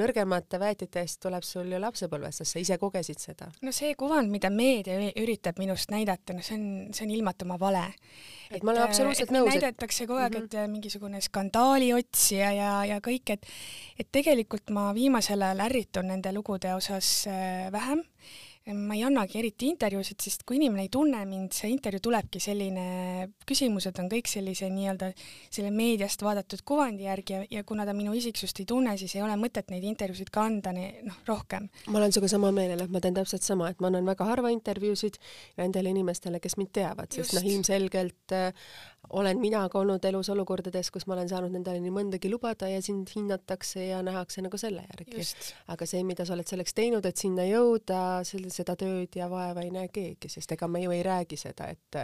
nõrgemate 0.00 0.60
väetite 0.62 1.04
eest 1.04 1.20
tuleb 1.24 1.46
sul 1.46 1.72
ju 1.72 1.80
lapsepõlves, 1.82 2.42
sest 2.42 2.56
sa 2.56 2.62
ise 2.62 2.78
kogesid 2.78 3.22
seda. 3.22 3.50
no 3.62 3.74
see 3.74 3.94
kuvand, 3.98 4.30
mida 4.30 4.50
meedia 4.50 5.10
üritab 5.20 5.58
minust 5.62 5.90
näidata, 5.90 6.36
no 6.36 6.44
see 6.44 6.58
on, 6.58 6.68
see 6.94 7.08
on 7.08 7.16
ilmatuma 7.18 7.58
vale 7.60 7.88
et 8.50 8.64
ma 8.66 8.74
olen 8.74 8.84
absoluutselt 8.84 9.32
nõus. 9.34 9.50
näidatakse 9.54 10.06
kogu 10.06 10.20
aeg, 10.20 10.34
et 10.34 10.52
mm 10.52 10.58
-hmm. 10.58 10.70
mingisugune 10.76 11.20
skandaali 11.20 11.92
otsija 11.94 12.52
ja, 12.52 12.70
ja 12.84 13.00
kõik, 13.00 13.34
et 13.34 13.46
et 13.98 14.08
tegelikult 14.12 14.70
ma 14.70 14.90
viimasel 14.94 15.42
ajal 15.42 15.66
ärritun 15.66 16.08
nende 16.08 16.32
lugude 16.32 16.74
osas 16.74 17.26
äh, 17.26 17.72
vähem 17.72 18.02
ma 18.76 18.96
ei 18.96 19.02
annagi 19.06 19.38
eriti 19.40 19.68
intervjuusid, 19.70 20.20
sest 20.22 20.44
kui 20.48 20.58
inimene 20.58 20.84
ei 20.86 20.90
tunne 20.92 21.22
mind, 21.28 21.52
see 21.56 21.70
intervjuu 21.72 22.04
tulebki 22.08 22.42
selline, 22.42 22.84
küsimused 23.48 23.96
on 24.02 24.10
kõik 24.12 24.30
sellise 24.30 24.68
nii-öelda 24.72 25.10
selle 25.16 25.72
meediast 25.74 26.22
vaadatud 26.24 26.62
kuvandi 26.66 27.06
järgi 27.08 27.36
ja, 27.36 27.42
ja 27.58 27.64
kuna 27.66 27.86
ta 27.88 27.94
minu 27.96 28.14
isiksust 28.16 28.62
ei 28.62 28.68
tunne, 28.68 28.96
siis 29.00 29.16
ei 29.16 29.24
ole 29.24 29.36
mõtet 29.40 29.72
neid 29.72 29.86
intervjuusid 29.90 30.32
ka 30.34 30.44
anda 30.48 30.74
nii 30.76 31.06
noh, 31.08 31.18
rohkem. 31.28 31.70
ma 31.88 32.00
olen 32.00 32.14
sinuga 32.14 32.32
sama 32.34 32.52
meelel, 32.54 32.84
et 32.84 32.94
ma 32.94 33.02
teen 33.02 33.16
täpselt 33.16 33.46
sama, 33.46 33.70
et 33.72 33.82
ma 33.82 33.90
annan 33.90 34.08
väga 34.08 34.28
harva 34.28 34.52
intervjuusid 34.54 35.20
nendele 35.60 35.94
inimestele, 35.94 36.42
kes 36.42 36.58
mind 36.60 36.74
teavad, 36.80 37.12
sest 37.14 37.36
noh, 37.36 37.50
ilmselgelt 37.54 38.36
äh, 38.36 38.50
olen 39.10 39.40
mina 39.40 39.62
ka 39.68 39.80
olnud 39.80 40.04
elus 40.06 40.28
olukordades, 40.30 40.90
kus 40.92 41.06
ma 41.08 41.16
olen 41.16 41.28
saanud 41.30 41.52
nendele 41.54 41.80
nii 41.82 41.92
mõndagi 41.94 42.30
lubada 42.30 42.68
ja 42.70 42.80
sind 42.84 43.10
hinnatakse 43.14 43.88
ja 43.88 44.00
nähakse 44.06 44.42
nagu 44.44 44.58
selle 44.60 44.84
järgi. 44.84 45.24
aga 45.72 45.88
see, 45.88 46.02
mida 46.06 46.26
sa 46.26 46.36
oled 46.36 46.48
selleks 46.48 46.76
teinud, 46.76 47.06
et 47.06 47.18
sinna 47.18 47.46
jõuda, 47.48 48.22
selle 48.28 48.52
seda 48.60 48.76
tööd 48.78 49.16
ja 49.16 49.30
vaeva 49.32 49.64
ei 49.64 49.72
näe 49.74 49.90
keegi, 49.92 50.30
sest 50.32 50.56
ega 50.56 50.68
me 50.68 50.84
ju 50.84 50.94
ei 50.94 51.02
räägi 51.06 51.40
seda, 51.40 51.70
et 51.72 52.00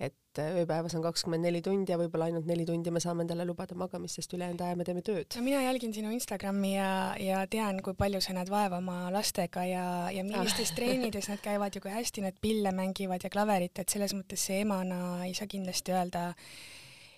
et 0.00 0.16
ööpäevas 0.38 0.94
on 0.94 1.02
kakskümmend 1.02 1.42
neli 1.42 1.60
tundi 1.64 1.90
ja 1.90 1.98
võib-olla 1.98 2.28
ainult 2.30 2.46
neli 2.46 2.64
tundi 2.66 2.92
me 2.94 3.02
saame 3.02 3.24
endale 3.24 3.44
lubada 3.48 3.74
magamist, 3.74 4.20
sest 4.20 4.34
ülejäänud 4.36 4.62
aja 4.62 4.78
me 4.78 4.86
teeme 4.86 5.02
tööd. 5.06 5.26
no 5.36 5.42
mina 5.42 5.62
jälgin 5.64 5.94
sinu 5.94 6.12
Instagrami 6.14 6.74
ja, 6.76 6.90
ja 7.18 7.44
tean, 7.50 7.80
kui 7.82 7.96
palju 7.98 8.20
sa 8.22 8.36
näed 8.36 8.50
vaeva 8.52 8.78
oma 8.78 9.10
lastega 9.14 9.64
ja, 9.66 9.86
ja 10.14 10.24
millistes 10.26 10.72
treenides 10.78 11.30
nad 11.32 11.42
käivad 11.42 11.74
ja 11.74 11.82
kui 11.82 11.94
hästi 11.94 12.26
nad 12.26 12.38
pille 12.40 12.72
mängivad 12.76 13.26
ja 13.26 13.32
klaverit, 13.32 13.82
et 13.82 13.88
selles 13.90 14.14
mõttes 14.16 14.46
see 14.50 14.62
emana 14.62 15.24
ei 15.26 15.34
saa 15.34 15.50
kindlasti 15.50 15.96
öelda, 15.96 16.28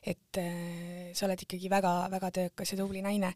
et 0.03 0.39
äh, 0.41 1.13
sa 1.15 1.29
oled 1.29 1.45
ikkagi 1.45 1.71
väga-väga 1.71 2.31
töökas 2.35 2.73
ja 2.73 2.79
tubli 2.81 3.05
naine. 3.05 3.35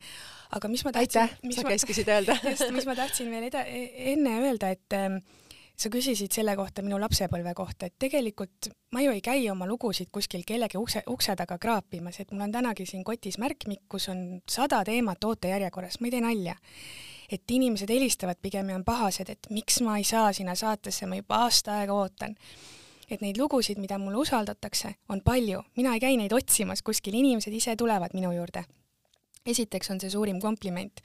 aga 0.57 0.69
mis 0.69 0.85
ma 0.85 0.93
tahtsin 0.97 1.29
aitäh, 1.29 1.55
sa 1.55 1.69
käskisid 1.69 2.09
öelda 2.11 2.39
just, 2.51 2.71
mis 2.75 2.89
ma 2.89 2.97
tahtsin 2.99 3.31
veel 3.31 3.51
eda-, 3.51 3.67
e-, 3.69 4.13
enne 4.15 4.39
öelda, 4.41 4.73
et 4.75 4.97
äh, 4.97 5.21
sa 5.77 5.91
küsisid 5.93 6.33
selle 6.33 6.57
kohta 6.57 6.83
minu 6.83 6.99
lapsepõlve 7.01 7.53
kohta, 7.55 7.87
et 7.87 7.97
tegelikult 8.01 8.71
ma 8.97 9.03
ju 9.05 9.13
ei 9.13 9.21
käi 9.25 9.49
oma 9.53 9.69
lugusid 9.69 10.09
kuskil 10.13 10.47
kellegi 10.47 10.79
ukse, 10.81 11.03
ukse 11.13 11.37
taga 11.37 11.59
kraapimas, 11.61 12.21
et 12.21 12.33
mul 12.33 12.47
on 12.47 12.55
tänagi 12.55 12.87
siin 12.89 13.05
kotis 13.05 13.39
märkmik, 13.39 13.85
kus 13.89 14.09
on 14.13 14.41
sada 14.49 14.83
teemat 14.85 15.25
ootejärjekorras, 15.25 16.01
ma 16.01 16.09
ei 16.09 16.17
tee 16.17 16.25
nalja. 16.25 16.57
et 17.27 17.43
inimesed 17.51 17.91
helistavad 17.91 18.39
pigem 18.43 18.69
ja 18.71 18.77
on 18.79 18.85
pahased, 18.85 19.29
et 19.29 19.49
miks 19.51 19.81
ma 19.83 19.97
ei 19.99 20.05
saa 20.05 20.33
sinna 20.33 20.55
saatesse, 20.55 21.07
ma 21.07 21.17
juba 21.19 21.41
aasta 21.43 21.81
aega 21.81 21.95
ootan 21.95 22.37
et 23.11 23.23
neid 23.23 23.39
lugusid, 23.39 23.79
mida 23.79 23.99
mulle 23.99 24.19
usaldatakse, 24.23 24.95
on 25.09 25.21
palju, 25.25 25.63
mina 25.77 25.95
ei 25.95 26.03
käi 26.03 26.17
neid 26.19 26.33
otsimas 26.35 26.83
kuskil, 26.83 27.15
inimesed 27.15 27.55
ise 27.55 27.77
tulevad 27.77 28.15
minu 28.15 28.33
juurde. 28.35 28.65
Esiteks 29.47 29.91
on 29.95 30.01
see 30.03 30.13
suurim 30.13 30.41
kompliment. 30.43 31.03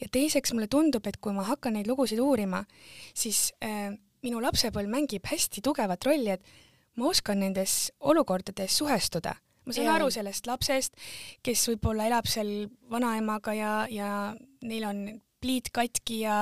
ja 0.00 0.08
teiseks 0.10 0.52
mulle 0.52 0.66
tundub, 0.66 1.06
et 1.06 1.20
kui 1.22 1.32
ma 1.32 1.44
hakkan 1.46 1.76
neid 1.78 1.86
lugusid 1.86 2.18
uurima, 2.18 2.64
siis 3.14 3.52
äh, 3.64 3.92
minu 4.22 4.42
lapsepõlv 4.42 4.90
mängib 4.90 5.26
hästi 5.30 5.62
tugevat 5.62 6.04
rolli, 6.06 6.36
et 6.36 6.42
ma 6.96 7.08
oskan 7.08 7.40
nendes 7.40 7.92
olukordades 8.00 8.76
suhestuda 8.78 9.36
ma 9.66 9.74
saan 9.74 9.86
ja. 9.86 9.94
aru 9.94 10.10
sellest 10.10 10.48
lapsest, 10.50 10.96
kes 11.44 11.66
võib-olla 11.70 12.08
elab 12.10 12.26
seal 12.30 12.66
vanaemaga 12.90 13.54
ja, 13.54 13.74
ja 13.90 14.08
neil 14.66 14.86
on 14.88 15.04
pliit 15.42 15.70
katki 15.74 16.22
ja, 16.22 16.38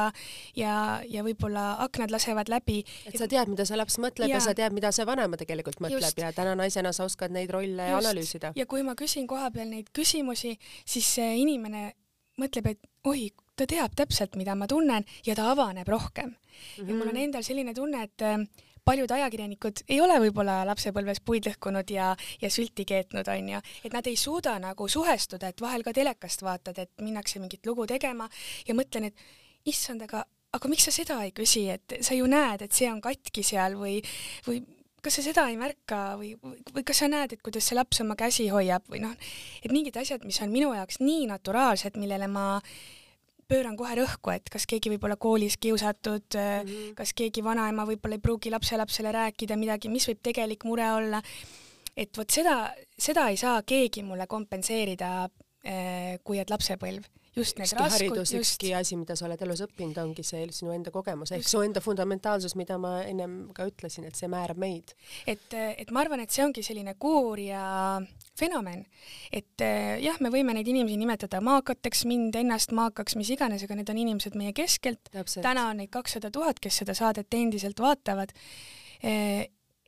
ja, 0.59 0.75
ja 1.09 1.25
võib-olla 1.27 1.75
aknad 1.87 2.13
lasevad 2.15 2.51
läbi. 2.53 2.83
et 3.09 3.19
sa 3.19 3.29
tead, 3.31 3.51
mida 3.53 3.67
see 3.69 3.79
laps 3.81 3.99
mõtleb 4.03 4.31
ja, 4.31 4.39
ja 4.39 4.45
sa 4.45 4.55
tead, 4.57 4.77
mida 4.77 4.93
see 4.95 5.07
vanema 5.09 5.41
tegelikult 5.41 5.81
mõtleb 5.83 6.05
just. 6.05 6.21
ja 6.21 6.33
täna 6.37 6.55
naisena 6.59 6.93
sa 6.97 7.07
oskad 7.09 7.35
neid 7.35 7.53
rolle 7.55 7.91
just. 7.91 8.01
analüüsida. 8.01 8.55
ja 8.57 8.67
kui 8.71 8.85
ma 8.87 8.97
küsin 8.99 9.29
kohapeal 9.31 9.71
neid 9.71 9.93
küsimusi, 9.97 10.57
siis 10.85 11.15
see 11.19 11.37
inimene 11.43 11.91
mõtleb, 12.41 12.73
et 12.75 13.09
oi, 13.09 13.31
ta 13.57 13.67
teab 13.69 13.95
täpselt, 13.97 14.37
mida 14.41 14.55
ma 14.57 14.69
tunnen 14.71 15.05
ja 15.27 15.37
ta 15.37 15.51
avaneb 15.53 15.89
rohkem 15.89 16.31
mm. 16.31 16.35
-hmm. 16.35 16.89
ja 16.89 16.95
mul 16.95 17.09
on 17.09 17.15
mhm. 17.15 17.25
endal 17.29 17.43
selline 17.47 17.75
tunne, 17.75 18.03
et 18.03 18.29
paljud 18.85 19.11
ajakirjanikud 19.11 19.85
ei 19.89 20.01
ole 20.01 20.19
võib-olla 20.25 20.61
lapsepõlves 20.69 21.23
puid 21.25 21.49
lõhkunud 21.49 21.93
ja, 21.95 22.11
ja 22.43 22.51
sülti 22.53 22.87
keetnud, 22.89 23.29
onju, 23.29 23.61
et 23.85 23.95
nad 23.95 24.07
ei 24.11 24.17
suuda 24.21 24.57
nagu 24.63 24.89
suhestuda, 24.89 25.51
et 25.51 25.63
vahel 25.63 25.85
ka 25.87 25.95
telekast 25.97 26.45
vaatad, 26.47 26.79
et 26.83 26.93
minnakse 27.03 27.43
mingit 27.43 27.67
lugu 27.67 27.87
tegema 27.91 28.29
ja 28.69 28.77
mõtlen, 28.77 29.11
et 29.11 29.71
issand, 29.71 30.05
aga, 30.07 30.25
aga 30.57 30.73
miks 30.73 30.89
sa 30.89 30.95
seda 30.95 31.21
ei 31.25 31.33
küsi, 31.37 31.67
et 31.73 32.01
sa 32.05 32.17
ju 32.17 32.29
näed, 32.31 32.65
et 32.65 32.77
see 32.77 32.91
on 32.91 33.01
katki 33.05 33.45
seal 33.47 33.77
või, 33.81 33.99
või 34.47 34.63
kas 35.01 35.17
sa 35.19 35.25
seda 35.25 35.47
ei 35.49 35.57
märka 35.61 36.01
või, 36.21 36.35
või 36.75 36.85
kas 36.87 37.03
sa 37.03 37.09
näed, 37.11 37.35
et 37.35 37.43
kuidas 37.45 37.69
see 37.69 37.79
laps 37.79 38.03
oma 38.05 38.17
käsi 38.21 38.51
hoiab 38.53 38.89
või 38.93 39.03
noh, 39.05 39.15
et 39.65 39.73
mingid 39.73 39.97
asjad, 40.01 40.25
mis 40.29 40.41
on 40.45 40.53
minu 40.53 40.73
jaoks 40.77 41.01
nii 41.01 41.27
naturaalsed, 41.31 41.97
millele 42.01 42.29
ma 42.31 42.61
pööran 43.51 43.77
kohe 43.79 43.97
rõhku, 43.99 44.33
et 44.35 44.51
kas 44.53 44.67
keegi 44.71 44.93
võib 44.95 45.07
olla 45.09 45.19
koolis 45.21 45.59
kiusatud 45.61 46.37
mm, 46.39 46.67
-hmm. 46.67 46.95
kas 46.99 47.15
keegi 47.17 47.45
vanaema 47.45 47.87
võib-olla 47.89 48.19
ei 48.19 48.25
pruugi 48.25 48.53
lapselapsele 48.55 49.13
rääkida 49.13 49.59
midagi, 49.61 49.93
mis 49.93 50.09
võib 50.09 50.23
tegelik 50.23 50.65
mure 50.65 50.91
olla. 50.93 51.23
et 51.97 52.17
vot 52.17 52.31
seda, 52.31 52.75
seda 52.99 53.29
ei 53.29 53.37
saa 53.37 53.63
keegi 53.63 54.03
mulle 54.03 54.27
kompenseerida, 54.27 55.29
äh, 55.67 56.19
kui 56.25 56.39
et 56.39 56.51
lapsepõlv 56.51 57.09
just 57.37 57.59
need 57.59 57.69
ükski 57.71 57.91
haridus, 57.95 58.33
ükski 58.35 58.73
asi, 58.75 58.97
mida 58.99 59.15
sa 59.19 59.27
oled 59.29 59.43
elus 59.47 59.63
õppinud, 59.67 59.99
ongi 60.03 60.25
see 60.27 60.47
sinu 60.55 60.73
enda 60.75 60.93
kogemus 60.95 61.33
ehk 61.37 61.47
su 61.49 61.63
enda 61.63 61.83
fundamentaalsus, 61.85 62.57
mida 62.59 62.79
ma 62.79 63.01
ennem 63.07 63.53
ka 63.57 63.67
ütlesin, 63.71 64.09
et 64.09 64.19
see 64.19 64.31
määrab 64.31 64.59
meid. 64.61 64.95
et, 65.31 65.47
et 65.55 65.91
ma 65.95 66.05
arvan, 66.05 66.25
et 66.25 66.35
see 66.35 66.45
ongi 66.45 66.65
selline 66.67 66.97
kuurija 66.99 67.63
fenomen, 68.39 68.85
et 69.33 69.63
jah, 70.01 70.19
me 70.21 70.31
võime 70.33 70.55
neid 70.57 70.69
inimesi 70.71 70.99
nimetada 71.01 71.41
maakateks, 71.45 72.05
mind 72.09 72.37
ennast 72.41 72.75
maakaks, 72.77 73.17
mis 73.21 73.31
iganes, 73.35 73.65
aga 73.67 73.79
need 73.79 73.91
on 73.93 74.01
inimesed 74.01 74.37
meie 74.39 74.55
keskelt. 74.57 75.11
täna 75.13 75.69
on 75.71 75.83
neid 75.83 75.91
kakssada 75.93 76.31
tuhat, 76.31 76.61
kes 76.61 76.83
seda 76.83 76.95
saadet 76.97 77.35
endiselt 77.35 77.81
vaatavad. 77.81 78.33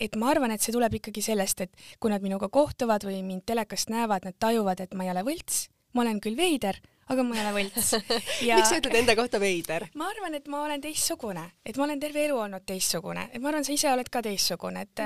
Et 0.02 0.16
ma 0.18 0.32
arvan, 0.32 0.50
et 0.50 0.62
see 0.64 0.74
tuleb 0.74 0.96
ikkagi 0.98 1.22
sellest, 1.22 1.60
et 1.66 1.84
kui 2.00 2.10
nad 2.10 2.24
minuga 2.24 2.48
kohtuvad 2.52 3.04
või 3.06 3.20
mind 3.26 3.44
telekast 3.46 3.92
näevad, 3.92 4.24
nad 4.26 4.38
tajuvad, 4.40 4.80
et 4.82 4.96
ma 4.98 5.06
ei 5.06 5.12
ole 5.12 5.22
võlts, 5.26 5.66
ma 5.94 6.02
olen 6.02 6.18
küll 6.24 6.38
veider, 6.38 6.80
aga 7.12 7.24
ma 7.26 7.36
ei 7.36 7.42
ole 7.44 7.52
võlts. 7.60 7.92
Ja.... 8.48 8.58
miks 8.58 8.72
sa 8.72 8.78
ütled 8.80 8.96
enda 9.02 9.14
kohta 9.18 9.40
veider? 9.42 9.86
ma 10.00 10.08
arvan, 10.10 10.34
et 10.38 10.48
ma 10.50 10.64
olen 10.66 10.82
teistsugune, 10.82 11.44
et 11.66 11.78
ma 11.78 11.86
olen 11.86 12.00
terve 12.02 12.24
elu 12.26 12.38
olnud 12.46 12.66
teistsugune, 12.66 13.28
et 13.30 13.42
ma 13.42 13.52
arvan, 13.52 13.66
sa 13.68 13.76
ise 13.76 13.92
oled 13.92 14.10
ka 14.12 14.24
teistsugune, 14.24 14.86
et 14.88 15.04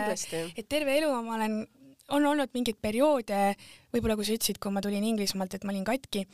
et 0.57 0.69
terve 0.69 0.97
elu 0.97 1.11
ma 1.27 1.37
olen, 1.37 1.61
on 2.15 2.27
olnud 2.33 2.53
mingeid 2.55 2.79
perioode, 2.83 3.41
võib-olla 3.95 4.19
kui 4.19 4.29
sa 4.29 4.37
ütlesid, 4.37 4.61
kui 4.63 4.75
ma 4.75 4.85
tulin 4.85 5.07
Inglismaalt, 5.07 5.57
et 5.57 5.67
ma 5.67 5.75
olin 5.75 5.87
katki, 5.87 6.27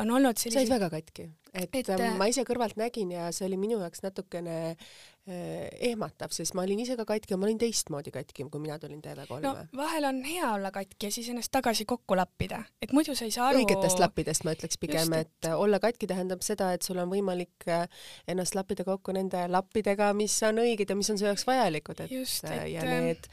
on 0.00 0.10
olnud 0.10 0.38
selliseid. 0.38 0.68
sa 0.68 0.74
olid 0.74 0.76
väga 0.76 0.90
katki, 0.92 1.28
et, 1.52 1.74
et 1.74 1.88
ähm, 1.96 2.18
ma 2.20 2.28
ise 2.30 2.44
kõrvalt 2.46 2.78
nägin 2.78 3.10
ja 3.14 3.30
see 3.34 3.48
oli 3.48 3.58
minu 3.60 3.80
jaoks 3.80 4.04
natukene 4.04 4.56
äh, 4.70 5.66
ehmatav, 5.90 6.30
sest 6.34 6.54
ma 6.54 6.62
olin 6.62 6.80
ise 6.84 6.94
ka 7.00 7.04
katki 7.08 7.34
ja 7.34 7.38
ma 7.40 7.48
olin 7.48 7.58
teistmoodi 7.60 8.12
katki, 8.14 8.46
kui 8.46 8.62
mina 8.62 8.78
tulin 8.82 9.02
TV3-e. 9.02 9.42
no 9.44 9.54
vahel 9.76 10.06
on 10.12 10.22
hea 10.24 10.46
olla 10.54 10.70
katki 10.74 11.10
ja 11.10 11.14
siis 11.14 11.32
ennast 11.34 11.50
tagasi 11.52 11.88
kokku 11.90 12.16
lappida, 12.18 12.62
et 12.80 12.94
muidu 12.96 13.16
sa 13.18 13.26
ei 13.26 13.34
saa 13.34 13.50
aru. 13.50 13.64
õigetest 13.64 14.02
lappidest 14.02 14.46
ma 14.46 14.54
ütleks 14.56 14.80
pigem, 14.80 15.14
et 15.18 15.50
olla 15.52 15.82
katki 15.82 16.08
tähendab 16.10 16.46
seda, 16.46 16.70
et 16.76 16.86
sul 16.86 17.02
on 17.02 17.10
võimalik 17.10 17.68
äh, 17.68 17.88
ennast 18.30 18.54
lappida 18.58 18.86
kokku 18.86 19.16
nende 19.16 19.48
lappidega, 19.50 20.12
mis 20.14 20.38
on 20.46 20.62
õiged 20.62 20.94
ja 20.94 20.98
mis 20.98 21.10
on 21.10 21.18
su 21.18 21.26
jaoks 21.26 21.48
vajalikud, 21.50 22.06
et, 22.06 22.14
Just, 22.14 22.46
äh, 22.46 22.62
et 22.62 22.76
ja 22.78 22.86
need 22.86 23.26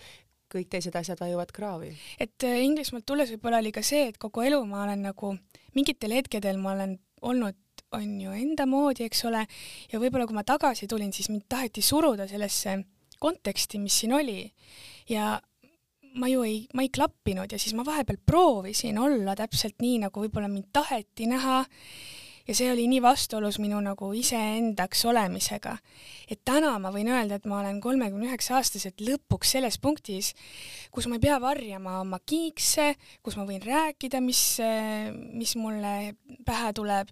kõik 0.57 0.71
teised 0.73 0.95
asjad 0.95 1.21
vajuvad 1.21 1.53
kraavi. 1.55 1.93
et 2.19 2.43
Inglismaalt 2.43 3.05
tulles 3.05 3.31
võib-olla 3.35 3.61
oli 3.63 3.71
ka 3.75 3.85
see, 3.85 4.07
et 4.11 4.17
kogu 4.17 4.43
elu 4.45 4.59
ma 4.65 4.83
olen 4.83 5.07
nagu 5.11 5.35
mingitel 5.77 6.15
hetkedel 6.17 6.59
ma 6.61 6.73
olen 6.75 6.97
olnud 7.21 7.55
on 7.95 8.21
ju 8.21 8.33
enda 8.35 8.65
moodi, 8.67 9.05
eks 9.07 9.23
ole, 9.29 9.45
ja 9.91 9.99
võib-olla 10.01 10.27
kui 10.27 10.35
ma 10.35 10.43
tagasi 10.47 10.89
tulin, 10.91 11.13
siis 11.15 11.29
mind 11.31 11.45
taheti 11.49 11.81
suruda 11.85 12.27
sellesse 12.27 12.81
konteksti, 13.19 13.79
mis 13.79 13.95
siin 14.01 14.13
oli 14.17 14.41
ja 15.09 15.37
ma 16.17 16.29
ju 16.29 16.43
ei, 16.45 16.61
ma 16.75 16.83
ei 16.85 16.91
klappinud 16.93 17.51
ja 17.51 17.59
siis 17.61 17.75
ma 17.77 17.85
vahepeal 17.87 18.19
proovisin 18.25 18.99
olla 18.99 19.35
täpselt 19.37 19.77
nii, 19.83 20.01
nagu 20.05 20.23
võib-olla 20.23 20.49
mind 20.51 20.69
taheti 20.75 21.29
näha 21.29 21.61
ja 22.47 22.55
see 22.55 22.71
oli 22.71 22.87
nii 22.87 23.01
vastuolus 23.03 23.59
minu 23.59 23.79
nagu 23.83 24.09
iseendaks 24.15 25.05
olemisega. 25.09 25.77
et 26.31 26.41
täna 26.45 26.73
ma 26.79 26.91
võin 26.91 27.11
öelda, 27.11 27.37
et 27.37 27.45
ma 27.45 27.61
olen 27.61 27.79
kolmekümne 27.83 28.29
üheksa 28.31 28.57
aastaselt 28.57 29.01
lõpuks 29.03 29.55
selles 29.57 29.79
punktis, 29.79 30.33
kus 30.91 31.07
ma 31.07 31.19
ei 31.19 31.25
pea 31.27 31.39
varjama 31.43 31.99
oma 32.01 32.19
kiikse, 32.25 32.93
kus 33.23 33.37
ma 33.39 33.47
võin 33.47 33.63
rääkida, 33.63 34.21
mis, 34.23 34.59
mis 35.33 35.55
mulle 35.59 36.15
pähe 36.45 36.73
tuleb 36.75 37.11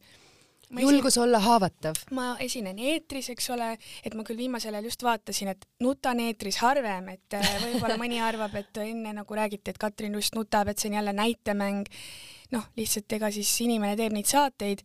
Ma 0.73 0.81
julgus 0.81 1.13
esinen, 1.13 1.27
olla 1.27 1.39
haavatav. 1.39 1.99
ma 2.17 2.25
esinen 2.41 2.79
eetris, 2.81 3.29
eks 3.35 3.49
ole, 3.53 3.67
et 4.03 4.15
ma 4.17 4.23
küll 4.25 4.39
viimasel 4.39 4.73
ajal 4.73 4.89
just 4.89 5.03
vaatasin, 5.05 5.51
et 5.53 5.67
nutan 5.83 6.19
eetris 6.23 6.57
harvem, 6.63 7.11
et 7.13 7.37
äh, 7.37 7.51
võib-olla 7.61 7.99
mõni 8.01 8.17
arvab, 8.23 8.55
et 8.57 8.81
enne 8.81 9.13
nagu 9.19 9.37
räägiti, 9.37 9.71
et 9.71 9.79
Katrin 9.79 10.17
just 10.17 10.35
nutab, 10.35 10.71
et 10.71 10.81
see 10.81 10.89
on 10.89 10.97
jälle 10.97 11.13
näitemäng. 11.13 11.85
noh, 12.51 12.65
lihtsalt 12.77 13.13
ega 13.13 13.29
siis 13.33 13.51
inimene 13.61 13.95
teeb 13.99 14.13
neid 14.13 14.29
saateid 14.29 14.81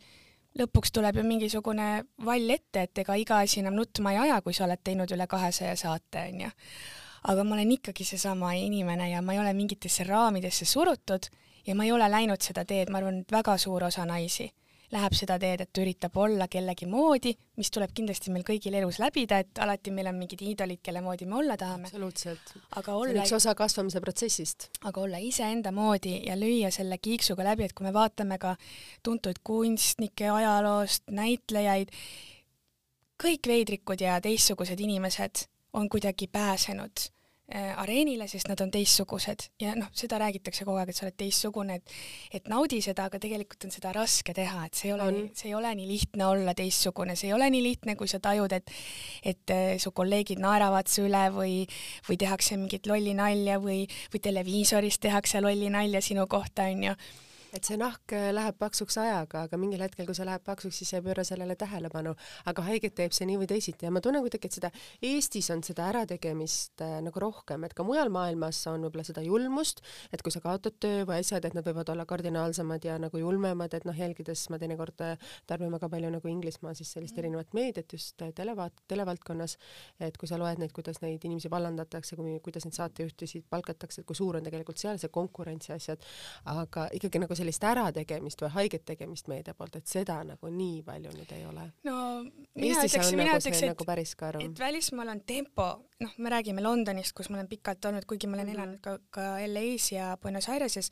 lõpuks 0.59 0.93
tuleb 0.93 1.17
ju 1.21 1.25
mingisugune 1.27 1.89
vall 2.27 2.51
ette, 2.51 2.87
et 2.87 2.99
ega 2.99 3.17
iga 3.17 3.43
asi 3.45 3.61
enam 3.61 3.77
nutma 3.79 4.13
ei 4.13 4.19
aja, 4.27 4.41
kui 4.43 4.55
sa 4.57 4.65
oled 4.67 4.83
teinud 4.85 5.13
üle 5.15 5.27
kahesaja 5.31 5.77
saate, 5.77 6.27
onju. 6.33 6.51
aga 7.31 7.45
ma 7.45 7.55
olen 7.55 7.71
ikkagi 7.77 8.05
seesama 8.05 8.55
inimene 8.57 9.11
ja 9.11 9.21
ma 9.23 9.35
ei 9.35 9.39
ole 9.39 9.53
mingitesse 9.53 10.05
raamidesse 10.05 10.65
surutud 10.65 11.29
ja 11.67 11.75
ma 11.75 11.85
ei 11.85 11.93
ole 11.93 12.09
läinud 12.11 12.41
seda 12.41 12.65
teed, 12.65 12.91
ma 12.91 12.99
arvan, 12.99 13.21
et 13.21 13.33
väga 13.33 13.59
suur 13.59 13.85
osa 13.85 14.07
naisi 14.09 14.51
läheb 14.91 15.15
seda 15.15 15.37
teed, 15.39 15.63
et 15.65 15.81
üritab 15.83 16.17
olla 16.19 16.47
kellegi 16.51 16.87
moodi, 16.91 17.33
mis 17.61 17.71
tuleb 17.71 17.93
kindlasti 17.95 18.33
meil 18.35 18.45
kõigil 18.47 18.75
elus 18.81 18.99
läbida, 19.03 19.41
et 19.43 19.61
alati 19.63 19.93
meil 19.95 20.11
on 20.11 20.19
mingid 20.19 20.43
iidolid, 20.43 20.81
kelle 20.83 21.03
moodi 21.05 21.29
me 21.31 21.39
olla 21.41 21.57
tahame. 21.61 21.91
absoluutselt. 21.91 22.55
aga 22.81 22.97
olla. 22.99 23.23
üks 23.23 23.35
osa 23.37 23.55
kasvamise 23.55 24.01
protsessist. 24.01 24.71
aga 24.83 25.05
olla 25.05 25.21
iseenda 25.23 25.73
moodi 25.73 26.17
ja 26.27 26.37
lüüa 26.39 26.73
selle 26.75 26.99
kiiksuga 26.99 27.47
läbi, 27.53 27.69
et 27.69 27.77
kui 27.77 27.87
me 27.87 27.95
vaatame 27.95 28.39
ka 28.39 28.57
tuntuid 29.03 29.43
kunstnikke 29.45 30.31
ajaloost, 30.31 31.07
näitlejaid, 31.11 31.95
kõik 33.23 33.47
veidrikud 33.47 34.01
ja 34.01 34.19
teistsugused 34.21 34.81
inimesed 34.81 35.47
on 35.73 35.89
kuidagi 35.89 36.27
pääsenud 36.27 37.11
areenile, 37.51 38.29
sest 38.31 38.49
nad 38.51 38.61
on 38.63 38.71
teistsugused. 38.71 39.49
Ja 39.61 39.75
noh, 39.79 39.89
seda 39.97 40.21
räägitakse 40.23 40.67
kogu 40.67 40.79
aeg, 40.79 40.93
et 40.93 40.99
sa 40.99 41.07
oled 41.07 41.17
teistsugune, 41.19 41.81
et 41.81 41.95
et 42.41 42.51
naudi 42.51 42.79
seda, 42.85 43.09
aga 43.11 43.19
tegelikult 43.23 43.67
on 43.67 43.75
seda 43.75 43.93
raske 43.97 44.35
teha, 44.37 44.67
et 44.69 44.79
see 44.79 44.91
ei 44.91 44.95
ole, 44.95 45.09
see 45.35 45.51
ei 45.51 45.57
ole 45.59 45.73
nii 45.79 45.89
lihtne 45.89 46.27
olla 46.29 46.55
teistsugune, 46.55 47.17
see 47.19 47.31
ei 47.31 47.35
ole 47.35 47.51
nii 47.51 47.65
lihtne, 47.65 47.97
kui 47.99 48.11
sa 48.11 48.21
tajud, 48.23 48.53
et 48.55 48.71
et 49.27 49.55
äh, 49.55 49.79
su 49.83 49.91
kolleegid 49.91 50.39
naeravad 50.43 50.91
su 50.91 51.07
üle 51.09 51.25
või 51.35 51.57
või 52.09 52.21
tehakse 52.21 52.59
mingit 52.61 52.87
lolli 52.87 53.17
nalja 53.19 53.59
või, 53.63 53.83
või 54.13 54.23
televiisoris 54.23 55.01
tehakse 55.03 55.43
lolli 55.43 55.71
nalja 55.73 56.03
sinu 56.05 56.27
kohta, 56.31 56.71
onju 56.71 56.95
et 57.57 57.67
see 57.67 57.79
nahk 57.81 58.13
äh, 58.15 58.31
läheb 58.35 58.59
paksuks 58.61 58.97
ajaga, 59.03 59.45
aga 59.49 59.59
mingil 59.61 59.83
hetkel, 59.83 60.07
kui 60.09 60.17
see 60.17 60.27
läheb 60.27 60.45
paksuks, 60.47 60.77
siis 60.81 60.93
ei 60.95 61.03
pööra 61.05 61.25
sellele 61.27 61.57
tähelepanu, 61.59 62.15
aga 62.51 62.65
haiget 62.69 62.95
teeb 62.99 63.15
see 63.17 63.27
nii 63.31 63.41
või 63.43 63.49
teisiti 63.51 63.89
ja 63.89 63.93
ma 63.95 64.03
tunnen 64.05 64.23
kuidagi, 64.25 64.51
et 64.51 64.59
seda 64.59 64.71
Eestis 65.11 65.51
on 65.55 65.65
seda 65.67 65.89
ärategemist 65.91 66.85
äh, 66.85 66.99
nagu 67.05 67.23
rohkem, 67.23 67.65
et 67.67 67.75
ka 67.77 67.87
mujal 67.87 68.13
maailmas 68.15 68.61
on 68.71 68.87
võib-olla 68.87 69.07
seda 69.07 69.25
julmust, 69.27 69.83
et 70.15 70.23
kui 70.23 70.35
sa 70.35 70.43
kaotad 70.45 70.79
töö 70.83 71.03
või 71.09 71.21
asjad, 71.25 71.49
et 71.49 71.57
nad 71.57 71.67
võivad 71.67 71.91
olla 71.93 72.07
kardinaalsemad 72.09 72.87
ja 72.87 72.99
nagu 73.03 73.21
julmemad, 73.21 73.75
et 73.75 73.87
noh, 73.89 73.99
jälgides 73.99 74.47
ma 74.53 74.61
teinekord 74.63 75.05
äh, 75.07 75.33
tarbin 75.51 75.75
väga 75.75 75.91
palju 75.91 76.13
nagu 76.15 76.31
Inglismaa 76.31 76.77
siis 76.79 76.93
sellist 76.95 77.17
mm. 77.17 77.25
erinevat 77.25 77.59
meediat 77.59 77.97
just 77.97 78.23
äh, 78.23 78.31
televaat-, 78.37 78.85
televaldkonnas, 78.91 79.57
et 80.07 80.19
kui 80.21 80.31
sa 80.31 80.39
loed 80.39 80.63
neid, 80.63 80.75
kuidas 80.77 81.03
neid 81.03 81.25
inimesi 81.27 81.51
vallandatakse, 81.51 82.19
kui, 82.21 82.39
kuidas 82.45 82.69
neid 82.69 82.79
saatejuhtisid 82.79 83.49
palkatakse, 83.51 84.05
et 84.05 84.09
kui 84.09 84.19
suur 84.19 84.39
on 84.39 84.47
tegelikult 84.47 84.79
seal 84.79 85.01
see 85.03 85.11
konkurents 85.13 85.71
ja 85.73 85.79
asjad, 85.81 86.07
aga 86.51 86.87
ikkagi 86.95 87.23
nagu 87.23 87.40
sellist 87.41 87.65
ärategemist 87.65 88.43
või 88.45 88.53
haiget 88.57 88.85
tegemist 88.93 89.29
meedia 89.33 89.55
poolt, 89.57 89.77
et 89.81 89.91
seda 89.91 90.21
nagu 90.25 90.51
nii 90.53 90.83
palju 90.87 91.13
nüüd 91.17 91.33
ei 91.37 91.45
ole. 91.49 91.67
no 91.89 91.97
mina 92.55 92.83
Eestis 92.83 92.95
ütleks, 92.95 93.13
on 93.13 93.19
mina 93.21 93.33
nagu 93.33 93.43
ütleks, 93.43 93.63
et 93.63 93.73
nagu 93.73 94.45
et 94.45 94.59
välismaal 94.61 95.09
on 95.15 95.21
tempo, 95.27 95.69
noh, 96.01 96.15
me 96.19 96.31
räägime 96.33 96.63
Londonist, 96.65 97.13
kus 97.17 97.31
ma 97.31 97.39
olen 97.41 97.49
pikalt 97.51 97.85
olnud, 97.91 98.07
kuigi 98.09 98.29
ma 98.31 98.37
olen 98.39 98.47
Mhm. 98.47 98.57
elanud 98.57 98.81
ka, 98.81 98.99
ka 99.11 99.27
LA-s 99.47 99.93
ja 99.93 100.17
Buenos 100.23 100.49
Aireses, 100.49 100.91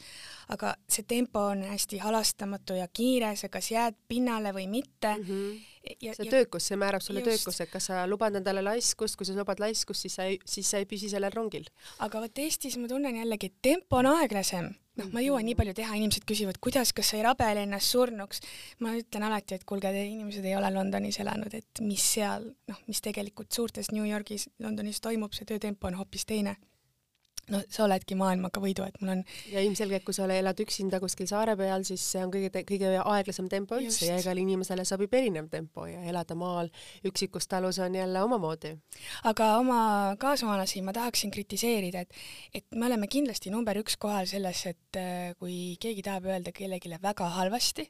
aga 0.48 0.74
see 0.88 1.04
tempo 1.08 1.40
on 1.52 1.62
hästi 1.62 1.98
halastamatu 2.02 2.76
ja 2.78 2.88
kiire, 2.92 3.34
sa 3.36 3.48
kas 3.48 3.70
jääd 3.70 3.94
pinnale 4.08 4.52
või 4.54 4.66
mitte 4.68 5.14
mm. 5.16 5.24
-hmm. 5.24 5.60
ja, 6.02 6.14
see 6.14 6.26
ja 6.26 6.30
töökus, 6.30 6.66
see 6.68 6.76
määrab 6.76 7.02
sulle 7.02 7.20
Just. 7.20 7.30
töökuse, 7.30 7.64
et 7.64 7.70
kas 7.70 7.86
sa 7.90 8.06
lubad 8.06 8.34
endale 8.34 8.62
laiskust, 8.62 9.16
kui 9.16 9.26
sa 9.26 9.36
lubad 9.36 9.60
laiskust, 9.60 10.00
siis 10.00 10.14
sa 10.14 10.24
ei, 10.24 10.38
siis 10.46 10.70
sa 10.70 10.78
ei 10.78 10.84
püsi 10.86 11.08
sellel 11.10 11.32
rongil. 11.34 11.64
aga 11.98 12.20
vot 12.20 12.38
Eestis 12.38 12.76
ma 12.78 12.88
tunnen 12.88 13.16
jällegi, 13.16 13.46
et 13.46 13.58
tempo 13.62 13.96
on 13.96 14.06
aeglasem. 14.06 14.74
Noh, 14.98 15.10
ma 15.12 15.22
ei 15.22 15.28
jõua 15.28 15.42
nii 15.46 15.56
palju 15.58 15.74
teha, 15.78 15.96
inimesed 15.98 16.26
küsivad, 16.28 16.58
kuidas, 16.62 16.92
kas 16.96 17.12
sa 17.12 17.18
ei 17.18 17.24
rabele 17.26 17.64
ennast 17.66 17.94
surnuks. 17.94 18.42
ma 18.84 18.94
ütlen 18.98 19.26
alati, 19.28 19.58
et 19.58 19.66
kuulge, 19.68 19.92
te 19.94 20.04
inimesed 20.04 20.44
ei 20.44 20.56
ole 20.58 20.70
Londonis 20.74 21.20
elanud, 21.22 21.54
et 21.54 21.82
mis 21.84 22.04
seal, 22.14 22.50
noh, 22.68 22.80
mis 22.90 23.02
tegelikult 23.04 23.52
suurtes 23.54 23.92
New 23.94 24.06
Yorgis, 24.08 24.48
Londonis 24.64 25.00
toimub, 25.04 25.34
see 25.36 25.48
töötempo 25.48 25.88
on 25.88 25.98
hoopis 26.00 26.26
teine. 26.28 26.56
No 27.52 27.60
sa 27.72 27.84
oledki 27.86 28.16
maailmaga 28.18 28.60
võidu, 28.62 28.84
et 28.88 28.98
mul 29.02 29.12
on 29.16 29.22
ja 29.52 29.62
ilmselgelt, 29.64 30.04
kui 30.06 30.16
sa 30.16 30.28
elad 30.32 30.60
üksinda 30.62 31.00
kuskil 31.02 31.28
saare 31.30 31.56
peal, 31.58 31.84
siis 31.88 32.04
see 32.12 32.22
on 32.24 32.32
kõige, 32.34 32.62
kõige 32.68 32.92
aeglasem 33.00 33.48
tempo 33.52 33.78
üldse 33.78 34.04
Just. 34.04 34.08
ja 34.08 34.18
igale 34.20 34.44
inimesele 34.44 34.84
sobib 34.88 35.14
erinev 35.14 35.50
tempo 35.52 35.86
ja 35.88 36.02
elada 36.08 36.36
maal 36.38 36.70
üksikus 37.08 37.48
talus 37.48 37.80
on 37.84 37.94
jälle 37.98 38.22
omamoodi. 38.22 38.74
aga 39.30 39.50
oma 39.58 39.80
kaasmaalasi 40.20 40.82
ma 40.82 40.92
tahaksin 40.96 41.30
kritiseerida, 41.34 42.04
et, 42.04 42.24
et 42.54 42.66
me 42.74 42.86
oleme 42.86 43.08
kindlasti 43.08 43.52
number 43.54 43.80
üks 43.80 43.96
kohal 44.00 44.26
selles, 44.30 44.64
et 44.66 45.00
äh, 45.00 45.34
kui 45.38 45.76
keegi 45.80 46.04
tahab 46.06 46.28
öelda 46.28 46.52
kellelegi 46.52 46.92
väga 47.02 47.28
halvasti 47.38 47.88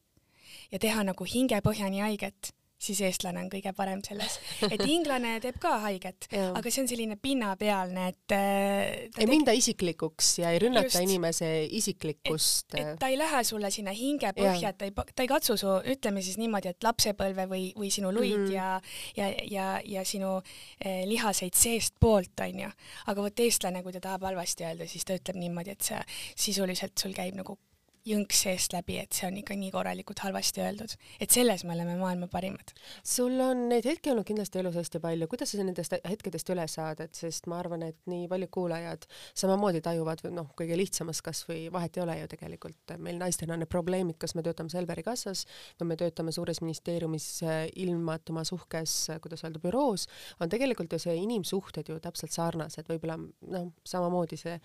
ja 0.72 0.78
teha 0.82 1.04
nagu 1.06 1.26
hingepõhjani 1.28 2.02
haiget, 2.04 2.52
siis 2.78 3.00
eestlane 3.02 3.42
on 3.42 3.50
kõige 3.52 3.72
parem 3.76 4.00
selles. 4.06 4.38
et 4.72 4.82
inglane 4.86 5.36
teeb 5.42 5.58
ka 5.62 5.74
haiget, 5.82 6.28
aga 6.32 6.70
see 6.70 6.84
on 6.84 6.90
selline 6.90 7.18
pinnapealne, 7.20 8.08
et 8.12 8.34
äh, 8.36 9.08
ei 9.18 9.28
minda 9.30 9.54
isiklikuks 9.56 10.30
ja 10.42 10.52
ei 10.54 10.62
rünnata 10.62 10.86
Just. 10.86 11.02
inimese 11.02 11.50
isiklikkust. 11.78 12.78
et 12.78 12.94
ta 13.00 13.10
ei 13.10 13.18
lähe 13.18 13.42
sulle 13.46 13.70
sinna 13.74 13.94
hingepõhja, 13.96 14.72
et 14.72 14.80
ta 14.80 14.88
ei, 14.88 14.94
ta 14.94 15.26
ei 15.26 15.30
katsu 15.30 15.58
su, 15.60 15.74
ütleme 15.94 16.22
siis 16.24 16.38
niimoodi, 16.40 16.72
et 16.74 16.86
lapsepõlve 16.86 17.48
või, 17.50 17.68
või 17.78 17.92
sinu 17.94 18.12
luid 18.14 18.36
mm. 18.36 18.46
-hmm. 18.46 18.54
ja, 18.54 18.80
ja, 19.18 19.30
ja, 19.50 19.68
ja 19.98 20.04
sinu 20.06 20.36
eh, 20.38 21.02
lihaseid 21.08 21.58
seestpoolt, 21.58 22.38
onju. 22.46 22.70
aga 23.10 23.24
vot 23.26 23.46
eestlane, 23.46 23.82
kui 23.82 23.94
ta 23.96 24.04
tahab 24.04 24.28
halvasti 24.30 24.68
öelda, 24.68 24.86
siis 24.86 25.04
ta 25.08 25.18
ütleb 25.18 25.40
niimoodi, 25.40 25.74
et 25.74 25.90
see 25.90 26.02
sisuliselt 26.48 26.98
sul 26.98 27.16
käib 27.16 27.34
nagu 27.38 27.58
jõnks 28.07 28.42
seest 28.44 28.74
läbi, 28.74 28.99
et 29.03 29.14
see 29.16 29.26
on 29.28 29.36
ikka 29.40 29.57
nii 29.59 29.70
korralikult 29.74 30.20
halvasti 30.24 30.62
öeldud. 30.64 30.94
et 31.20 31.30
selles 31.30 31.64
me 31.64 31.74
oleme 31.74 31.96
maailma 31.99 32.28
parimad. 32.28 32.72
sul 33.05 33.40
on 33.40 33.68
neid 33.68 33.86
hetki 33.88 34.11
olnud 34.12 34.26
kindlasti 34.28 34.61
elus 34.62 34.78
hästi 34.78 35.01
palju, 35.01 35.28
kuidas 35.28 35.53
sa 35.53 35.64
nendest 35.64 35.94
hetkedest 36.05 36.51
üle 36.55 36.66
saad, 36.68 37.01
et 37.01 37.14
sest 37.14 37.46
ma 37.46 37.59
arvan, 37.59 37.82
et 37.82 37.99
nii 38.07 38.28
paljud 38.28 38.51
kuulajad 38.55 39.07
samamoodi 39.34 39.82
tajuvad, 39.84 40.24
noh, 40.34 40.51
kõige 40.59 40.76
lihtsamas 40.78 41.22
kasvõi 41.24 41.68
vahet 41.72 41.96
ei 41.96 42.05
ole 42.05 42.18
ju 42.20 42.30
tegelikult, 42.34 42.96
meil 42.99 43.18
naistena 43.20 43.57
on 43.57 43.64
need 43.64 43.72
probleemid, 43.72 44.18
kas 44.18 44.34
me 44.38 44.44
töötame 44.46 44.72
Selveri 44.72 45.03
kassas 45.07 45.44
või 45.80 45.92
me 45.92 45.99
töötame 46.01 46.32
suures 46.34 46.61
ministeeriumis 46.64 47.28
äh, 47.46 47.64
ilmatuma 47.84 48.44
suhkes, 48.49 48.99
äh, 49.14 49.20
kuidas 49.24 49.44
öelda, 49.44 49.62
büroos, 49.62 50.07
on 50.40 50.51
tegelikult 50.53 50.92
ju 50.92 51.03
see 51.03 51.16
inimsuhted 51.22 51.88
ju 51.88 51.99
täpselt 52.03 52.34
sarnased, 52.34 52.88
võib-olla 52.88 53.18
noh, 53.18 53.72
samamoodi 53.86 54.38
see 54.40 54.59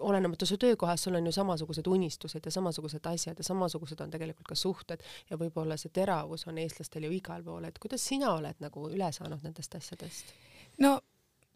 olenemata 0.00 0.46
su 0.46 0.56
töökohast, 0.60 1.04
sul 1.04 1.18
on 1.18 1.26
ju 1.26 1.32
samasugused 1.32 1.86
unistused 1.86 2.46
ja 2.46 2.52
samasugused 2.54 3.06
asjad 3.06 3.38
ja 3.38 3.44
samasugused 3.44 4.00
on 4.00 4.10
tegelikult 4.10 4.48
ka 4.48 4.58
suhted 4.58 5.04
ja 5.30 5.38
võib-olla 5.40 5.76
see 5.80 5.92
teravus 5.94 6.46
on 6.50 6.58
eestlastel 6.58 7.06
ju 7.08 7.12
igal 7.16 7.44
pool, 7.44 7.64
et 7.68 7.78
kuidas 7.78 8.04
sina 8.06 8.34
oled 8.34 8.60
nagu 8.60 8.88
üle 8.90 9.12
saanud 9.12 9.44
nendest 9.46 9.74
asjadest? 9.78 10.34
no 10.80 10.98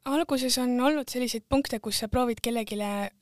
alguses 0.04 0.58
on 0.58 0.76
olnud 0.80 1.08
selliseid 1.10 1.46
punkte, 1.48 1.80
kus 1.80 2.02
sa 2.02 2.08
proovid 2.12 2.42
kellelegi 2.44 2.78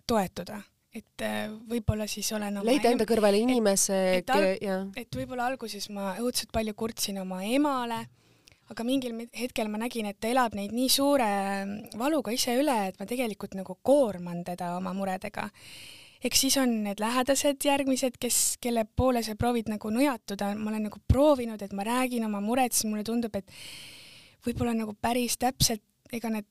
toetuda, 0.07 0.59
et 0.95 1.25
eh, 1.25 1.45
võib-olla 1.71 2.09
siis 2.11 2.33
olen 2.33 2.59
oma 2.59 2.67
leida 2.67 2.91
enda 2.93 3.07
kõrvale 3.09 3.39
inimese, 3.43 3.99
et 4.19 4.33
al- 4.35 4.49
ja 4.61 4.81
et 4.99 5.17
võib-olla 5.17 5.47
alguses 5.53 5.89
ma 5.95 6.17
õudselt 6.21 6.53
palju 6.53 6.75
kurtsin 6.75 7.23
oma 7.23 7.43
emale, 7.45 8.05
aga 8.73 8.85
mingil 8.87 9.17
hetkel 9.37 9.71
ma 9.73 9.81
nägin, 9.83 10.09
et 10.11 10.19
ta 10.21 10.31
elab 10.33 10.57
neid 10.59 10.75
nii 10.75 10.91
suure 10.93 11.29
mm, 11.65 11.97
valuga 12.01 12.35
ise 12.35 12.57
üle, 12.59 12.77
et 12.91 13.01
ma 13.01 13.09
tegelikult 13.09 13.57
nagu 13.59 13.77
koorman 13.85 14.43
teda 14.47 14.75
oma 14.79 14.95
muredega. 14.97 15.49
eks 16.23 16.45
siis 16.45 16.57
on 16.63 16.75
need 16.85 17.01
lähedased 17.03 17.65
järgmised, 17.67 18.19
kes, 18.23 18.57
kelle 18.63 18.85
poole 18.85 19.25
sa 19.27 19.35
proovid 19.39 19.73
nagu 19.73 19.91
nõjatuda, 19.91 20.53
ma 20.59 20.71
olen 20.71 20.87
nagu 20.89 21.01
proovinud, 21.09 21.63
et 21.63 21.73
ma 21.75 21.87
räägin 21.87 22.27
oma 22.29 22.41
mured, 22.41 22.73
siis 22.73 22.87
mulle 22.91 23.05
tundub, 23.05 23.35
et 23.37 23.49
võib-olla 24.47 24.75
nagu 24.77 24.95
päris 24.95 25.39
täpselt, 25.43 25.83
ega 26.13 26.31
need 26.31 26.47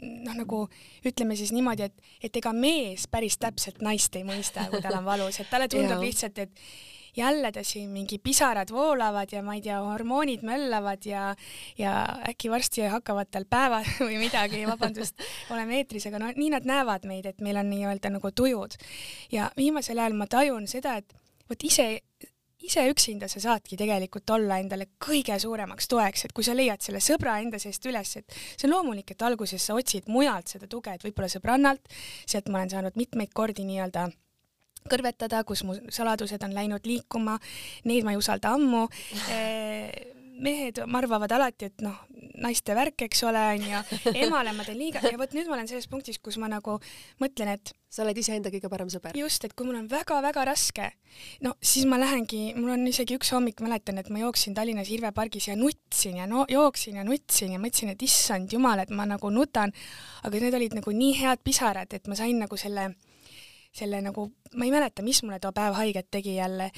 noh, 0.00 0.34
nagu 0.34 0.62
ütleme 1.06 1.36
siis 1.36 1.52
niimoodi, 1.54 1.90
et, 1.90 2.14
et 2.24 2.40
ega 2.40 2.52
mees 2.56 3.06
päris 3.10 3.36
täpselt 3.40 3.82
naist 3.84 4.16
ei 4.16 4.24
mõista, 4.26 4.66
kui 4.72 4.82
tal 4.84 5.00
on 5.00 5.06
valus, 5.06 5.40
et 5.40 5.50
talle 5.52 5.68
tundub 5.70 6.02
lihtsalt, 6.06 6.40
et 6.40 6.64
jälle 7.16 7.52
ta 7.52 7.64
siin 7.64 7.90
mingi 7.90 8.18
pisarad 8.18 8.72
voolavad 8.72 9.32
ja 9.32 9.42
ma 9.42 9.54
ei 9.58 9.62
tea, 9.64 9.80
hormoonid 9.84 10.44
möllavad 10.46 11.06
ja, 11.06 11.34
ja 11.78 11.94
äkki 12.28 12.50
varsti 12.50 12.86
hakkavad 12.92 13.30
tal 13.30 13.46
päevad 13.50 13.88
või 14.06 14.20
midagi, 14.22 14.64
vabandust, 14.68 15.20
oleme 15.50 15.80
eetris, 15.80 16.06
aga 16.10 16.22
no 16.22 16.32
nii 16.36 16.50
nad 16.56 16.68
näevad 16.68 17.08
meid, 17.10 17.26
et 17.26 17.40
meil 17.44 17.60
on 17.60 17.70
nii-öelda 17.70 18.14
nagu 18.16 18.30
tujud. 18.30 18.76
ja 19.32 19.50
viimasel 19.56 19.98
ajal 19.98 20.18
ma 20.18 20.26
tajun 20.30 20.66
seda, 20.70 20.96
et 21.00 21.16
vot 21.50 21.64
ise 21.66 21.90
ise 22.60 22.82
üksinda 22.90 23.28
sa 23.28 23.40
saadki 23.40 23.76
tegelikult 23.80 24.30
olla 24.34 24.58
endale 24.60 24.90
kõige 25.00 25.36
suuremaks 25.40 25.88
toeks, 25.88 26.26
et 26.26 26.34
kui 26.36 26.44
sa 26.44 26.54
leiad 26.56 26.82
selle 26.84 27.00
sõbra 27.04 27.38
enda 27.40 27.58
seest 27.62 27.86
üles, 27.88 28.16
et 28.20 28.40
see 28.52 28.68
on 28.68 28.74
loomulik, 28.74 29.14
et 29.14 29.24
alguses 29.24 29.64
sa 29.64 29.76
otsid 29.78 30.10
mujalt 30.12 30.52
seda 30.52 30.68
tuge, 30.70 30.92
et 30.92 31.06
võib-olla 31.06 31.30
sõbrannalt, 31.32 31.94
sealt 32.28 32.50
ma 32.52 32.60
olen 32.60 32.74
saanud 32.74 33.00
mitmeid 33.00 33.32
kordi 33.36 33.64
nii-öelda 33.68 34.10
kõrvetada, 34.88 35.42
kus 35.48 35.64
mu 35.66 35.76
saladused 35.92 36.42
on 36.46 36.54
läinud 36.56 36.86
liikuma, 36.88 37.38
neid 37.84 38.06
ma 38.06 38.14
ei 38.14 38.20
usalda 38.20 38.54
ammu. 38.56 38.86
Mehed 40.40 40.78
arvavad 40.80 41.32
alati, 41.36 41.66
et 41.68 41.82
noh, 41.84 41.98
naiste 42.40 42.72
värk, 42.76 43.04
eks 43.04 43.20
ole, 43.28 43.42
onju, 43.58 43.80
emale 44.14 44.54
ma 44.56 44.64
teen 44.64 44.78
liiga 44.80 45.02
ja 45.04 45.18
vot 45.20 45.34
nüüd 45.36 45.50
ma 45.50 45.58
olen 45.58 45.68
selles 45.68 45.88
punktis, 45.90 46.16
kus 46.22 46.38
ma 46.40 46.48
nagu 46.48 46.78
mõtlen, 47.20 47.50
et 47.58 47.72
sa 47.92 48.04
oled 48.04 48.16
iseenda 48.22 48.52
kõige 48.52 48.70
parem 48.72 48.88
sõber. 48.92 49.16
just, 49.18 49.44
et 49.44 49.52
kui 49.52 49.66
mul 49.66 49.76
on 49.80 49.88
väga-väga 49.90 50.44
raske, 50.48 50.86
no 51.44 51.52
siis 51.60 51.84
ma 51.90 51.98
lähengi, 52.00 52.54
mul 52.56 52.72
on 52.76 52.86
isegi 52.88 53.18
üks 53.18 53.34
hommik, 53.34 53.60
mäletan, 53.64 53.98
et 54.00 54.08
ma 54.08 54.22
jooksin 54.22 54.56
Tallinnas 54.56 54.88
Irve 54.94 55.12
pargis 55.12 55.50
ja 55.50 55.58
nutsin 55.58 56.20
ja 56.22 56.28
no 56.30 56.46
jooksin 56.48 57.00
ja 57.00 57.04
nutsin 57.04 57.56
ja 57.56 57.60
mõtlesin, 57.60 57.92
et 57.92 58.08
issand 58.08 58.52
jumal, 58.56 58.80
et 58.80 58.94
ma 58.94 59.08
nagu 59.10 59.32
nutan, 59.34 59.74
aga 60.24 60.44
need 60.46 60.56
olid 60.60 60.80
nagu 60.80 60.94
nii 60.94 61.18
head 61.20 61.44
pisarad, 61.44 61.92
et 61.92 62.08
ma 62.08 62.16
sain 62.16 62.38
nagu 62.40 62.56
selle, 62.60 62.92
selle 63.76 64.00
nagu, 64.04 64.26
ma 64.54 64.66
ei 64.66 64.74
mäleta, 64.74 65.04
mis 65.06 65.22
mulle 65.22 65.40
too 65.42 65.52
päev 65.56 65.76
haiget 65.78 66.10
tegi 66.10 66.36
jälle, 66.36 66.70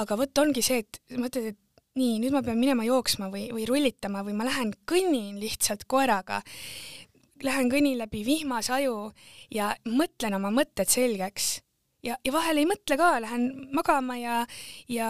aga 0.00 0.18
vot 0.18 0.42
ongi 0.42 0.64
see, 0.64 0.82
et 0.84 1.00
mõtled, 1.16 1.52
et 1.52 1.84
nii, 1.96 2.18
nüüd 2.20 2.34
ma 2.34 2.42
pean 2.44 2.58
minema 2.60 2.84
jooksma 2.86 3.30
või, 3.32 3.46
või 3.54 3.66
rullitama 3.68 4.24
või 4.26 4.36
ma 4.36 4.48
lähen 4.48 4.72
kõnnin 4.88 5.38
lihtsalt 5.40 5.86
koeraga, 5.88 6.42
lähen 7.44 7.70
kõnnin 7.72 7.98
läbi 8.00 8.22
vihmasaju 8.26 8.96
ja 9.54 9.72
mõtlen 9.88 10.36
oma 10.38 10.52
mõtted 10.54 10.92
selgeks. 10.92 11.60
Ja, 12.04 12.16
ja 12.22 12.32
vahel 12.32 12.60
ei 12.60 12.68
mõtle 12.68 12.98
ka, 13.00 13.16
lähen 13.24 13.48
magama 13.74 14.14
ja, 14.20 14.42
ja 14.92 15.08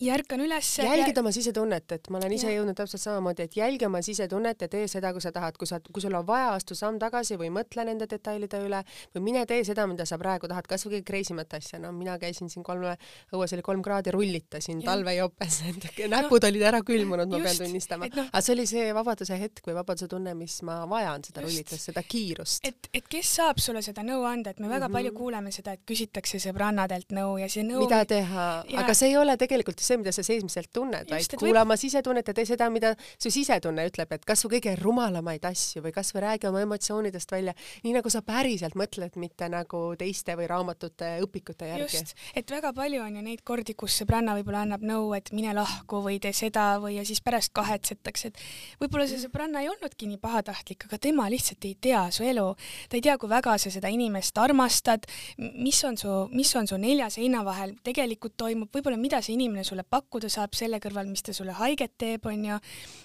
ja 0.00 0.14
ärkan 0.14 0.40
üles. 0.44 0.68
jälgid 0.78 1.18
oma 1.18 1.30
sisetunnet, 1.32 1.92
et 1.92 2.08
ma 2.12 2.18
olen 2.18 2.32
ise 2.36 2.50
ja. 2.50 2.58
jõudnud 2.58 2.76
täpselt 2.76 3.00
samamoodi, 3.00 3.46
et 3.46 3.56
jälgi 3.56 3.86
oma 3.86 4.02
sisetunnet 4.04 4.60
ja 4.60 4.68
tee 4.68 4.84
seda, 4.92 5.12
kui 5.16 5.24
sa 5.24 5.32
tahad, 5.32 5.56
kui 5.56 5.68
sa, 5.68 5.78
kui 5.80 6.02
sul 6.04 6.14
on 6.18 6.26
vaja, 6.28 6.50
astu 6.56 6.76
samm 6.76 6.98
tagasi 7.00 7.38
või 7.40 7.48
mõtle 7.54 7.86
nende 7.88 8.08
detailide 8.10 8.60
üle 8.66 8.82
või 9.14 9.22
mine 9.30 9.46
tee 9.48 9.62
seda, 9.64 9.86
mida 9.88 10.04
sa 10.08 10.18
praegu 10.20 10.50
tahad, 10.52 10.68
kasvõi 10.68 10.98
kõige 10.98 11.06
crazy 11.08 11.36
mat 11.36 11.56
asja, 11.56 11.80
no 11.80 11.94
mina 11.96 12.18
käisin 12.20 12.52
siin 12.52 12.66
kolme, 12.66 12.92
õues 13.32 13.54
oli 13.56 13.64
kolm 13.64 13.84
kraadi, 13.86 14.12
rullitasin 14.12 14.82
talvejopes, 14.84 15.62
näpud 16.16 16.44
no, 16.44 16.50
olid 16.50 16.66
ära 16.68 16.82
külmunud, 16.84 17.32
ma 17.32 17.40
pean 17.46 17.62
tunnistama 17.62 18.10
no,. 18.12 18.26
aga 18.28 18.44
see 18.44 18.56
oli 18.56 18.68
see 18.68 18.92
vabaduse 18.96 19.40
hetk 19.40 19.64
või 19.70 19.78
vabaduse 19.80 20.10
tunne, 20.12 20.36
mis 20.36 20.58
ma 20.66 20.82
vajan, 20.90 21.24
seda 21.24 21.46
rullitust, 21.46 21.88
seda 21.88 22.04
kiirust. 22.04 22.68
et, 22.68 22.92
et 22.92 23.08
kes 23.08 23.32
saab 23.40 23.64
sulle 23.64 23.80
seda 23.86 24.04
nõu 24.04 24.28
anda, 24.28 24.52
et 24.52 24.60
me 24.60 24.68
väga 24.68 24.90
mm 24.90 24.92
-hmm. 24.92 25.00
palju 25.00 25.16
kuuleme 25.16 25.56
seda, 25.56 25.72
et 25.72 25.88
küsitakse 25.88 26.42
sõbrannadelt 26.42 27.16
nõu 27.16 27.40
ja 27.40 27.48
see 27.48 27.64
nõu. 27.64 27.80
mida 27.86 28.04
teha, 28.04 28.46
aga 28.84 28.94
see 28.94 29.14
ei 29.14 29.16
ole 29.16 29.40
tegelikult 29.40 29.85
see, 29.86 29.98
mida 30.00 30.12
sa 30.14 30.24
seesmiselt 30.26 30.70
tunned, 30.74 31.10
vaid 31.10 31.36
kuula 31.38 31.64
võib... 31.64 31.78
sisetunnet 31.80 32.28
ja 32.30 32.34
tee 32.36 32.46
seda, 32.48 32.68
mida 32.72 32.94
su 33.16 33.32
sisetunne 33.32 33.86
ütleb, 33.90 34.12
et 34.16 34.26
kasvõi 34.26 34.56
kõige 34.56 34.74
rumalamaid 34.80 35.44
asju 35.48 35.82
või 35.84 35.94
kasvõi 35.94 36.24
räägi 36.24 36.50
oma 36.50 36.62
emotsioonidest 36.64 37.32
välja, 37.32 37.54
nii 37.84 37.96
nagu 37.96 38.12
sa 38.12 38.22
päriselt 38.26 38.76
mõtled, 38.78 39.16
mitte 39.20 39.48
nagu 39.52 39.82
teiste 39.98 40.36
või 40.38 40.48
raamatute, 40.50 41.16
õpikute 41.24 41.70
järgi. 41.70 42.00
just, 42.00 42.16
et 42.36 42.50
väga 42.50 42.72
palju 42.76 43.02
on 43.04 43.18
ju 43.20 43.24
neid 43.26 43.44
kordi, 43.46 43.76
kus 43.78 43.98
sõbranna 44.02 44.36
võib-olla 44.38 44.64
annab 44.66 44.84
nõu, 44.86 45.12
et 45.16 45.32
mine 45.36 45.54
lahku 45.56 46.02
või 46.04 46.18
tee 46.22 46.34
seda 46.36 46.76
või 46.82 46.96
ja 46.98 47.06
siis 47.06 47.22
pärast 47.24 47.52
kahetsetakse, 47.56 48.32
et 48.32 48.80
võib-olla 48.82 49.08
see 49.10 49.20
sõbranna 49.22 49.62
ei 49.64 49.70
olnudki 49.72 50.08
nii 50.10 50.20
pahatahtlik, 50.22 50.88
aga 50.88 50.98
tema 51.02 51.28
lihtsalt 51.32 51.64
ei 51.68 51.76
tea 51.80 52.06
su 52.14 52.24
elu, 52.26 52.46
ta 52.88 52.98
ei 52.98 53.04
tea, 53.04 53.16
kui 53.20 53.30
väga 53.30 53.56
sa 53.60 53.72
seda 53.72 53.90
inimest 53.92 54.38
armastad, 54.40 55.06
mis 55.38 55.82
on 55.84 55.98
su, 56.00 56.12
mis 56.32 56.52
on 56.56 56.68
su 56.68 56.78
nelja 56.80 57.08
seina 57.12 57.42
vahel 57.46 57.76
tegelikult 57.86 58.36
toimub, 58.40 58.70
võib-olla 58.72 58.98
mida 59.00 59.20
see 59.24 59.36
inimene 59.36 59.64
sulle 59.66 59.75
pakkuda 59.84 60.30
saab 60.32 60.54
selle 60.54 60.80
kõrval, 60.82 61.08
mis 61.10 61.22
ta 61.26 61.34
sulle 61.36 61.56
haiget 61.56 61.96
teeb, 61.98 62.26
on 62.26 62.44
ju, 62.44 62.58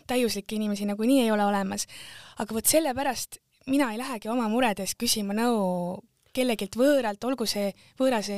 täiuslikke 0.08 0.56
inimesi 0.56 0.88
nagunii 0.90 1.24
ei 1.26 1.32
ole 1.32 1.46
olemas. 1.46 1.88
aga 2.40 2.56
vot 2.56 2.66
sellepärast 2.66 3.42
mina 3.68 3.92
ei 3.92 3.98
lähegi 3.98 4.30
oma 4.30 4.48
muredes 4.50 4.96
küsima 4.96 5.34
nõu 5.38 6.02
kellegilt 6.36 6.76
võõralt, 6.80 7.24
olgu 7.28 7.46
see 7.50 7.72
võõras 8.00 8.30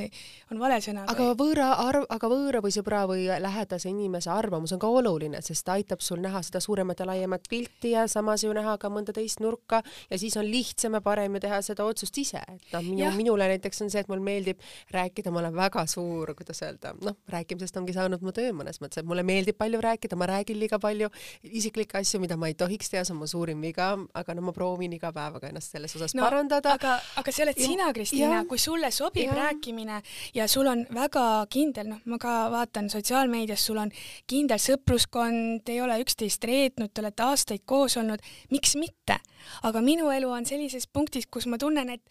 on 0.51 0.59
vale 0.61 0.79
sõna. 0.81 1.05
aga 1.09 1.29
või... 1.29 1.35
võõra 1.41 1.69
arv, 1.83 2.05
aga 2.09 2.29
võõra 2.31 2.61
või 2.63 2.73
sõbra 2.73 3.03
või 3.09 3.25
lähedase 3.27 3.89
inimese 3.91 4.31
arvamus 4.33 4.73
on 4.73 4.81
ka 4.81 4.89
oluline, 4.89 5.41
sest 5.45 5.65
ta 5.67 5.77
aitab 5.77 6.01
sul 6.01 6.21
näha 6.23 6.41
seda 6.45 6.61
suuremat 6.63 6.99
ja 6.99 7.07
laiemat 7.09 7.47
pilti 7.49 7.93
ja 7.93 8.07
samas 8.11 8.43
ju 8.43 8.53
näha 8.55 8.75
ka 8.81 8.89
mõnda 8.93 9.13
teist 9.15 9.43
nurka 9.43 9.83
ja 10.09 10.19
siis 10.19 10.37
on 10.39 10.47
lihtsam 10.49 10.97
ja 10.97 11.01
parem 11.05 11.37
ju 11.37 11.43
teha 11.45 11.61
seda 11.65 11.85
otsust 11.85 12.17
ise, 12.17 12.41
et 12.41 12.73
noh, 12.73 12.85
minu, 12.85 13.11
minule 13.17 13.47
näiteks 13.53 13.83
on 13.85 13.93
see, 13.93 14.03
et 14.03 14.11
mulle 14.11 14.25
meeldib 14.25 14.61
rääkida, 14.93 15.31
ma 15.33 15.43
olen 15.43 15.55
väga 15.57 15.85
suur, 15.89 16.33
kuidas 16.37 16.63
öelda, 16.65 16.95
noh, 17.03 17.17
rääkimisest 17.33 17.77
ongi 17.81 17.95
saanud 17.95 18.25
mu 18.25 18.33
töö 18.35 18.53
mõnes 18.57 18.81
mõttes, 18.81 19.03
et 19.03 19.09
mulle 19.09 19.25
meeldib 19.27 19.57
palju 19.59 19.81
rääkida, 19.83 20.17
ma 20.19 20.29
räägin 20.33 20.59
liiga 20.59 20.79
palju 20.81 21.11
isiklikke 21.43 22.01
asju, 22.01 22.21
mida 22.23 22.37
ma 22.39 22.49
ei 22.49 22.57
tohiks 22.57 22.91
teha, 22.93 23.05
see 23.05 23.15
on 23.15 23.21
mu 23.21 23.29
suurim 23.29 23.61
viga, 23.63 23.93
aga 24.17 24.37
no 24.37 24.47
ma 24.49 24.55
proovin 24.55 24.93
iga 24.97 25.13
päevaga 25.15 25.51
ennast 25.51 25.75
selles 25.75 25.95
osas 25.97 26.15
no, 26.17 26.25
parandada. 26.25 26.75
aga, 26.77 26.97
aga 27.21 27.35
see 27.35 27.45
oled 27.45 27.59
sina 27.59 27.82
sina, 27.83 27.93
Kristiina, 27.93 28.45
kui 28.45 28.57
sulle 28.57 28.91
sobib 28.91 29.27
ja. 29.27 29.33
rääkimine 29.33 30.01
ja 30.33 30.47
sul 30.47 30.67
on 30.67 30.85
väga 30.93 31.45
kindel, 31.49 31.89
noh, 31.91 32.01
ma 32.05 32.17
ka 32.21 32.49
vaatan 32.51 32.89
sotsiaalmeedias, 32.89 33.65
sul 33.65 33.77
on 33.81 33.91
kindel 34.27 34.61
sõpruskond, 34.61 35.67
ei 35.67 35.81
ole 35.81 35.99
üksteist 36.03 36.43
reetnud, 36.47 36.93
te 36.93 37.03
olete 37.03 37.23
aastaid 37.23 37.65
koos 37.65 37.97
olnud, 37.97 38.23
miks 38.51 38.77
mitte? 38.79 39.19
aga 39.67 39.81
minu 39.83 40.07
elu 40.07 40.29
on 40.31 40.45
sellises 40.47 40.87
punktis, 40.87 41.27
kus 41.27 41.49
ma 41.51 41.57
tunnen, 41.59 41.89
et 41.91 42.01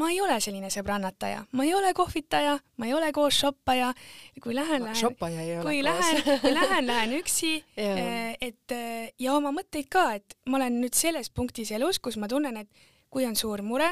ma 0.00 0.08
ei 0.08 0.20
ole 0.24 0.38
selline 0.40 0.70
sõbrannataja, 0.72 1.42
ma 1.52 1.66
ei 1.66 1.74
ole 1.76 1.92
kohvitaja, 1.92 2.54
ma 2.80 2.88
ei 2.88 2.94
ole 2.96 3.10
koos 3.12 3.36
shoppaja. 3.42 3.92
kui 4.40 4.54
lähen, 4.56 4.86
lähen, 4.88 5.16
kui 5.60 5.82
lähen, 5.84 6.22
kui 6.40 6.54
lähen, 6.54 6.86
lähen 6.86 7.16
üksi 7.18 7.58
eh, 7.76 8.36
et 8.40 8.72
eh, 8.72 9.10
ja 9.18 9.34
oma 9.36 9.52
mõtteid 9.52 9.90
ka, 9.92 10.14
et 10.16 10.38
ma 10.48 10.56
olen 10.56 10.80
nüüd 10.80 10.96
selles 10.96 11.28
punktis 11.28 11.72
elus, 11.76 12.00
kus 12.00 12.16
ma 12.16 12.28
tunnen, 12.28 12.56
et 12.56 12.88
kui 13.10 13.26
on 13.26 13.36
suur 13.36 13.60
mure, 13.66 13.90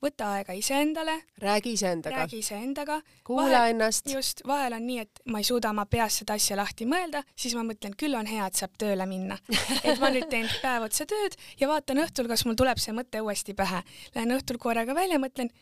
võta 0.00 0.30
aega 0.36 0.54
iseendale. 0.56 1.22
räägi 1.38 1.72
iseendaga. 1.72 2.16
räägi 2.16 2.38
iseendaga. 2.38 3.00
kuula 3.24 3.42
vahel, 3.42 3.70
ennast. 3.74 4.08
just, 4.08 4.40
vahel 4.46 4.72
on 4.72 4.86
nii, 4.86 4.98
et 4.98 5.20
ma 5.24 5.38
ei 5.38 5.44
suuda 5.44 5.70
oma 5.70 5.84
peas 5.86 6.20
seda 6.22 6.36
asja 6.40 6.56
lahti 6.56 6.86
mõelda, 6.88 7.22
siis 7.36 7.54
ma 7.54 7.64
mõtlen, 7.66 7.94
küll 8.00 8.16
on 8.16 8.26
hea, 8.26 8.46
et 8.46 8.56
saab 8.56 8.76
tööle 8.80 9.06
minna. 9.06 9.38
et 9.84 10.00
ma 10.00 10.10
nüüd 10.12 10.28
teen 10.32 10.48
päev 10.62 10.88
otsa 10.88 11.06
tööd 11.08 11.36
ja 11.60 11.68
vaatan 11.68 12.00
õhtul, 12.04 12.28
kas 12.30 12.46
mul 12.48 12.56
tuleb 12.58 12.80
see 12.80 12.96
mõte 12.96 13.20
uuesti 13.20 13.54
pähe. 13.54 13.82
Lähen 14.16 14.36
õhtul 14.36 14.58
korraga 14.62 14.96
välja, 14.96 15.20
mõtlen, 15.20 15.52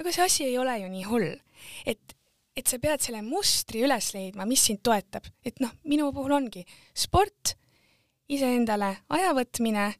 aga 0.00 0.12
see 0.12 0.24
asi 0.24 0.48
ei 0.48 0.58
ole 0.58 0.78
ju 0.80 0.92
nii 0.92 1.08
hull. 1.10 1.32
et, 1.86 2.16
et 2.56 2.68
sa 2.68 2.78
pead 2.78 3.04
selle 3.04 3.22
mustri 3.22 3.84
üles 3.84 4.12
leidma, 4.14 4.46
mis 4.48 4.64
sind 4.64 4.80
toetab. 4.82 5.28
et 5.44 5.60
noh, 5.60 5.74
minu 5.84 6.12
puhul 6.12 6.32
ongi 6.32 6.64
sport, 6.94 7.56
iseendale 8.32 8.96
aja 9.12 9.34
võtmine 9.36 9.92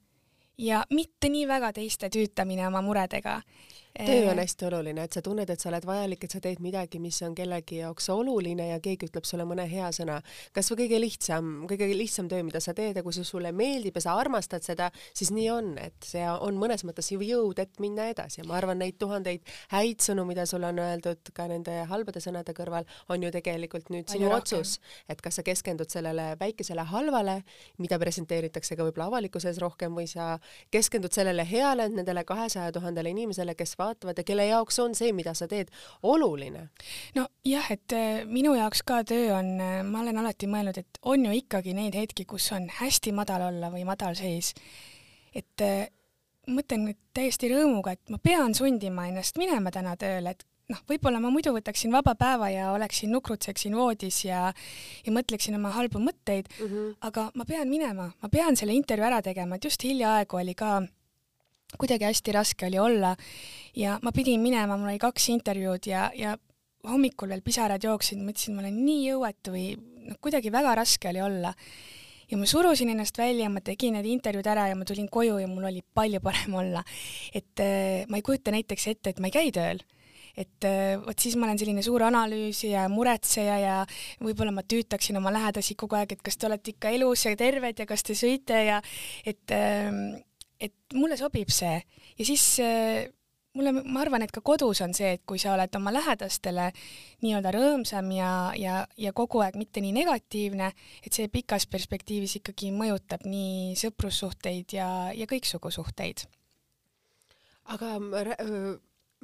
ja 0.58 0.84
mitte 0.90 1.28
nii 1.28 1.44
väga 1.48 1.72
teiste 1.76 2.08
tüütamine 2.08 2.64
oma 2.66 2.80
muredega 2.80 3.42
töö 3.98 4.30
on 4.30 4.38
hästi 4.38 4.66
oluline, 4.66 5.04
et 5.04 5.12
sa 5.12 5.22
tunned, 5.22 5.50
et 5.50 5.60
sa 5.60 5.68
oled 5.68 5.84
vajalik, 5.86 6.24
et 6.24 6.34
sa 6.34 6.40
teed 6.40 6.60
midagi, 6.64 6.98
mis 7.02 7.18
on 7.26 7.34
kellegi 7.36 7.82
jaoks 7.82 8.08
oluline 8.14 8.70
ja 8.70 8.78
keegi 8.82 9.08
ütleb 9.10 9.26
sulle 9.28 9.44
mõne 9.48 9.66
hea 9.68 9.90
sõna. 9.92 10.20
kas 10.52 10.70
või 10.72 10.84
kõige 10.84 11.00
lihtsam, 11.00 11.50
kõige 11.68 11.88
lihtsam 11.92 12.28
töö, 12.28 12.42
mida 12.46 12.60
sa 12.60 12.74
teed 12.74 12.96
ja 12.96 13.02
kui 13.02 13.12
see 13.12 13.24
sulle 13.24 13.52
meeldib 13.52 13.96
ja 13.96 14.04
sa 14.06 14.14
armastad 14.18 14.64
seda, 14.64 14.90
siis 15.12 15.30
nii 15.30 15.48
on, 15.52 15.72
et 15.78 16.08
see 16.08 16.24
on 16.24 16.56
mõnes 16.60 16.84
mõttes 16.88 17.12
jõud, 17.12 17.58
et 17.58 17.80
minna 17.80 18.08
edasi. 18.10 18.40
Ja 18.40 18.46
ma 18.48 18.56
arvan, 18.56 18.80
neid 18.80 18.96
tuhandeid 18.98 19.44
häid 19.74 20.00
sõnu, 20.00 20.24
mida 20.26 20.46
sulle 20.48 20.70
on 20.72 20.80
öeldud 20.82 21.32
ka 21.34 21.46
nende 21.50 21.82
halbade 21.90 22.20
sõnade 22.24 22.54
kõrval, 22.56 22.88
on 23.12 23.22
ju 23.22 23.30
tegelikult 23.34 23.92
nüüd 23.92 24.08
sinu 24.08 24.32
otsus, 24.32 24.78
et 25.08 25.20
kas 25.20 25.36
sa 25.38 25.44
keskendud 25.46 25.90
sellele 25.92 26.32
väikesele 26.40 26.86
halvale, 26.88 27.42
mida 27.78 27.98
presenteeritakse 28.00 28.76
ka 28.76 28.86
võib-olla 28.88 29.10
avalikkuse 29.12 29.52
ees 29.52 29.60
rohkem 29.60 29.94
või 29.96 30.08
sa 30.08 30.38
keskendud 30.72 31.12
sellele 31.12 31.44
heale, 31.48 31.88
nendele 31.92 32.24
kahesaja 32.24 32.72
tuhandele 32.72 33.12
inimesele, 33.12 33.54
kes 33.58 33.76
vaatavad 33.82 34.18
ja 34.18 34.26
kelle 34.26 34.46
jaoks 34.48 34.78
on 34.82 34.96
see, 34.98 35.12
mida 35.16 35.34
sa 35.38 35.48
teed, 35.50 35.72
oluline? 36.02 36.68
nojah, 37.18 37.72
et 37.74 37.96
äh, 37.96 38.22
minu 38.28 38.54
jaoks 38.58 38.84
ka 38.86 39.02
töö 39.08 39.32
on, 39.38 39.54
äh, 39.60 39.80
ma 39.86 40.04
olen 40.04 40.22
alati 40.22 40.50
mõelnud, 40.50 40.78
et 40.78 41.02
on 41.02 41.26
ju 41.28 41.34
ikkagi 41.42 41.74
neid 41.76 41.98
hetki, 41.98 42.26
kus 42.28 42.50
on 42.56 42.68
hästi 42.80 43.14
madal 43.16 43.48
olla 43.50 43.72
või 43.74 43.84
madalseis. 43.88 44.54
et 45.34 45.64
äh, 45.64 45.90
mõtlen 46.50 46.88
nüüd 46.88 46.98
täiesti 47.14 47.50
rõõmuga, 47.52 47.94
et 47.94 48.10
ma 48.10 48.18
pean 48.22 48.54
sundima 48.54 49.06
ennast 49.10 49.38
minema 49.38 49.70
täna 49.74 49.94
tööle, 49.96 50.34
et 50.34 50.46
noh, 50.72 50.80
võib-olla 50.88 51.20
ma 51.22 51.30
muidu 51.32 51.52
võtaksin 51.54 51.92
vaba 51.94 52.14
päeva 52.18 52.48
ja 52.52 52.70
oleksin, 52.74 53.12
nukrutseksin 53.14 53.76
voodis 53.76 54.22
ja, 54.24 54.48
ja 55.06 55.14
mõtleksin 55.14 55.56
oma 55.58 55.72
halbu 55.76 56.02
mõtteid 56.02 56.48
mm, 56.48 56.66
-hmm. 56.66 56.96
aga 57.08 57.28
ma 57.34 57.46
pean 57.48 57.70
minema, 57.70 58.10
ma 58.22 58.32
pean 58.32 58.58
selle 58.58 58.76
intervjuu 58.78 59.08
ära 59.10 59.22
tegema, 59.22 59.56
et 59.56 59.70
just 59.70 59.84
hiljaaegu 59.84 60.40
oli 60.42 60.54
ka 60.58 60.80
kuidagi 61.78 62.08
hästi 62.08 62.34
raske 62.36 62.66
oli 62.68 62.78
olla 62.78 63.14
ja 63.76 63.98
ma 64.02 64.12
pidin 64.12 64.42
minema, 64.42 64.76
mul 64.76 64.92
oli 64.92 65.02
kaks 65.02 65.28
intervjuud 65.34 65.88
ja, 65.88 66.10
ja 66.16 66.36
hommikul 66.88 67.30
veel 67.30 67.42
pisarad 67.44 67.82
jooksid, 67.84 68.20
mõtlesin, 68.22 68.56
ma 68.56 68.64
olen 68.64 68.78
nii 68.84 69.08
jõuetu 69.12 69.54
või 69.54 69.66
noh, 70.08 70.18
kuidagi 70.22 70.52
väga 70.52 70.74
raske 70.78 71.10
oli 71.12 71.22
olla. 71.22 71.54
ja 72.30 72.38
ma 72.40 72.46
surusin 72.48 72.88
ennast 72.88 73.18
välja, 73.18 73.48
ma 73.52 73.60
tegin 73.60 73.94
need 73.96 74.08
intervjuud 74.08 74.46
ära 74.48 74.68
ja 74.70 74.76
ma 74.76 74.86
tulin 74.88 75.08
koju 75.08 75.38
ja 75.38 75.48
mul 75.48 75.68
oli 75.68 75.82
palju 75.94 76.20
parem 76.20 76.54
olla. 76.54 76.84
et 77.34 77.60
äh, 77.60 78.04
ma 78.08 78.18
ei 78.18 78.22
kujuta 78.22 78.50
näiteks 78.50 78.86
ette, 78.86 79.10
et 79.10 79.20
ma 79.20 79.30
ei 79.30 79.38
käi 79.38 79.52
tööl 79.52 79.82
et 80.36 80.64
äh, 80.64 80.96
vot 80.96 81.18
siis 81.18 81.36
ma 81.36 81.46
olen 81.46 81.60
selline 81.60 81.82
suur 81.84 82.02
analüüsija 82.06 82.86
ja 82.86 82.88
muretseja 82.88 83.58
ja 83.60 83.74
võib-olla 84.24 84.54
ma 84.54 84.64
tüütaksin 84.64 85.18
oma 85.20 85.32
lähedasi 85.34 85.76
kogu 85.76 85.98
aeg, 85.98 86.16
et 86.16 86.22
kas 86.24 86.38
te 86.40 86.48
olete 86.48 86.72
ikka 86.72 86.92
elus 86.96 87.26
ja 87.26 87.36
terved 87.36 87.84
ja 87.84 87.86
kas 87.88 88.02
te 88.06 88.16
sõite 88.16 88.62
ja 88.64 88.80
et 89.28 89.52
äh, 89.52 89.92
et 90.62 90.94
mulle 90.94 91.18
sobib 91.18 91.50
see 91.50 91.74
ja 91.80 92.24
siis 92.26 92.44
äh, 92.62 93.10
mulle, 93.56 93.72
ma 93.72 94.02
arvan, 94.02 94.24
et 94.24 94.32
ka 94.32 94.42
kodus 94.44 94.80
on 94.84 94.94
see, 94.96 95.14
et 95.16 95.24
kui 95.28 95.40
sa 95.40 95.54
oled 95.54 95.74
oma 95.78 95.92
lähedastele 95.94 96.70
nii-öelda 97.24 97.52
rõõmsam 97.54 98.10
ja, 98.16 98.30
ja, 98.58 98.82
ja 99.00 99.12
kogu 99.16 99.42
aeg 99.44 99.58
mitte 99.60 99.82
nii 99.84 99.94
negatiivne, 99.96 100.72
et 101.04 101.12
see 101.12 101.28
pikas 101.32 101.66
perspektiivis 101.70 102.38
ikkagi 102.40 102.72
mõjutab 102.76 103.26
nii 103.28 103.74
sõprussuhteid 103.80 104.76
ja, 104.78 104.88
ja 105.16 105.28
kõiksugu 105.30 105.72
suhteid. 105.74 106.26
aga 107.72 107.96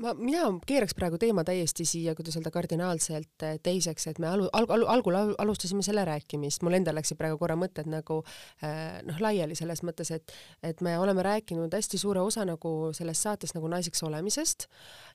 ma, 0.03 0.15
mina 0.19 0.45
keeraks 0.69 0.95
praegu 0.99 1.19
teema 1.21 1.45
täiesti 1.47 1.87
siia, 1.89 2.15
kuidas 2.19 2.39
öelda, 2.39 2.53
kardinaalselt 2.55 3.45
eh, 3.47 3.59
teiseks, 3.63 4.09
et 4.11 4.21
me 4.23 4.31
alu-, 4.31 4.51
alg-, 4.57 4.87
algul 4.95 5.19
alustasime 5.39 5.85
selle 5.87 6.05
rääkimist, 6.09 6.65
mul 6.67 6.79
endal 6.79 6.99
läksid 6.99 7.19
praegu 7.21 7.39
korra 7.41 7.59
mõtted 7.59 7.91
nagu 7.91 8.21
eh, 8.63 8.99
noh, 9.09 9.21
laiali 9.25 9.59
selles 9.59 9.85
mõttes, 9.87 10.13
et 10.15 10.35
et 10.63 10.81
me 10.85 10.97
oleme 10.99 11.23
rääkinud 11.25 11.73
hästi 11.75 11.99
suure 12.01 12.21
osa 12.25 12.45
nagu 12.49 12.93
selles 12.97 13.23
saates 13.23 13.55
nagu 13.57 13.69
naiseks 13.71 14.03
olemisest 14.07 14.69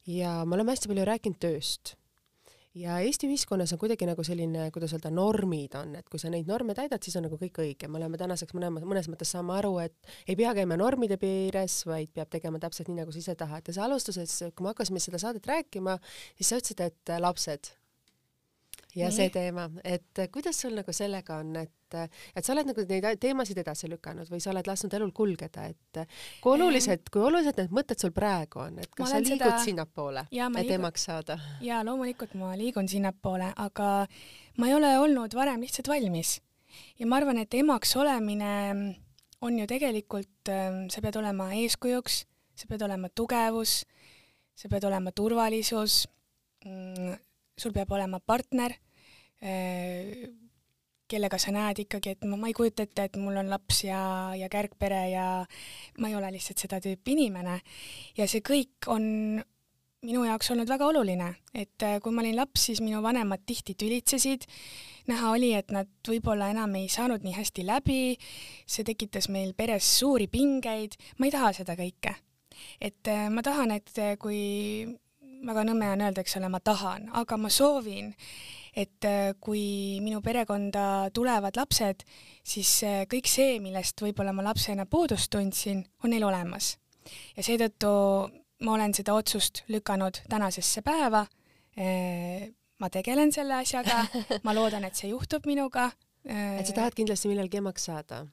ja 0.10 0.42
me 0.46 0.58
oleme 0.58 0.74
hästi 0.74 0.92
palju 0.92 1.06
rääkinud 1.08 1.40
tööst 1.44 1.96
ja 2.78 2.98
Eesti 3.06 3.28
ühiskonnas 3.30 3.74
on 3.76 3.80
kuidagi 3.82 4.08
nagu 4.10 4.24
selline, 4.26 4.70
kuidas 4.74 4.96
öelda, 4.96 5.12
normid 5.14 5.76
on, 5.78 5.94
et 6.00 6.08
kui 6.10 6.22
sa 6.22 6.32
neid 6.34 6.50
norme 6.50 6.76
täidad, 6.78 7.04
siis 7.06 7.16
on 7.20 7.28
nagu 7.28 7.38
kõik 7.42 7.60
õige, 7.64 7.90
me 7.92 8.00
oleme 8.00 8.18
tänaseks 8.22 8.56
mõlemas, 8.58 8.86
mõnes 8.90 9.10
mõttes 9.12 9.34
saame 9.36 9.56
aru, 9.60 9.76
et 9.84 10.16
ei 10.28 10.38
pea 10.40 10.56
käima 10.58 10.78
normide 10.80 11.20
piires, 11.22 11.82
vaid 11.90 12.14
peab 12.16 12.32
tegema 12.34 12.62
täpselt 12.64 12.90
nii, 12.90 13.04
nagu 13.04 13.14
sa 13.14 13.22
ise 13.22 13.38
tahad. 13.40 13.68
Ja 13.70 13.78
sa 13.78 13.86
alustuses, 13.86 14.40
kui 14.56 14.66
me 14.66 14.74
hakkasime 14.74 15.02
seda 15.04 15.22
saadet 15.22 15.48
rääkima, 15.50 16.00
siis 16.38 16.50
sa 16.50 16.62
ütlesid, 16.62 16.84
et 16.88 17.16
lapsed. 17.22 17.74
Ja 18.94 19.08
Nii. 19.10 19.16
see 19.16 19.30
teema, 19.34 19.70
et 19.84 20.20
kuidas 20.34 20.60
sul 20.62 20.76
nagu 20.78 20.94
sellega 20.94 21.40
on, 21.42 21.56
et, 21.64 21.72
et 21.96 22.46
sa 22.46 22.54
oled 22.54 22.70
nagu 22.70 22.86
neid 22.90 23.20
teemasid 23.22 23.60
edasi 23.64 23.90
lükanud 23.92 24.30
või 24.32 24.42
sa 24.44 24.52
oled 24.54 24.68
lasknud 24.70 24.96
elul 24.98 25.14
kulgeda, 25.16 25.68
et 25.72 26.02
kui 26.44 26.56
olulised, 26.56 27.10
kui 27.14 27.24
olulised 27.24 27.60
need 27.60 27.76
mõtted 27.76 28.02
sul 28.02 28.14
praegu 28.16 28.64
on, 28.66 28.80
et 28.84 28.92
kas 28.94 29.14
sa 29.14 29.22
liigud 29.22 29.46
seda... 29.46 29.60
sinnapoole, 29.66 30.26
et 30.32 30.58
liigun... 30.58 30.76
emaks 30.80 31.08
saada? 31.10 31.40
jaa, 31.66 31.82
loomulikult 31.88 32.36
ma 32.40 32.54
liigun 32.60 32.90
sinnapoole, 32.92 33.54
aga 33.66 33.92
ma 34.60 34.70
ei 34.70 34.78
ole 34.78 34.94
olnud 35.02 35.36
varem 35.38 35.66
lihtsalt 35.66 35.92
valmis. 35.92 36.38
ja 37.00 37.10
ma 37.10 37.22
arvan, 37.22 37.42
et 37.44 37.54
emaks 37.60 37.96
olemine 38.00 38.54
on 39.44 39.60
ju 39.60 39.68
tegelikult, 39.68 40.50
ähm, 40.50 40.86
sa 40.90 41.02
pead 41.04 41.20
olema 41.20 41.52
eeskujuks, 41.60 42.24
sa 42.56 42.70
pead 42.70 42.86
olema 42.86 43.10
tugevus, 43.12 43.84
sa 44.56 44.70
pead 44.72 44.86
olema 44.88 45.12
turvalisus 45.12 46.04
mm, 46.66 47.16
sul 47.58 47.74
peab 47.74 47.92
olema 47.92 48.20
partner, 48.20 48.76
äh, 49.42 50.30
kellega 51.14 51.40
sa 51.42 51.54
näed 51.54 51.84
ikkagi, 51.86 52.16
et 52.16 52.28
ma, 52.28 52.38
ma 52.42 52.50
ei 52.50 52.58
kujuta 52.58 52.88
ette, 52.88 53.08
et 53.08 53.18
mul 53.22 53.38
on 53.40 53.52
laps 53.54 53.84
ja, 53.86 54.02
ja 54.38 54.50
kärgpere 54.52 55.04
ja 55.14 55.28
ma 56.02 56.12
ei 56.12 56.18
ole 56.18 56.34
lihtsalt 56.36 56.66
seda 56.66 56.82
tüüpi 56.84 57.18
inimene. 57.18 57.60
ja 58.18 58.28
see 58.30 58.44
kõik 58.46 58.90
on 58.92 59.44
minu 60.04 60.24
jaoks 60.28 60.52
olnud 60.52 60.68
väga 60.68 60.88
oluline, 60.92 61.30
et 61.56 61.86
äh, 61.86 62.00
kui 62.04 62.14
ma 62.16 62.24
olin 62.24 62.36
laps, 62.36 62.68
siis 62.68 62.82
minu 62.84 63.00
vanemad 63.04 63.46
tihti 63.48 63.76
tülitsesid, 63.80 64.48
näha 65.08 65.32
oli, 65.32 65.54
et 65.56 65.72
nad 65.72 65.90
võib-olla 66.08 66.50
enam 66.52 66.76
ei 66.80 66.90
saanud 66.92 67.24
nii 67.24 67.36
hästi 67.38 67.66
läbi, 67.68 68.02
see 68.68 68.84
tekitas 68.88 69.30
meil 69.32 69.54
peres 69.56 69.88
suuri 70.00 70.28
pingeid, 70.32 70.98
ma 71.20 71.30
ei 71.30 71.36
taha 71.36 71.54
seda 71.62 71.78
kõike. 71.80 72.18
et 72.82 73.08
äh, 73.12 73.30
ma 73.32 73.44
tahan, 73.46 73.72
et 73.80 73.96
kui 74.20 74.42
väga 75.48 75.64
nõme 75.68 75.90
on 75.94 76.04
öelda, 76.06 76.24
eks 76.24 76.38
ole, 76.40 76.50
ma 76.52 76.60
tahan, 76.64 77.10
aga 77.20 77.38
ma 77.40 77.52
soovin, 77.52 78.14
et 78.76 79.06
äh, 79.06 79.34
kui 79.42 80.00
minu 80.02 80.22
perekonda 80.26 81.10
tulevad 81.14 81.58
lapsed, 81.58 82.04
siis 82.44 82.72
äh, 82.88 83.04
kõik 83.10 83.30
see, 83.30 83.60
millest 83.64 84.02
võib-olla 84.02 84.34
ma 84.34 84.46
lapsena 84.50 84.88
puudust 84.90 85.32
tundsin, 85.34 85.84
on 86.04 86.14
neil 86.14 86.26
olemas. 86.26 86.78
ja 87.38 87.44
seetõttu 87.44 87.94
ma 88.64 88.76
olen 88.78 88.94
seda 88.96 89.14
otsust 89.14 89.64
lükanud 89.68 90.24
tänasesse 90.30 90.82
päeva. 90.82 91.26
Äh, 91.78 92.50
ma 92.80 92.90
tegelen 92.90 93.32
selle 93.32 93.60
asjaga, 93.62 94.06
ma 94.46 94.56
loodan, 94.56 94.86
et 94.88 94.96
see 94.96 95.12
juhtub 95.14 95.46
minuga. 95.46 95.92
et 96.24 96.66
sa 96.66 96.74
tahad 96.74 96.96
kindlasti 96.96 97.28
millalgi 97.28 97.60
emaks 97.60 97.90
saada? 97.90 98.26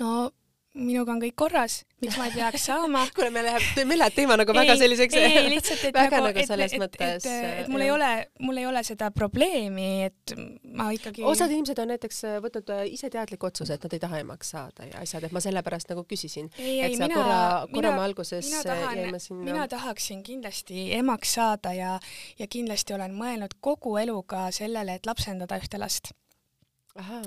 no 0.00 0.30
minuga 0.74 1.14
on 1.14 1.20
kõik 1.22 1.34
korras, 1.38 1.76
miks 2.02 2.16
ma 2.18 2.26
ei 2.26 2.34
peaks 2.34 2.64
saama 2.66 3.04
kuule, 3.14 3.30
me 3.34 3.44
läheb, 3.46 3.62
meil 3.86 4.00
läheb 4.02 4.16
teema 4.16 4.36
nagu 4.40 4.54
väga 4.56 4.74
selliseks 4.80 5.18
ei, 5.20 5.36
ei 5.38 5.50
lihtsalt, 5.52 5.84
et 5.88 5.94
väga 5.94 6.18
nagu, 6.18 6.30
nagu 6.32 6.46
selles 6.48 6.74
et, 6.74 6.82
mõttes. 6.82 7.12
et, 7.14 7.28
et, 7.30 7.60
et 7.62 7.70
mul 7.70 7.84
jah. 7.84 7.86
ei 7.86 7.92
ole, 7.94 8.08
mul 8.48 8.58
ei 8.62 8.66
ole 8.66 8.82
seda 8.86 9.10
probleemi, 9.14 9.90
et 10.08 10.34
ma 10.74 10.88
ikkagi. 10.94 11.22
osad 11.30 11.54
inimesed 11.54 11.82
on 11.84 11.92
näiteks 11.94 12.18
äh, 12.26 12.40
võtnud 12.42 12.74
ise 12.90 13.10
teadliku 13.14 13.50
otsuse, 13.50 13.78
et 13.78 13.86
nad 13.86 13.94
ei 13.94 14.02
taha 14.02 14.20
emaks 14.24 14.50
saada 14.56 14.88
ja 14.90 15.04
asjad, 15.04 15.28
et 15.28 15.36
ma 15.36 15.44
sellepärast 15.44 15.94
nagu 15.94 16.04
küsisin. 16.10 16.50
et 16.58 16.98
sa 16.98 17.06
mina, 17.06 17.20
korra, 17.20 17.38
korra 17.76 17.94
me 17.94 18.04
alguses 18.08 18.50
jäime 18.50 19.22
sinna. 19.22 19.46
mina 19.46 19.68
tahaksin 19.70 20.26
kindlasti 20.26 20.90
emaks 20.98 21.38
saada 21.38 21.74
ja, 21.76 21.94
ja 22.38 22.50
kindlasti 22.50 22.98
olen 22.98 23.14
mõelnud 23.14 23.56
kogu 23.62 23.96
eluga 24.02 24.48
sellele, 24.54 24.98
et 24.98 25.06
lapsendada 25.06 25.62
ühte 25.62 25.78
last 25.78 26.14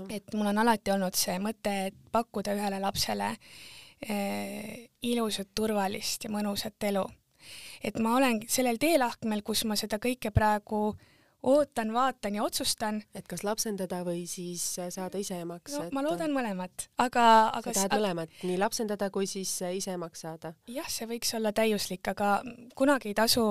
et 0.10 0.34
mul 0.34 0.48
on 0.48 0.62
alati 0.64 0.92
olnud 0.94 1.16
see 1.18 1.38
mõte, 1.44 1.74
et 1.90 1.98
pakkuda 2.12 2.56
ühele 2.56 2.80
lapsele 2.80 3.34
eh, 4.08 4.88
ilusat, 5.04 5.50
turvalist 5.56 6.24
ja 6.24 6.32
mõnusat 6.32 6.88
elu. 6.90 7.04
et 7.84 8.00
ma 8.00 8.16
olen 8.16 8.42
sellel 8.48 8.80
teelahkmel, 8.80 9.44
kus 9.44 9.66
ma 9.66 9.76
seda 9.76 10.00
kõike 10.00 10.32
praegu 10.32 10.96
ootan, 11.48 11.94
vaatan 11.94 12.36
ja 12.36 12.44
otsustan. 12.44 13.02
et 13.16 13.28
kas 13.30 13.44
lapsendada 13.48 14.02
või 14.06 14.26
siis 14.30 14.64
saada 14.94 15.20
ise 15.22 15.40
emaks 15.44 15.78
no,? 15.78 15.86
ma 15.96 16.04
loodan 16.06 16.34
mõlemat, 16.36 16.88
aga, 17.00 17.26
aga. 17.58 17.74
sa 17.74 17.88
tahad 17.88 18.02
mõlemat, 18.02 18.36
nii 18.48 18.58
lapsendada 18.60 19.10
kui 19.14 19.30
siis 19.30 19.52
ise 19.80 19.96
emaks 19.96 20.26
saada? 20.26 20.54
jah, 20.72 20.88
see 20.92 21.08
võiks 21.10 21.34
olla 21.38 21.54
täiuslik, 21.56 22.04
aga 22.12 22.38
kunagi 22.78 23.12
ei 23.14 23.18
tasu 23.18 23.46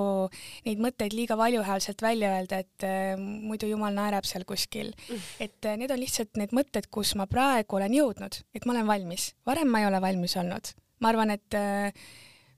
neid 0.67 0.83
mõtteid 0.83 1.15
liiga 1.17 1.37
valjuhäälselt 1.39 2.03
välja 2.05 2.35
öelda, 2.37 2.61
et 2.65 2.87
äh, 2.87 3.15
muidu 3.17 3.69
jumal 3.71 3.95
naerab 3.97 4.27
seal 4.29 4.45
kuskil 4.47 4.93
et 5.45 5.65
äh, 5.65 5.77
need 5.79 5.93
on 5.93 6.01
lihtsalt 6.01 6.37
need 6.39 6.53
mõtted, 6.55 6.91
kus 6.93 7.15
ma 7.19 7.27
praegu 7.29 7.79
olen 7.79 7.97
jõudnud, 7.97 8.41
et 8.53 8.65
ma 8.65 8.77
olen 8.77 8.89
valmis. 8.89 9.31
varem 9.47 9.73
ma 9.73 9.81
ei 9.81 9.89
ole 9.89 10.01
valmis 10.03 10.37
olnud. 10.37 10.75
ma 11.01 11.13
arvan, 11.13 11.33
et 11.33 11.57
äh, 11.57 12.05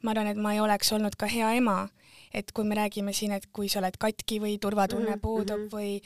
ma 0.03 0.13
arvan, 0.15 0.33
et 0.33 0.39
ma 0.39 0.53
ei 0.55 0.63
oleks 0.63 0.91
olnud 0.95 1.15
ka 1.19 1.29
hea 1.31 1.55
ema 1.59 1.85
et 2.33 2.51
kui 2.51 2.67
me 2.67 2.77
räägime 2.77 3.13
siin, 3.13 3.31
et 3.31 3.49
kui 3.53 3.69
sa 3.69 3.79
oled 3.79 3.97
katki 3.99 4.39
või 4.43 4.57
turvatunne 4.61 5.09
mm 5.09 5.15
-hmm. 5.15 5.21
puudub 5.21 5.65
mhm. 5.65 5.73
või 5.73 5.99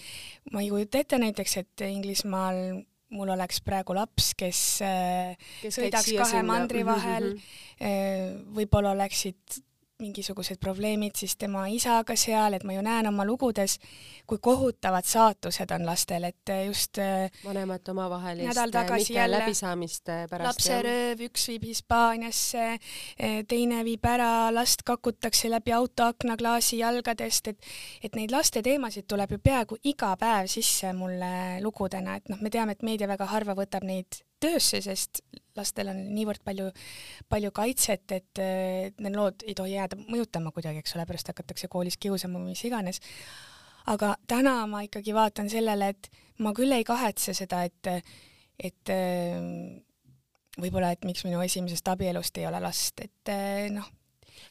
ma 0.51 0.61
ei 0.61 0.69
kujuta 0.69 0.97
ette 0.99 1.19
näiteks, 1.19 1.57
et 1.57 1.81
Inglismaal 1.89 2.83
mul 3.13 3.29
oleks 3.29 3.61
praegu 3.61 3.93
laps, 3.93 4.33
kes, 4.33 4.79
kes 5.61 5.77
sõidaks 5.77 6.13
kahe 6.17 6.41
mandri 6.43 6.83
mhm, 6.83 6.89
vahel 6.89 7.29
mm, 7.33 7.39
-hmm. 7.79 8.55
võib-olla 8.55 8.91
oleksid 8.97 9.61
mingisugused 10.03 10.59
probleemid 10.61 11.15
siis 11.19 11.35
tema 11.39 11.65
isaga 11.71 12.15
seal, 12.19 12.57
et 12.57 12.65
ma 12.67 12.75
ju 12.75 12.83
näen 12.85 13.07
oma 13.09 13.25
lugudes, 13.27 13.77
kui 14.27 14.41
kohutavad 14.43 15.07
saatused 15.07 15.71
on 15.75 15.85
lastel, 15.87 16.27
et 16.29 16.53
just 16.67 16.99
äh, 17.01 17.29
vanemate 17.45 17.91
omavahelist 17.91 18.49
nädal 18.51 18.73
tagasi 18.75 19.17
jälle 19.17 19.39
läbisaamist 19.39 20.11
pärast 20.29 20.49
lapserööv, 20.49 21.23
üks 21.29 21.47
viib 21.51 21.67
Hispaaniasse, 21.69 22.67
äh, 22.73 23.39
teine 23.47 23.83
viib 23.87 24.05
ära, 24.07 24.51
last 24.53 24.85
kakutakse 24.87 25.51
läbi 25.51 25.75
autoaknaklaasi 25.75 26.81
jalgadest, 26.83 27.53
et 27.53 27.73
et 28.03 28.15
neid 28.19 28.31
laste 28.31 28.61
teemasid 28.63 29.07
tuleb 29.09 29.35
ju 29.35 29.39
peaaegu 29.43 29.79
iga 29.89 30.13
päev 30.19 30.49
sisse 30.51 30.93
mulle 30.97 31.61
lugudena, 31.63 32.17
et 32.19 32.29
noh, 32.31 32.41
me 32.41 32.51
teame, 32.53 32.75
et 32.75 32.83
meedia 32.83 33.07
väga 33.09 33.27
harva 33.31 33.55
võtab 33.57 33.85
neid 33.87 34.23
töösse, 34.43 34.81
sest 34.83 35.23
lastel 35.57 35.91
on 35.91 35.99
niivõrd 36.15 36.41
palju, 36.45 36.69
palju 37.29 37.51
kaitset, 37.55 38.15
et 38.15 38.43
need 39.03 39.15
lood 39.15 39.45
ei 39.45 39.55
tohi 39.57 39.75
jääda 39.75 39.99
mõjutama 40.01 40.53
kuidagi, 40.55 40.81
eks 40.81 40.95
ole, 40.97 41.05
pärast 41.09 41.29
hakatakse 41.29 41.69
koolis 41.71 41.99
kiusama 42.01 42.41
või 42.41 42.53
mis 42.53 42.63
iganes. 42.67 43.01
aga 43.91 44.15
täna 44.27 44.65
ma 44.67 44.83
ikkagi 44.85 45.13
vaatan 45.13 45.49
sellele, 45.51 45.89
et 45.93 46.09
ma 46.39 46.53
küll 46.55 46.71
ei 46.71 46.85
kahetse 46.87 47.33
seda, 47.37 47.63
et, 47.67 47.91
et 48.57 48.93
võib-olla, 50.57 50.93
et 50.93 51.05
miks 51.05 51.25
minu 51.27 51.41
esimesest 51.43 51.87
abielust 51.91 52.37
ei 52.37 52.47
ole 52.47 52.61
last, 52.63 53.03
et 53.03 53.33
noh, 53.73 53.89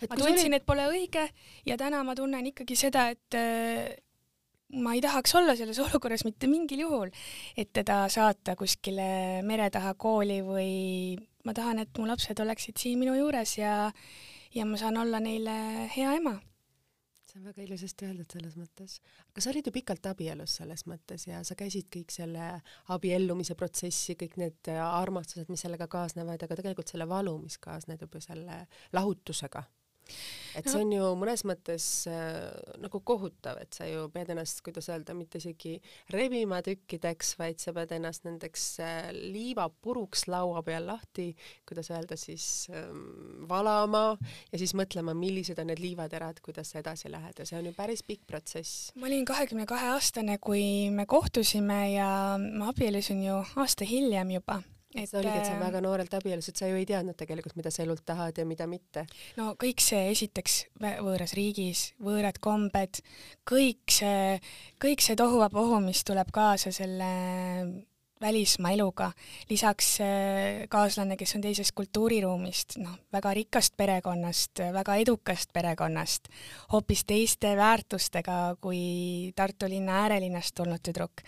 ma 0.08 0.18
tundsin, 0.18 0.54
et 0.54 0.66
pole 0.66 0.86
õige 0.90 1.26
ja 1.66 1.78
täna 1.80 2.02
ma 2.06 2.14
tunnen 2.18 2.46
ikkagi 2.52 2.76
seda, 2.78 3.08
et 3.14 3.38
ma 4.72 4.94
ei 4.94 5.00
tahaks 5.04 5.34
olla 5.34 5.56
selles 5.56 5.78
olukorras 5.84 6.24
mitte 6.24 6.48
mingil 6.50 6.84
juhul, 6.86 7.10
et 7.56 7.72
teda 7.72 8.04
saata 8.12 8.56
kuskile 8.56 9.42
mere 9.46 9.68
taha 9.70 9.94
kooli 9.94 10.40
või 10.46 10.70
ma 11.44 11.54
tahan, 11.56 11.82
et 11.82 11.98
mu 11.98 12.06
lapsed 12.08 12.40
oleksid 12.44 12.80
siin 12.80 13.00
minu 13.02 13.16
juures 13.18 13.58
ja, 13.58 13.90
ja 14.54 14.64
ma 14.68 14.80
saan 14.80 15.00
olla 15.02 15.20
neile 15.20 15.88
hea 15.96 16.16
ema. 16.20 16.38
see 17.32 17.40
on 17.40 17.46
väga 17.48 17.62
ilusasti 17.64 18.04
öeldud 18.04 18.32
selles 18.34 18.56
mõttes. 18.60 18.98
aga 19.30 19.40
sa 19.40 19.50
olid 19.50 19.68
ju 19.68 19.72
pikalt 19.72 20.06
abielus 20.06 20.56
selles 20.60 20.86
mõttes 20.86 21.26
ja 21.26 21.40
sa 21.44 21.56
käisid 21.56 21.88
kõik 21.92 22.12
selle 22.12 22.48
abiellumise 22.92 23.56
protsessi, 23.56 24.16
kõik 24.20 24.36
need 24.40 24.72
armastused, 24.72 25.48
mis 25.48 25.64
sellega 25.64 25.88
kaasnevad, 25.88 26.42
aga 26.42 26.58
tegelikult 26.60 26.92
selle 26.92 27.08
valu, 27.08 27.38
mis 27.44 27.56
kaasneb 27.60 28.04
juba 28.04 28.20
selle 28.20 28.66
lahutusega 28.92 29.64
et 30.58 30.68
see 30.68 30.80
on 30.82 30.92
ju 30.92 31.08
mõnes 31.18 31.44
mõttes 31.48 31.86
äh, 32.10 32.50
nagu 32.82 33.00
kohutav, 33.06 33.60
et 33.62 33.72
sa 33.76 33.86
ju 33.88 34.06
pead 34.12 34.32
ennast, 34.34 34.62
kuidas 34.64 34.88
öelda, 34.92 35.14
mitte 35.16 35.40
isegi 35.40 35.76
rebima 36.12 36.60
tükkideks, 36.64 37.34
vaid 37.40 37.62
sa 37.62 37.74
pead 37.76 37.94
ennast 37.96 38.26
nendeks 38.28 38.66
äh, 38.84 39.10
liivapuruks 39.16 40.26
laua 40.32 40.62
peal 40.66 40.86
lahti, 40.90 41.30
kuidas 41.68 41.92
öelda 41.92 42.18
siis 42.20 42.68
ähm, 42.72 43.46
valama 43.48 44.04
ja 44.50 44.60
siis 44.60 44.74
mõtlema, 44.78 45.16
millised 45.18 45.60
on 45.62 45.72
need 45.72 45.82
liivaterad, 45.82 46.42
kuidas 46.44 46.74
sa 46.74 46.82
edasi 46.82 47.10
lähed 47.12 47.40
ja 47.40 47.48
see 47.48 47.58
on 47.60 47.70
ju 47.70 47.76
päris 47.76 48.04
pikk 48.06 48.26
protsess. 48.28 48.92
ma 49.00 49.08
olin 49.08 49.26
kahekümne 49.28 49.66
kahe 49.70 49.92
aastane, 49.94 50.38
kui 50.42 50.90
me 50.92 51.06
kohtusime 51.08 51.82
ja 51.94 52.12
ma 52.38 52.70
abiellusin 52.72 53.24
ju 53.24 53.40
aasta 53.56 53.88
hiljem 53.88 54.36
juba 54.38 54.62
et 54.94 55.08
see 55.08 55.18
oligi, 55.20 55.38
et 55.38 55.48
sa 55.48 55.58
väga 55.60 55.82
noorelt 55.84 56.14
abiellusid, 56.18 56.58
sa 56.58 56.68
ju 56.70 56.78
ei 56.80 56.88
teadnud 56.88 57.16
tegelikult, 57.18 57.56
mida 57.58 57.72
sa 57.72 57.84
elult 57.84 58.04
tahad 58.08 58.38
ja 58.38 58.46
mida 58.48 58.66
mitte. 58.70 59.06
no 59.38 59.52
kõik 59.60 59.82
see 59.84 60.10
esiteks 60.12 60.58
võõras 60.80 61.36
riigis, 61.38 61.92
võõrad 62.02 62.40
kombed, 62.42 63.02
kõik 63.48 63.94
see, 64.00 64.36
kõik 64.82 65.04
see 65.04 65.18
tohuvapohu, 65.18 65.80
mis 65.84 66.04
tuleb 66.08 66.32
kaasa 66.34 66.74
selle 66.74 67.12
välismaa 68.22 68.72
eluga, 68.76 69.10
lisaks 69.50 69.96
äh, 70.00 70.62
kaaslane, 70.72 71.16
kes 71.20 71.36
on 71.36 71.44
teisest 71.44 71.74
kultuuriruumist, 71.76 72.78
noh, 72.82 72.96
väga 73.12 73.34
rikkast 73.34 73.76
perekonnast, 73.76 74.64
väga 74.72 74.96
edukast 75.02 75.52
perekonnast, 75.52 76.30
hoopis 76.72 77.04
teiste 77.08 77.56
väärtustega 77.58 78.56
kui 78.60 79.32
Tartu 79.36 79.68
linna 79.68 80.02
äärelinnast 80.04 80.54
tulnud 80.54 80.82
tüdruk 80.84 81.24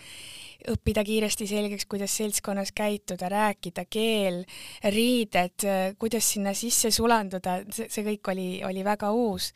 õppida 0.70 1.04
kiiresti 1.04 1.46
selgeks, 1.48 1.86
kuidas 1.90 2.14
seltskonnas 2.16 2.72
käituda, 2.76 3.28
rääkida, 3.28 3.84
keel, 3.90 4.42
riided, 4.94 5.66
kuidas 6.00 6.30
sinna 6.34 6.54
sisse 6.56 6.90
sulanduda, 6.94 7.60
see 7.74 8.06
kõik 8.06 8.32
oli, 8.32 8.48
oli 8.64 8.84
väga 8.86 9.12
uus. 9.12 9.52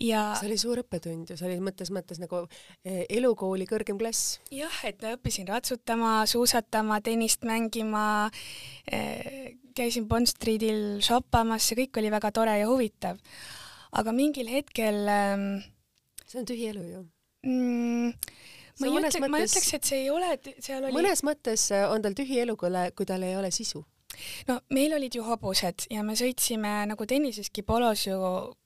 Ja 0.00 0.22
see 0.38 0.48
oli 0.50 0.58
suur 0.60 0.80
õppetund 0.82 1.32
ju, 1.32 1.38
see 1.38 1.48
oli 1.48 1.58
mõttes 1.64 1.92
mõttes 1.94 2.20
nagu 2.22 2.42
eh, 2.84 3.04
elukooli 3.08 3.66
kõrgem 3.70 3.98
klass. 4.00 4.38
jah, 4.54 4.80
et 4.88 5.02
õppisin 5.12 5.48
ratsutama, 5.50 6.20
suusatama, 6.30 7.00
tennist 7.04 7.44
mängima, 7.48 8.04
eh, 8.90 9.56
käisin 9.76 10.08
Bond 10.08 10.30
Streetil 10.30 11.00
shoppamas, 11.04 11.68
see 11.68 11.82
kõik 11.82 12.00
oli 12.00 12.12
väga 12.12 12.32
tore 12.34 12.56
ja 12.60 12.70
huvitav. 12.70 13.20
aga 13.92 14.12
mingil 14.14 14.48
hetkel 14.48 15.08
ähm, 15.10 15.46
see 16.30 16.40
on 16.40 16.46
tühi 16.46 16.70
elu 16.70 16.84
ju 16.86 17.00
mm, 17.46 18.12
ma 18.80 18.86
ei 18.86 18.98
ütle, 19.00 19.28
ma 19.28 19.40
ütleks, 19.42 19.72
et 19.76 19.88
see 19.88 20.04
ei 20.04 20.10
ole, 20.12 20.36
seal 20.62 20.84
oli 20.84 20.94
mõnes 20.94 21.24
mõttes 21.26 21.70
äh, 21.74 21.86
on 21.90 22.04
tal 22.04 22.16
tühi 22.16 22.40
elu, 22.44 22.56
kui 22.60 22.70
kui 22.96 23.08
tal 23.08 23.26
ei 23.26 23.36
ole 23.36 23.50
sisu. 23.54 23.82
no 24.48 24.60
meil 24.76 24.94
olid 24.96 25.18
ju 25.18 25.26
hobused 25.26 25.86
ja 25.90 26.04
me 26.06 26.16
sõitsime 26.18 26.84
nagu 26.90 27.06
tenniseski 27.06 27.66
polos 27.66 28.06
ju 28.06 28.16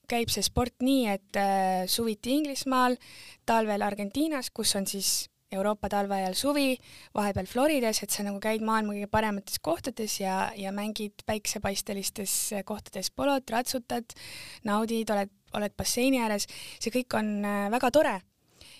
käib 0.09 0.31
see 0.33 0.43
sport 0.45 0.75
nii, 0.85 1.05
et 1.11 1.39
äh, 1.39 1.85
suviti 1.91 2.35
Inglismaal, 2.39 2.97
talvel 3.45 3.85
Argentiinas, 3.85 4.51
kus 4.55 4.75
on 4.79 4.87
siis 4.89 5.29
Euroopa 5.55 5.89
talve 5.89 6.17
ajal 6.17 6.35
suvi, 6.35 6.75
vahepeal 7.15 7.47
Floridas, 7.47 8.01
et 8.03 8.11
sa 8.11 8.25
nagu 8.25 8.39
käid 8.43 8.63
maailma 8.65 8.95
kõige 8.95 9.09
paremates 9.11 9.61
kohtades 9.63 10.19
ja, 10.19 10.49
ja 10.57 10.73
mängid 10.75 11.23
päiksepaistelistes 11.29 12.37
kohtades 12.67 13.11
polot, 13.15 13.49
ratsutad, 13.53 14.17
naudid, 14.67 15.11
oled, 15.13 15.33
oled 15.55 15.75
basseini 15.77 16.23
ääres, 16.25 16.49
see 16.79 16.93
kõik 16.93 17.19
on 17.19 17.37
äh, 17.45 17.67
väga 17.73 17.93
tore 17.93 18.17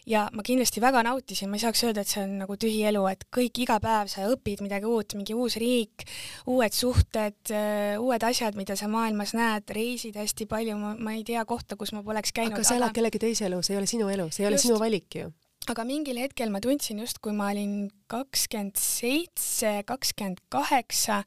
ja 0.10 0.26
ma 0.34 0.44
kindlasti 0.46 0.82
väga 0.84 1.02
nautisin, 1.06 1.50
ma 1.50 1.58
ei 1.58 1.64
saaks 1.64 1.84
öelda, 1.88 2.04
et 2.06 2.12
see 2.12 2.24
on 2.24 2.36
nagu 2.44 2.58
tühi 2.62 2.84
elu, 2.90 3.02
et 3.10 3.26
kõik 3.34 3.62
iga 3.66 3.78
päev 3.84 4.10
sa 4.12 4.28
õpid 4.30 4.62
midagi 4.66 4.90
uut, 4.90 5.16
mingi 5.18 5.36
uus 5.38 5.58
riik, 5.62 6.06
uued 6.52 6.76
suhted, 6.76 7.54
uued 8.02 8.28
asjad, 8.30 8.58
mida 8.60 8.78
sa 8.80 8.90
maailmas 8.92 9.36
näed, 9.38 9.74
reisid 9.76 10.20
hästi 10.20 10.48
palju, 10.52 10.78
ma, 10.82 10.94
ma 11.00 11.16
ei 11.18 11.26
tea 11.28 11.42
kohta, 11.50 11.78
kus 11.80 11.96
ma 11.96 12.04
poleks 12.06 12.36
käinud, 12.36 12.58
aga 12.58 12.68
sa 12.68 12.78
elad 12.80 12.96
kellegi 12.96 13.22
teise 13.22 13.50
elu, 13.50 13.62
see 13.66 13.76
ei 13.76 13.82
ole 13.82 13.90
sinu 13.90 14.12
elu, 14.14 14.30
see 14.34 14.46
ei 14.46 14.52
ole 14.52 14.60
Just. 14.60 14.70
sinu 14.70 14.80
valik 14.82 15.20
ju. 15.22 15.32
aga 15.74 15.88
mingil 15.88 16.20
hetkel 16.22 16.52
ma 16.54 16.62
tundsin 16.62 17.02
just, 17.02 17.18
kui 17.26 17.34
ma 17.34 17.50
olin 17.54 17.88
kakskümmend 18.12 18.78
seitse, 18.78 19.80
kakskümmend 19.90 20.44
kaheksa, 20.54 21.24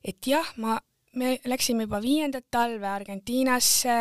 et 0.00 0.24
jah, 0.24 0.48
ma, 0.56 0.78
me 1.20 1.36
läksime 1.44 1.84
juba 1.84 2.00
viiendat 2.00 2.48
talve 2.48 2.88
Argentiinasse, 2.88 3.98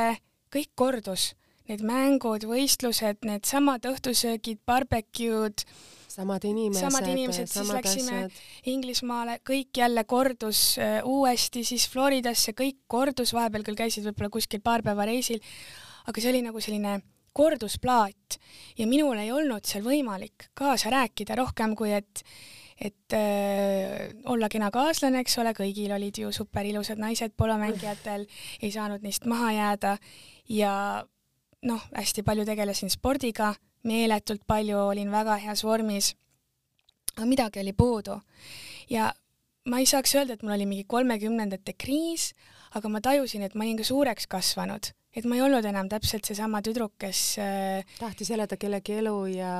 kõik 0.53 0.71
kordus, 0.79 1.33
need 1.69 1.85
mängud, 1.85 2.45
võistlused, 2.49 3.21
needsamad 3.27 3.85
õhtusöögid, 3.89 4.61
barbecue'd, 4.67 5.63
samad 6.09 6.43
inimesed, 6.49 6.81
Samad 6.83 7.07
inimesed, 7.11 7.51
siis 7.51 7.69
läksime- 7.69 8.23
asjad. 8.25 8.39
Inglismaale, 8.71 9.37
kõik 9.45 9.77
jälle 9.77 10.03
kordus 10.09 10.77
äh, 10.81 10.99
uuesti, 11.05 11.63
siis 11.63 11.85
Floridasse, 11.89 12.55
kõik 12.57 12.81
kordus, 12.87 13.33
vahepeal 13.37 13.63
küll 13.67 13.79
käisid 13.79 14.07
võib-olla 14.09 14.33
kuskil 14.33 14.63
paar 14.65 14.83
päeva 14.83 15.05
reisil, 15.05 15.39
aga 16.09 16.21
see 16.21 16.33
oli 16.33 16.43
nagu 16.43 16.61
selline 16.63 16.99
kordusplaat 17.39 18.39
ja 18.79 18.87
minul 18.89 19.19
ei 19.21 19.29
olnud 19.31 19.67
seal 19.69 19.85
võimalik 19.85 20.49
kaasa 20.57 20.89
rääkida 20.89 21.37
rohkem 21.39 21.75
kui 21.77 21.93
et 21.93 22.23
et 22.79 23.13
äh, 23.13 24.07
olla 24.31 24.47
kena 24.47 24.69
kaaslane, 24.71 25.19
eks 25.19 25.33
ole, 25.41 25.51
kõigil 25.51 25.91
olid 25.91 26.15
ju 26.21 26.29
superilusad 26.31 26.99
naised 27.01 27.33
polomängijatel, 27.35 28.23
ei 28.63 28.71
saanud 28.71 29.03
neist 29.03 29.27
maha 29.27 29.51
jääda 29.51 29.97
ja 30.47 30.73
noh, 31.63 31.81
hästi 31.95 32.23
palju 32.23 32.45
tegelesin 32.45 32.89
spordiga, 32.89 33.53
meeletult 33.83 34.45
palju 34.47 34.77
olin 34.77 35.11
väga 35.11 35.35
heas 35.43 35.63
vormis 35.63 36.13
aga 37.19 37.27
midagi 37.27 37.59
oli 37.59 37.73
puudu. 37.73 38.21
ja 38.89 39.13
ma 39.65 39.79
ei 39.79 39.85
saaks 39.85 40.15
öelda, 40.15 40.33
et 40.33 40.43
mul 40.43 40.55
oli 40.55 40.65
mingi 40.65 40.85
kolmekümnendate 40.87 41.75
kriis, 41.77 42.33
aga 42.75 42.89
ma 42.89 43.01
tajusin, 43.01 43.43
et 43.43 43.55
ma 43.55 43.65
olin 43.65 43.77
ka 43.77 43.83
suureks 43.83 44.27
kasvanud, 44.27 44.93
et 45.15 45.25
ma 45.25 45.37
ei 45.37 45.41
olnud 45.41 45.65
enam 45.65 45.89
täpselt 45.89 46.27
seesama 46.27 46.61
tüdruk, 46.65 46.93
kes 47.01 47.21
äh, 47.41 47.95
tahtis 47.99 48.29
elada 48.35 48.59
kellegi 48.61 48.99
elu 48.99 49.15
ja 49.33 49.53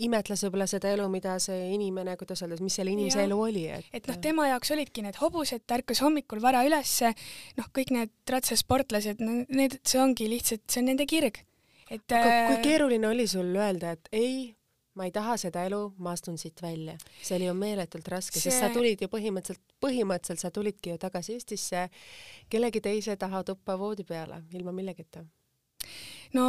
imetles 0.00 0.44
võib-olla 0.46 0.66
seda 0.70 0.92
elu, 0.94 1.08
mida 1.12 1.36
see 1.42 1.72
inimene, 1.74 2.16
kuidas 2.20 2.40
öelda, 2.44 2.60
mis 2.64 2.78
selle 2.80 2.94
inimese 2.94 3.20
Jah. 3.20 3.28
elu 3.28 3.40
oli, 3.48 3.66
et 3.68 4.00
et 4.00 4.08
noh, 4.08 4.20
tema 4.22 4.48
jaoks 4.50 4.72
olidki 4.76 5.04
need 5.04 5.20
hobused, 5.20 5.66
ta 5.66 5.78
ärkas 5.80 6.00
hommikul 6.04 6.40
vara 6.42 6.64
ülesse, 6.68 7.12
noh, 7.60 7.68
kõik 7.76 7.92
need 7.96 8.14
ratsasportlased, 8.30 9.20
need, 9.20 9.80
see 9.84 10.00
ongi 10.00 10.30
lihtsalt, 10.32 10.64
see 10.70 10.82
on 10.82 10.90
nende 10.92 11.08
kirg. 11.10 11.44
et 11.90 12.14
aga 12.14 12.32
kui 12.48 12.56
äh, 12.56 12.64
keeruline 12.64 13.08
oli 13.10 13.26
sul 13.28 13.52
öelda, 13.56 13.96
et 13.98 14.08
ei, 14.16 14.54
ma 14.98 15.06
ei 15.06 15.12
taha 15.14 15.36
seda 15.40 15.62
elu, 15.68 15.80
ma 15.98 16.12
astun 16.16 16.38
siit 16.38 16.62
välja. 16.62 16.96
see 17.22 17.36
oli 17.36 17.46
ju 17.46 17.54
meeletult 17.54 18.08
raske 18.08 18.38
see..., 18.40 18.50
sest 18.50 18.64
sa 18.64 18.70
tulid 18.74 19.00
ju 19.04 19.08
põhimõtteliselt, 19.12 19.62
põhimõtteliselt 19.80 20.42
sa 20.42 20.50
tulidki 20.50 20.90
ju 20.94 20.98
tagasi 20.98 21.36
Eestisse 21.38 21.88
kellegi 22.50 22.80
teise 22.80 23.16
taha 23.16 23.44
tuppa 23.46 23.78
voodi 23.78 24.04
peale, 24.04 24.42
ilma 24.52 24.72
millegita. 24.74 25.22
no 26.34 26.44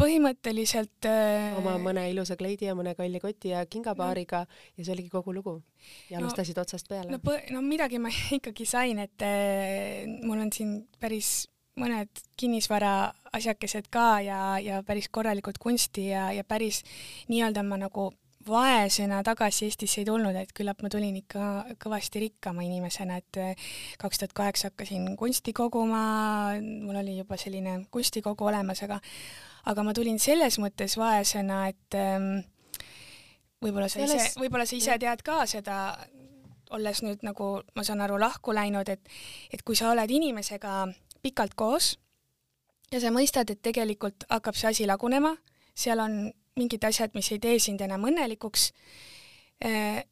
põhimõtteliselt 0.00 1.06
äh, 1.08 1.52
oma 1.60 1.76
mõne 1.80 2.06
ilusa 2.10 2.36
kleidi 2.36 2.66
ja 2.68 2.74
mõne 2.78 2.94
kalli 2.98 3.20
koti 3.20 3.52
ja 3.52 3.62
kingapaariga 3.66 4.44
ja 4.76 4.84
see 4.84 4.92
oligi 4.96 5.08
kogu 5.12 5.32
lugu. 5.36 5.62
ja 6.10 6.18
No- 6.18 6.26
alustasid 6.26 6.58
otsast 6.58 6.88
peale 6.88 7.10
no 7.12 7.20
no 7.50 7.62
midagi 7.62 7.98
ma 7.98 8.08
ikkagi 8.38 8.66
sain, 8.66 8.98
et 8.98 9.22
äh, 9.22 10.08
mul 10.24 10.40
on 10.40 10.52
siin 10.52 10.86
päris 11.00 11.48
mõned 11.80 12.22
kinnisvara 12.36 13.12
asjakesed 13.32 13.88
ka 13.92 14.20
ja, 14.20 14.40
ja 14.60 14.82
päris 14.86 15.08
korralikult 15.08 15.58
kunsti 15.58 16.10
ja, 16.10 16.26
ja 16.32 16.44
päris 16.44 16.82
nii-öelda 17.32 17.62
ma 17.64 17.78
nagu 17.80 18.10
vaesena 18.46 19.22
tagasi 19.22 19.68
Eestisse 19.68 20.00
ei 20.02 20.06
tulnud, 20.06 20.36
et 20.36 20.50
küllap 20.56 20.82
ma 20.82 20.90
tulin 20.92 21.16
ikka 21.20 21.74
kõvasti 21.82 22.24
rikkama 22.24 22.64
inimesena, 22.66 23.18
et 23.22 23.38
äh, 23.40 23.68
kaks 24.02 24.18
tuhat 24.18 24.34
kaheksa 24.36 24.70
hakkasin 24.70 25.12
kunsti 25.16 25.54
koguma, 25.56 26.02
mul 26.60 26.98
oli 26.98 27.16
juba 27.20 27.38
selline 27.40 27.78
kunstikogu 27.90 28.50
olemas, 28.50 28.82
aga 28.82 28.98
aga 29.70 29.84
ma 29.86 29.94
tulin 29.94 30.18
selles 30.18 30.58
mõttes 30.58 30.96
vaesena, 30.98 31.68
et 31.70 31.98
ähm, 31.98 32.42
võib-olla 33.62 33.88
sa 33.92 34.02
ise 34.02 34.34
võib-olla 34.40 34.66
sa 34.66 34.76
ise 34.76 34.98
tead 34.98 35.22
ka 35.22 35.44
seda, 35.46 35.78
olles 36.74 37.02
nüüd 37.04 37.22
nagu 37.22 37.54
ma 37.76 37.86
saan 37.86 38.02
aru 38.02 38.18
lahku 38.18 38.54
läinud, 38.56 38.90
et 38.90 39.06
et 39.54 39.62
kui 39.62 39.78
sa 39.78 39.92
oled 39.92 40.10
inimesega 40.10 40.88
pikalt 41.22 41.54
koos 41.54 41.96
ja 42.92 43.00
sa 43.00 43.12
mõistad, 43.14 43.50
et 43.50 43.62
tegelikult 43.62 44.26
hakkab 44.28 44.58
see 44.58 44.70
asi 44.70 44.86
lagunema, 44.88 45.34
seal 45.74 46.02
on 46.02 46.16
mingid 46.58 46.84
asjad, 46.84 47.14
mis 47.16 47.30
ei 47.32 47.40
tee 47.40 47.58
sind 47.62 47.80
enam 47.80 48.04
õnnelikuks. 48.10 48.70
Äh,, 49.64 50.02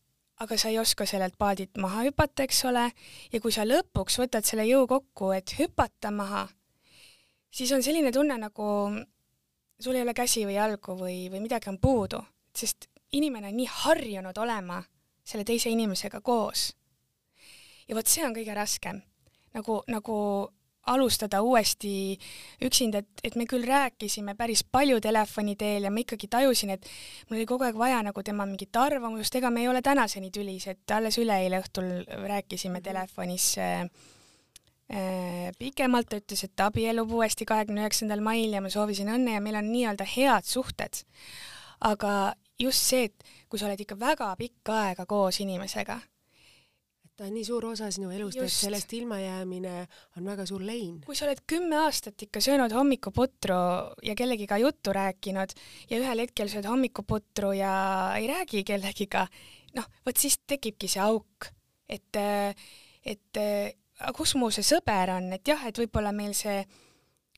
aga 0.40 0.56
sa 0.56 0.70
ei 0.72 0.78
oska 0.80 1.04
sellelt 1.04 1.36
paadilt 1.38 1.76
maha 1.76 2.06
hüpata, 2.06 2.46
eks 2.46 2.62
ole, 2.70 2.86
ja 3.32 3.40
kui 3.44 3.52
sa 3.52 3.66
lõpuks 3.66 4.16
võtad 4.22 4.46
selle 4.48 4.64
jõu 4.64 4.86
kokku, 4.88 5.34
et 5.36 5.52
hüpata 5.58 6.12
maha, 6.14 6.46
siis 7.52 7.72
on 7.76 7.84
selline 7.84 8.12
tunne 8.14 8.38
nagu 8.40 8.68
sul 9.80 9.98
ei 9.98 10.02
ole 10.02 10.14
käsi 10.16 10.46
või 10.48 10.56
jalgu 10.56 10.96
või, 10.96 11.18
või 11.32 11.42
midagi 11.44 11.68
on 11.68 11.76
puudu, 11.80 12.22
sest 12.56 12.88
inimene 13.16 13.50
on 13.50 13.58
nii 13.58 13.68
harjunud 13.68 14.38
olema 14.38 14.80
selle 15.24 15.44
teise 15.44 15.70
inimesega 15.70 16.20
koos. 16.20 16.70
ja 17.88 17.96
vot 17.96 18.06
see 18.06 18.24
on 18.24 18.32
kõige 18.34 18.54
raskem, 18.54 19.02
nagu, 19.52 19.82
nagu 19.88 20.16
alustada 20.87 21.43
uuesti 21.43 22.18
üksinda, 22.64 23.03
et, 23.05 23.24
et 23.24 23.37
me 23.37 23.45
küll 23.49 23.66
rääkisime 23.68 24.35
päris 24.39 24.62
palju 24.64 25.01
telefoni 25.01 25.57
teel 25.61 25.85
ja 25.87 25.91
ma 25.93 26.01
ikkagi 26.01 26.28
tajusin, 26.31 26.72
et 26.76 26.87
mul 27.28 27.39
oli 27.39 27.49
kogu 27.49 27.66
aeg 27.66 27.78
vaja 27.78 28.01
nagu 28.07 28.22
tema 28.26 28.47
mingit 28.49 28.76
arvamust, 28.76 29.35
ega 29.37 29.51
me 29.53 29.64
ei 29.64 29.68
ole 29.68 29.83
tänaseni 29.85 30.31
tülised, 30.35 30.83
alles 30.97 31.18
üleeile 31.20 31.61
õhtul 31.61 31.91
rääkisime 32.31 32.81
telefonis 32.85 33.53
äh, 33.61 33.85
pikemalt, 35.59 36.09
ta 36.11 36.18
ütles, 36.18 36.45
et 36.47 36.57
ta 36.57 36.70
abiellub 36.70 37.12
uuesti 37.20 37.47
kahekümne 37.47 37.85
üheksandal 37.85 38.24
mail 38.24 38.57
ja 38.57 38.62
ma 38.64 38.72
soovisin 38.72 39.12
õnne 39.12 39.37
ja 39.37 39.43
meil 39.45 39.61
on 39.61 39.68
nii-öelda 39.70 40.09
head 40.16 40.49
suhted. 40.49 41.05
aga 41.81 42.35
just 42.61 42.83
see, 42.85 43.07
et 43.09 43.31
kui 43.49 43.59
sa 43.59 43.68
oled 43.68 43.81
ikka 43.81 43.97
väga 44.01 44.35
pikka 44.37 44.81
aega 44.89 45.07
koos 45.09 45.41
inimesega, 45.41 45.97
et 45.97 46.19
ta 47.20 47.26
on 47.28 47.34
nii 47.36 47.44
suur 47.44 47.66
osa 47.68 47.90
sinu 47.92 48.08
elust, 48.16 48.40
et 48.40 48.48
sellest 48.48 48.94
ilmajäämine 48.96 49.74
on 50.16 50.28
väga 50.30 50.46
suur 50.48 50.62
lein. 50.64 51.02
kui 51.04 51.16
sa 51.18 51.26
oled 51.26 51.42
kümme 51.52 51.76
aastat 51.82 52.22
ikka 52.24 52.40
söönud 52.40 52.72
hommikuputru 52.72 53.58
ja 54.06 54.14
kellegiga 54.16 54.56
juttu 54.62 54.94
rääkinud 54.96 55.52
ja 55.90 55.98
ühel 56.00 56.24
hetkel 56.24 56.48
sööd 56.48 56.68
hommikuputru 56.70 57.52
ja 57.58 57.72
ei 58.16 58.30
räägi 58.30 58.64
kellegiga, 58.64 59.26
noh, 59.76 59.90
vot 60.06 60.16
siis 60.16 60.38
tekibki 60.48 60.88
see 60.88 61.02
auk, 61.04 61.50
et, 61.92 62.22
et 63.04 63.40
aga 63.44 64.14
kus 64.16 64.32
mu 64.40 64.48
see 64.54 64.64
sõber 64.64 65.12
on, 65.18 65.34
et 65.36 65.44
jah, 65.52 65.68
et 65.68 65.76
võib-olla 65.76 66.14
meil 66.16 66.32
see 66.38 66.62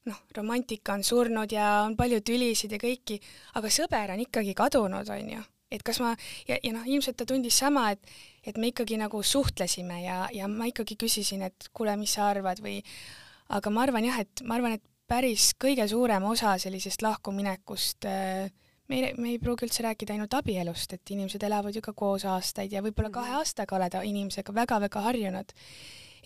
noh, 0.07 0.21
romantika 0.37 0.95
on 0.95 1.03
surnud 1.07 1.51
ja 1.59 1.73
on 1.89 1.99
palju 1.99 2.23
tülisid 2.23 2.75
ja 2.75 2.79
kõiki, 2.79 3.19
aga 3.59 3.71
sõber 3.83 4.15
on 4.15 4.23
ikkagi 4.23 4.55
kadunud, 4.59 5.11
onju. 5.11 5.43
Et 5.73 5.83
kas 5.87 6.01
ma 6.05 6.13
ja, 6.49 6.59
ja 6.59 6.73
noh, 6.75 6.87
ilmselt 6.87 7.19
ta 7.21 7.27
tundis 7.29 7.59
sama, 7.59 7.89
et, 7.95 8.15
et 8.47 8.59
me 8.61 8.73
ikkagi 8.73 8.99
nagu 9.01 9.23
suhtlesime 9.25 10.03
ja, 10.05 10.25
ja 10.35 10.49
ma 10.51 10.69
ikkagi 10.71 10.99
küsisin, 11.01 11.45
et 11.49 11.69
kuule, 11.73 11.97
mis 12.01 12.17
sa 12.19 12.29
arvad 12.31 12.63
või 12.65 12.81
aga 13.53 13.73
ma 13.73 13.87
arvan 13.87 14.09
jah, 14.09 14.21
et 14.23 14.45
ma 14.47 14.59
arvan, 14.59 14.79
et 14.79 14.85
päris 15.09 15.53
kõige 15.61 15.85
suurem 15.91 16.25
osa 16.29 16.55
sellisest 16.61 17.03
lahkuminekust 17.05 18.09
äh, 18.09 18.53
me 18.89 19.01
ei, 19.01 19.15
me 19.19 19.33
ei 19.35 19.41
pruugi 19.43 19.67
üldse 19.67 19.85
rääkida 19.85 20.15
ainult 20.17 20.35
abielust, 20.37 20.93
et 20.97 21.15
inimesed 21.15 21.43
elavad 21.47 21.77
ju 21.77 21.83
ka 21.85 21.95
koos 21.97 22.27
aastaid 22.29 22.73
ja 22.73 22.83
võib-olla 22.85 23.13
kahe 23.15 23.39
aastaga 23.41 23.77
oled 23.79 23.97
inimesega 24.09 24.55
väga-väga 24.55 25.05
harjunud. 25.09 25.53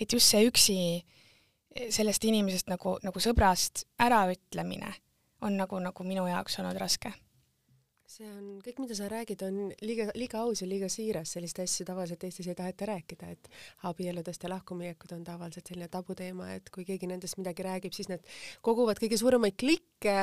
et 0.00 0.12
just 0.12 0.28
see 0.28 0.46
üksi 0.48 0.78
sellest 1.90 2.24
inimesest 2.24 2.68
nagu, 2.72 2.96
nagu 3.04 3.20
sõbrast 3.20 3.86
äraütlemine 4.00 4.92
on 5.44 5.56
nagu, 5.56 5.78
nagu 5.80 6.04
minu 6.04 6.26
jaoks 6.28 6.58
olnud 6.60 6.78
raske 6.80 7.12
see 8.10 8.26
on, 8.30 8.44
kõik, 8.62 8.78
mida 8.82 8.96
sa 8.96 9.08
räägid, 9.10 9.42
on 9.46 9.70
liiga, 9.82 10.06
liiga 10.18 10.42
aus 10.44 10.62
ja 10.62 10.68
liiga 10.68 10.88
siiras, 10.92 11.32
selliseid 11.34 11.64
asju 11.64 11.86
tavaliselt 11.88 12.26
Eestis 12.28 12.48
ei 12.50 12.56
taheta 12.58 12.88
rääkida, 12.92 13.30
et 13.34 13.48
abieludest 13.88 14.46
ja 14.46 14.50
lahkuminekud 14.52 15.14
on 15.16 15.24
tavaliselt 15.26 15.66
selline 15.66 15.88
tabuteema, 15.92 16.52
et 16.56 16.70
kui 16.74 16.86
keegi 16.88 17.08
nendest 17.10 17.38
midagi 17.40 17.66
räägib, 17.66 17.96
siis 17.96 18.10
need 18.12 18.22
koguvad 18.66 19.00
kõige 19.02 19.18
suuremaid 19.20 19.56
klikke, 19.58 20.18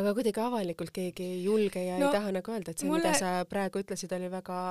aga 0.00 0.14
kuidagi 0.16 0.42
avalikult 0.42 0.94
keegi 0.94 1.28
ei 1.36 1.44
julge 1.44 1.84
ja 1.84 2.00
no, 2.00 2.08
ei 2.08 2.18
taha 2.18 2.34
nagu 2.38 2.54
öelda, 2.54 2.74
et 2.74 2.82
see 2.82 2.90
mulle..., 2.90 3.06
mida 3.06 3.20
sa 3.20 3.34
praegu 3.48 3.84
ütlesid, 3.84 4.14
oli 4.18 4.32
väga, 4.32 4.62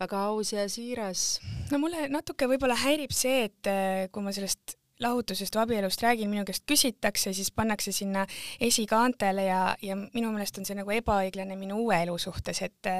väga 0.00 0.24
aus 0.30 0.54
ja 0.54 0.64
siiras. 0.72 1.26
no 1.72 1.82
mulle 1.82 2.08
natuke 2.12 2.48
võib-olla 2.50 2.78
häirib 2.86 3.12
see, 3.14 3.44
et 3.50 3.70
eh, 3.70 4.08
kui 4.14 4.24
ma 4.24 4.32
sellest 4.34 4.78
lahutusest 5.02 5.56
või 5.56 5.62
abielust 5.64 6.02
räägin, 6.04 6.30
minu 6.30 6.44
käest 6.46 6.64
küsitakse, 6.70 7.32
siis 7.34 7.50
pannakse 7.54 7.92
sinna 7.92 8.26
esikaantele 8.62 9.46
ja, 9.48 9.60
ja 9.82 9.96
minu 9.96 10.30
meelest 10.32 10.60
on 10.60 10.68
see 10.68 10.76
nagu 10.78 10.94
ebaõiglane 10.94 11.56
minu 11.58 11.80
uue 11.82 11.98
elu 12.04 12.14
suhtes, 12.18 12.62
et 12.62 12.90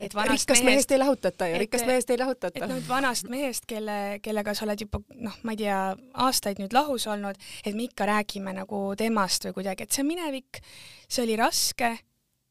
et 0.00 0.14
vanast 0.14 0.48
rikkast 0.48 0.64
mehest, 0.64 0.68
mehest 0.70 0.94
ei 0.96 0.98
lahutata 0.98 1.48
ja 1.50 1.60
rikkast 1.62 1.86
mehest 1.86 2.10
ei 2.10 2.18
lahutata. 2.18 2.58
et 2.58 2.66
noh, 2.66 2.80
et 2.80 2.88
vanast 2.88 3.30
mehest, 3.30 3.68
kelle, 3.70 4.18
kellega 4.24 4.54
sa 4.54 4.66
oled 4.66 4.86
juba 4.86 5.02
noh, 5.14 5.38
ma 5.46 5.54
ei 5.54 5.62
tea, 5.62 5.78
aastaid 6.26 6.62
nüüd 6.62 6.74
lahus 6.74 7.06
olnud, 7.06 7.38
et 7.64 7.74
me 7.74 7.86
ikka 7.86 8.08
räägime 8.10 8.56
nagu 8.58 8.82
temast 8.98 9.46
või 9.48 9.60
kuidagi, 9.60 9.86
et 9.86 9.94
see 9.94 10.02
on 10.02 10.10
minevik, 10.10 10.62
see 11.06 11.22
oli 11.22 11.38
raske 11.38 11.94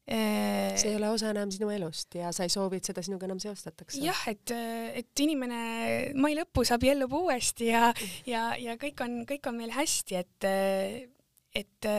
see 0.08 0.88
ei 0.92 0.96
ole 0.96 1.10
osa 1.12 1.32
enam 1.34 1.50
sinu 1.52 1.68
elust 1.74 2.16
ja 2.16 2.32
sa 2.32 2.46
ei 2.46 2.52
soovi, 2.52 2.80
et 2.80 2.88
seda 2.88 3.04
sinuga 3.04 3.28
enam 3.28 3.40
seostatakse. 3.42 4.00
jah, 4.00 4.24
et, 4.30 4.54
et 5.02 5.24
inimene 5.24 5.60
mai 6.16 6.34
lõpus 6.38 6.72
abiellub 6.76 7.12
uuesti 7.20 7.70
ja, 7.72 7.92
ja, 8.28 8.50
ja 8.56 8.78
kõik 8.80 9.04
on, 9.04 9.22
kõik 9.28 9.50
on 9.50 9.58
meil 9.60 9.74
hästi, 9.76 10.22
et, 10.22 10.50
et 11.62 11.90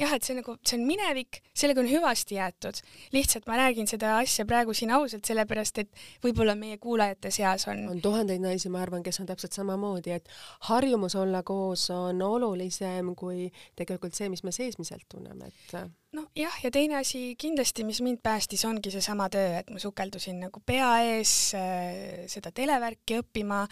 jah, 0.00 0.12
et 0.16 0.26
see 0.26 0.36
nagu, 0.36 0.56
see 0.66 0.78
on 0.78 0.84
minevik, 0.88 1.40
sellega 1.56 1.82
on 1.82 1.88
hüvasti 1.90 2.36
jäetud. 2.38 2.80
lihtsalt 3.14 3.46
ma 3.48 3.58
räägin 3.60 3.88
seda 3.90 4.16
asja 4.20 4.46
praegu 4.48 4.74
siin 4.76 4.92
ausalt, 4.94 5.24
sellepärast 5.28 5.80
et 5.82 6.02
võib-olla 6.24 6.56
meie 6.58 6.78
kuulajate 6.82 7.32
seas 7.34 7.66
on 7.70 7.86
on 7.92 8.00
tuhandeid 8.02 8.42
naisi, 8.42 8.70
ma 8.72 8.82
arvan, 8.84 9.04
kes 9.06 9.20
on 9.22 9.30
täpselt 9.30 9.56
samamoodi, 9.56 10.16
et 10.16 10.28
harjumus 10.70 11.16
olla 11.18 11.42
koos 11.46 11.88
on 11.94 12.22
olulisem 12.22 13.14
kui 13.16 13.50
tegelikult 13.76 14.16
see, 14.16 14.30
mis 14.32 14.44
me 14.44 14.54
seesmiselt 14.54 15.06
tunneme, 15.12 15.52
et 15.52 15.76
nojah, 16.14 16.56
ja 16.62 16.70
teine 16.70 16.98
asi 17.00 17.34
kindlasti, 17.38 17.84
mis 17.84 18.00
mind 18.04 18.22
päästis, 18.24 18.64
ongi 18.68 18.92
seesama 18.94 19.28
töö, 19.32 19.60
et 19.60 19.70
ma 19.72 19.80
sukeldusin 19.82 20.38
nagu 20.46 20.62
pea 20.66 20.90
ees 21.04 21.32
äh, 21.58 22.24
seda 22.30 22.52
televärki 22.54 23.20
õppima, 23.22 23.64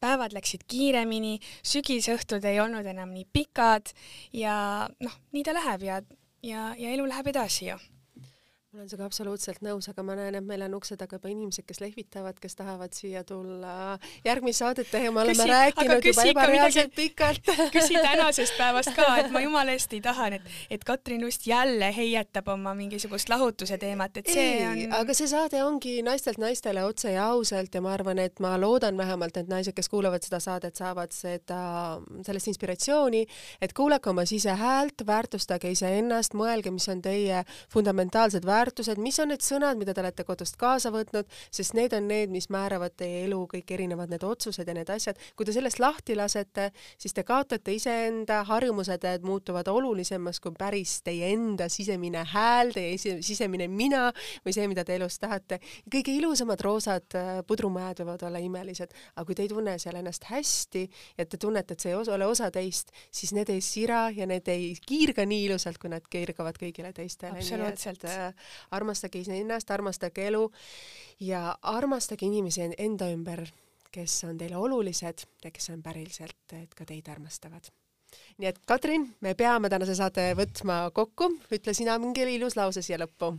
päevad 0.00 0.36
läksid 0.36 0.66
kiiremini, 0.68 1.38
sügisõhtud 1.66 2.44
ei 2.48 2.60
olnud 2.62 2.86
enam 2.86 3.12
nii 3.16 3.28
pikad 3.32 3.92
ja 4.36 4.88
noh, 5.00 5.20
nii 5.32 5.46
ta 5.46 5.56
läheb 5.56 5.86
ja, 5.88 6.02
ja, 6.44 6.72
ja 6.78 6.96
elu 6.96 7.08
läheb 7.08 7.32
edasi 7.34 7.72
ju 7.72 7.78
ma 8.68 8.82
olen 8.82 8.88
sinuga 8.90 9.06
absoluutselt 9.08 9.62
nõus, 9.64 9.86
aga 9.88 10.02
ma 10.04 10.12
näen, 10.18 10.34
et 10.36 10.44
meil 10.44 10.60
on 10.66 10.74
ukse 10.76 10.92
taga 11.00 11.16
juba 11.16 11.30
inimesed, 11.32 11.64
kes 11.64 11.78
lehvitavad, 11.80 12.36
kes 12.36 12.52
tahavad 12.58 12.92
siia 12.92 13.22
tulla 13.24 13.94
järgmist 14.26 14.60
saadet 14.60 14.90
teha 14.92 15.08
me 15.08 15.22
oleme 15.22 15.38
küsi, 15.38 15.48
rääkinud 15.48 16.08
juba 16.10 16.26
ebareaalselt 16.28 16.92
pikalt 16.92 17.48
küsi 17.74 17.96
tänasest 17.96 18.58
päevast 18.60 18.92
ka, 18.92 19.06
et 19.22 19.32
ma 19.32 19.40
jumala 19.46 19.72
eest 19.72 19.94
ei 19.96 20.02
taha, 20.04 20.26
et, 20.36 20.50
et 20.68 20.84
Katrin 20.84 21.24
Lust 21.24 21.46
jälle 21.48 21.88
heietab 21.96 22.50
oma 22.52 22.74
mingisugust 22.76 23.32
lahutuse 23.32 23.78
teemat, 23.80 24.20
et 24.20 24.28
see 24.34 24.44
ei, 24.58 24.66
on. 24.66 24.98
aga 25.00 25.16
see 25.16 25.30
saade 25.32 25.64
ongi 25.64 25.96
naistelt 26.04 26.36
naistele 26.36 26.84
otse 26.84 27.14
ja 27.16 27.30
ausalt 27.32 27.72
ja 27.72 27.80
ma 27.80 27.96
arvan, 27.96 28.20
et 28.20 28.36
ma 28.44 28.52
loodan 28.60 29.00
vähemalt, 29.00 29.40
et 29.40 29.48
naised, 29.48 29.72
kes 29.72 29.88
kuulavad 29.88 30.28
seda 30.28 30.42
saadet, 30.44 30.76
saavad 30.76 31.16
seda, 31.16 31.62
sellest 32.28 32.52
inspiratsiooni, 32.52 33.24
et 33.64 33.72
kuulake 33.72 34.12
oma 34.12 34.28
sisehäält, 34.28 35.08
väärtustage 35.08 35.72
iseennast, 35.72 36.36
mõelge, 36.36 36.76
mis 36.76 36.92
on 36.92 37.00
teie 37.08 37.46
fundamentaalsed 37.72 38.44
väärtused 38.44 38.57
väärtused, 38.58 38.98
mis 39.02 39.18
on 39.22 39.32
need 39.32 39.44
sõnad, 39.44 39.78
mida 39.78 39.94
te 39.94 40.02
olete 40.02 40.24
kodust 40.26 40.58
kaasa 40.60 40.90
võtnud, 40.94 41.28
sest 41.54 41.76
need 41.78 41.94
on 41.96 42.08
need, 42.10 42.32
mis 42.34 42.48
määravad 42.52 42.96
teie 42.98 43.24
elu, 43.26 43.40
kõik 43.52 43.70
erinevad 43.76 44.10
need 44.12 44.24
otsused 44.26 44.68
ja 44.68 44.74
need 44.76 44.90
asjad. 44.90 45.18
kui 45.36 45.46
te 45.46 45.54
sellest 45.54 45.78
lahti 45.78 46.16
lasete, 46.18 46.70
siis 46.98 47.14
te 47.14 47.24
kaotate 47.26 47.74
iseenda, 47.74 48.42
harjumused 48.48 49.04
muutuvad 49.22 49.68
olulisemaks 49.70 50.40
kui 50.42 50.54
päris 50.58 50.98
teie 51.06 51.32
enda 51.34 51.68
sisemine 51.72 52.24
hääl, 52.32 52.72
teie 52.74 52.96
sisemine 52.98 53.68
mina 53.68 54.08
või 54.44 54.54
see, 54.56 54.66
mida 54.70 54.84
te 54.84 54.96
elus 54.98 55.18
tahate. 55.18 55.60
kõige 55.90 56.14
ilusamad 56.16 56.60
roosad 56.64 57.16
äh, 57.18 57.40
pudrumäed 57.46 58.02
võivad 58.02 58.24
olla 58.28 58.42
imelised, 58.42 58.92
aga 59.14 59.26
kui 59.26 59.34
te 59.34 59.46
ei 59.46 59.52
tunne 59.52 59.78
seal 59.78 59.98
ennast 60.00 60.28
hästi 60.30 60.84
ja 61.18 61.26
te 61.26 61.38
tunnete, 61.38 61.74
et 61.74 61.84
see 61.84 61.92
ei 61.94 62.14
ole 62.14 62.26
osa 62.26 62.50
teist, 62.54 62.92
siis 63.10 63.32
need 63.36 63.50
ei 63.52 63.62
sira 63.64 64.08
ja 64.14 64.26
need 64.26 64.48
ei 64.48 64.72
kiirga 64.86 65.26
nii 65.28 65.46
ilusalt, 65.48 65.78
kui 65.78 65.92
nad 65.92 66.04
kirgavad 66.10 66.58
kõigile 66.60 66.92
teistele. 66.96 67.38
absoluutselt. 67.38 68.04
Äh, 68.08 68.34
armastage 68.70 69.22
iseennast, 69.24 69.70
armastage 69.70 70.26
elu 70.30 70.44
ja 71.20 71.58
armastage 71.62 72.26
inimesi 72.26 72.68
enda 72.78 73.10
ümber, 73.12 73.44
kes 73.92 74.24
on 74.28 74.38
teile 74.38 74.56
olulised 74.56 75.24
ja 75.44 75.50
kes 75.50 75.70
on 75.72 75.82
päriselt, 75.82 76.40
et 76.52 76.74
ka 76.74 76.84
teid 76.84 77.08
armastavad. 77.08 77.70
nii 78.38 78.48
et 78.48 78.58
Katrin, 78.66 79.04
me 79.20 79.34
peame 79.34 79.68
tänase 79.68 79.94
saate 79.94 80.32
võtma 80.38 80.90
kokku, 80.94 81.30
ütle 81.52 81.74
sina 81.74 81.98
mingi 81.98 82.24
ilus 82.34 82.56
lause 82.56 82.82
siia 82.82 82.98
lõppu. 82.98 83.34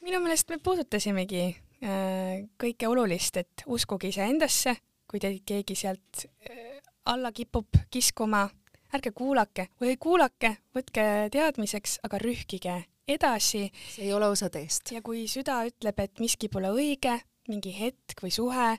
minu 0.00 0.20
meelest 0.20 0.48
me 0.50 0.58
puudutasimegi 0.58 1.42
äh, 1.46 2.44
kõike 2.58 2.88
olulist, 2.88 3.36
et 3.36 3.66
uskuge 3.66 4.08
iseendasse, 4.08 4.76
kui 5.08 5.20
teid 5.20 5.42
keegi 5.44 5.74
sealt 5.74 6.26
äh, 6.50 6.80
alla 7.06 7.32
kipub 7.32 7.68
kiskuma, 7.90 8.48
ärge 8.94 9.10
kuulake 9.10 9.68
või 9.80 9.96
kuulake, 9.96 10.56
võtke 10.74 11.28
teadmiseks, 11.32 12.00
aga 12.06 12.18
rühkige 12.22 12.84
edasi. 13.08 13.70
see 13.94 14.04
ei 14.04 14.12
ole 14.12 14.26
osa 14.26 14.50
teest. 14.50 14.92
ja 14.92 15.02
kui 15.02 15.26
süda 15.30 15.62
ütleb, 15.68 16.00
et 16.02 16.20
miski 16.22 16.48
pole 16.52 16.70
õige, 16.74 17.16
mingi 17.48 17.72
hetk 17.76 18.22
või 18.22 18.32
suhe 18.34 18.70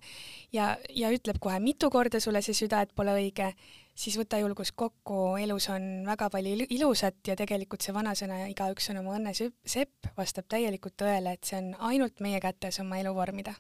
ja, 0.53 0.71
ja 0.95 1.11
ütleb 1.15 1.39
kohe 1.39 1.59
mitu 1.63 1.89
korda 1.89 2.19
sulle 2.19 2.41
see 2.43 2.57
süda, 2.57 2.81
et 2.83 2.91
pole 2.95 3.15
õige, 3.15 3.53
siis 3.95 4.17
võta 4.19 4.39
julgus 4.41 4.73
kokku, 4.75 5.37
elus 5.39 5.69
on 5.71 6.03
väga 6.07 6.29
palju 6.33 6.67
ilusat 6.75 7.31
ja 7.31 7.37
tegelikult 7.39 7.85
see 7.85 7.95
vanasõna 7.95 8.43
igaüks 8.51 8.91
on 8.91 9.01
oma 9.03 9.15
õnne 9.17 9.33
sepp 9.37 10.11
vastab 10.17 10.49
täielikult 10.51 10.99
tõele, 10.99 11.37
et 11.37 11.47
see 11.47 11.61
on 11.61 11.73
ainult 11.91 12.19
meie 12.19 12.43
kätes 12.43 12.83
oma 12.83 12.99
elu 12.99 13.15
vormida 13.15 13.55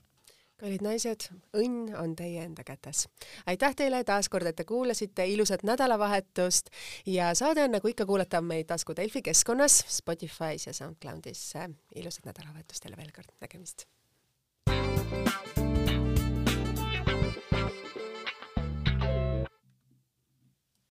kallid 0.57 0.81
naised, 0.85 1.27
õnn 1.57 1.91
on 1.99 2.15
teie 2.17 2.43
enda 2.45 2.63
kätes. 2.67 3.05
aitäh 3.45 3.75
teile 3.75 4.03
taas 4.03 4.29
kord, 4.29 4.47
et 4.49 4.55
te 4.55 4.65
kuulasite, 4.65 5.25
ilusat 5.25 5.63
nädalavahetust 5.67 6.71
ja 7.05 7.33
saade 7.37 7.63
on 7.63 7.75
nagu 7.77 7.87
ikka 7.87 8.05
kuulata 8.05 8.41
meid 8.41 8.67
Tasku 8.71 8.95
Delfi 8.95 9.21
keskkonnas, 9.21 9.83
Spotify's 9.99 10.67
ja 10.67 10.73
SoundCloudis. 10.73 11.53
ilusat 11.95 12.25
nädalavahetust 12.25 12.83
teile 12.83 12.97
veel 12.97 13.11
kord, 13.15 13.31
nägemist. 13.41 13.85
thank 14.67 15.47
you 15.47 15.56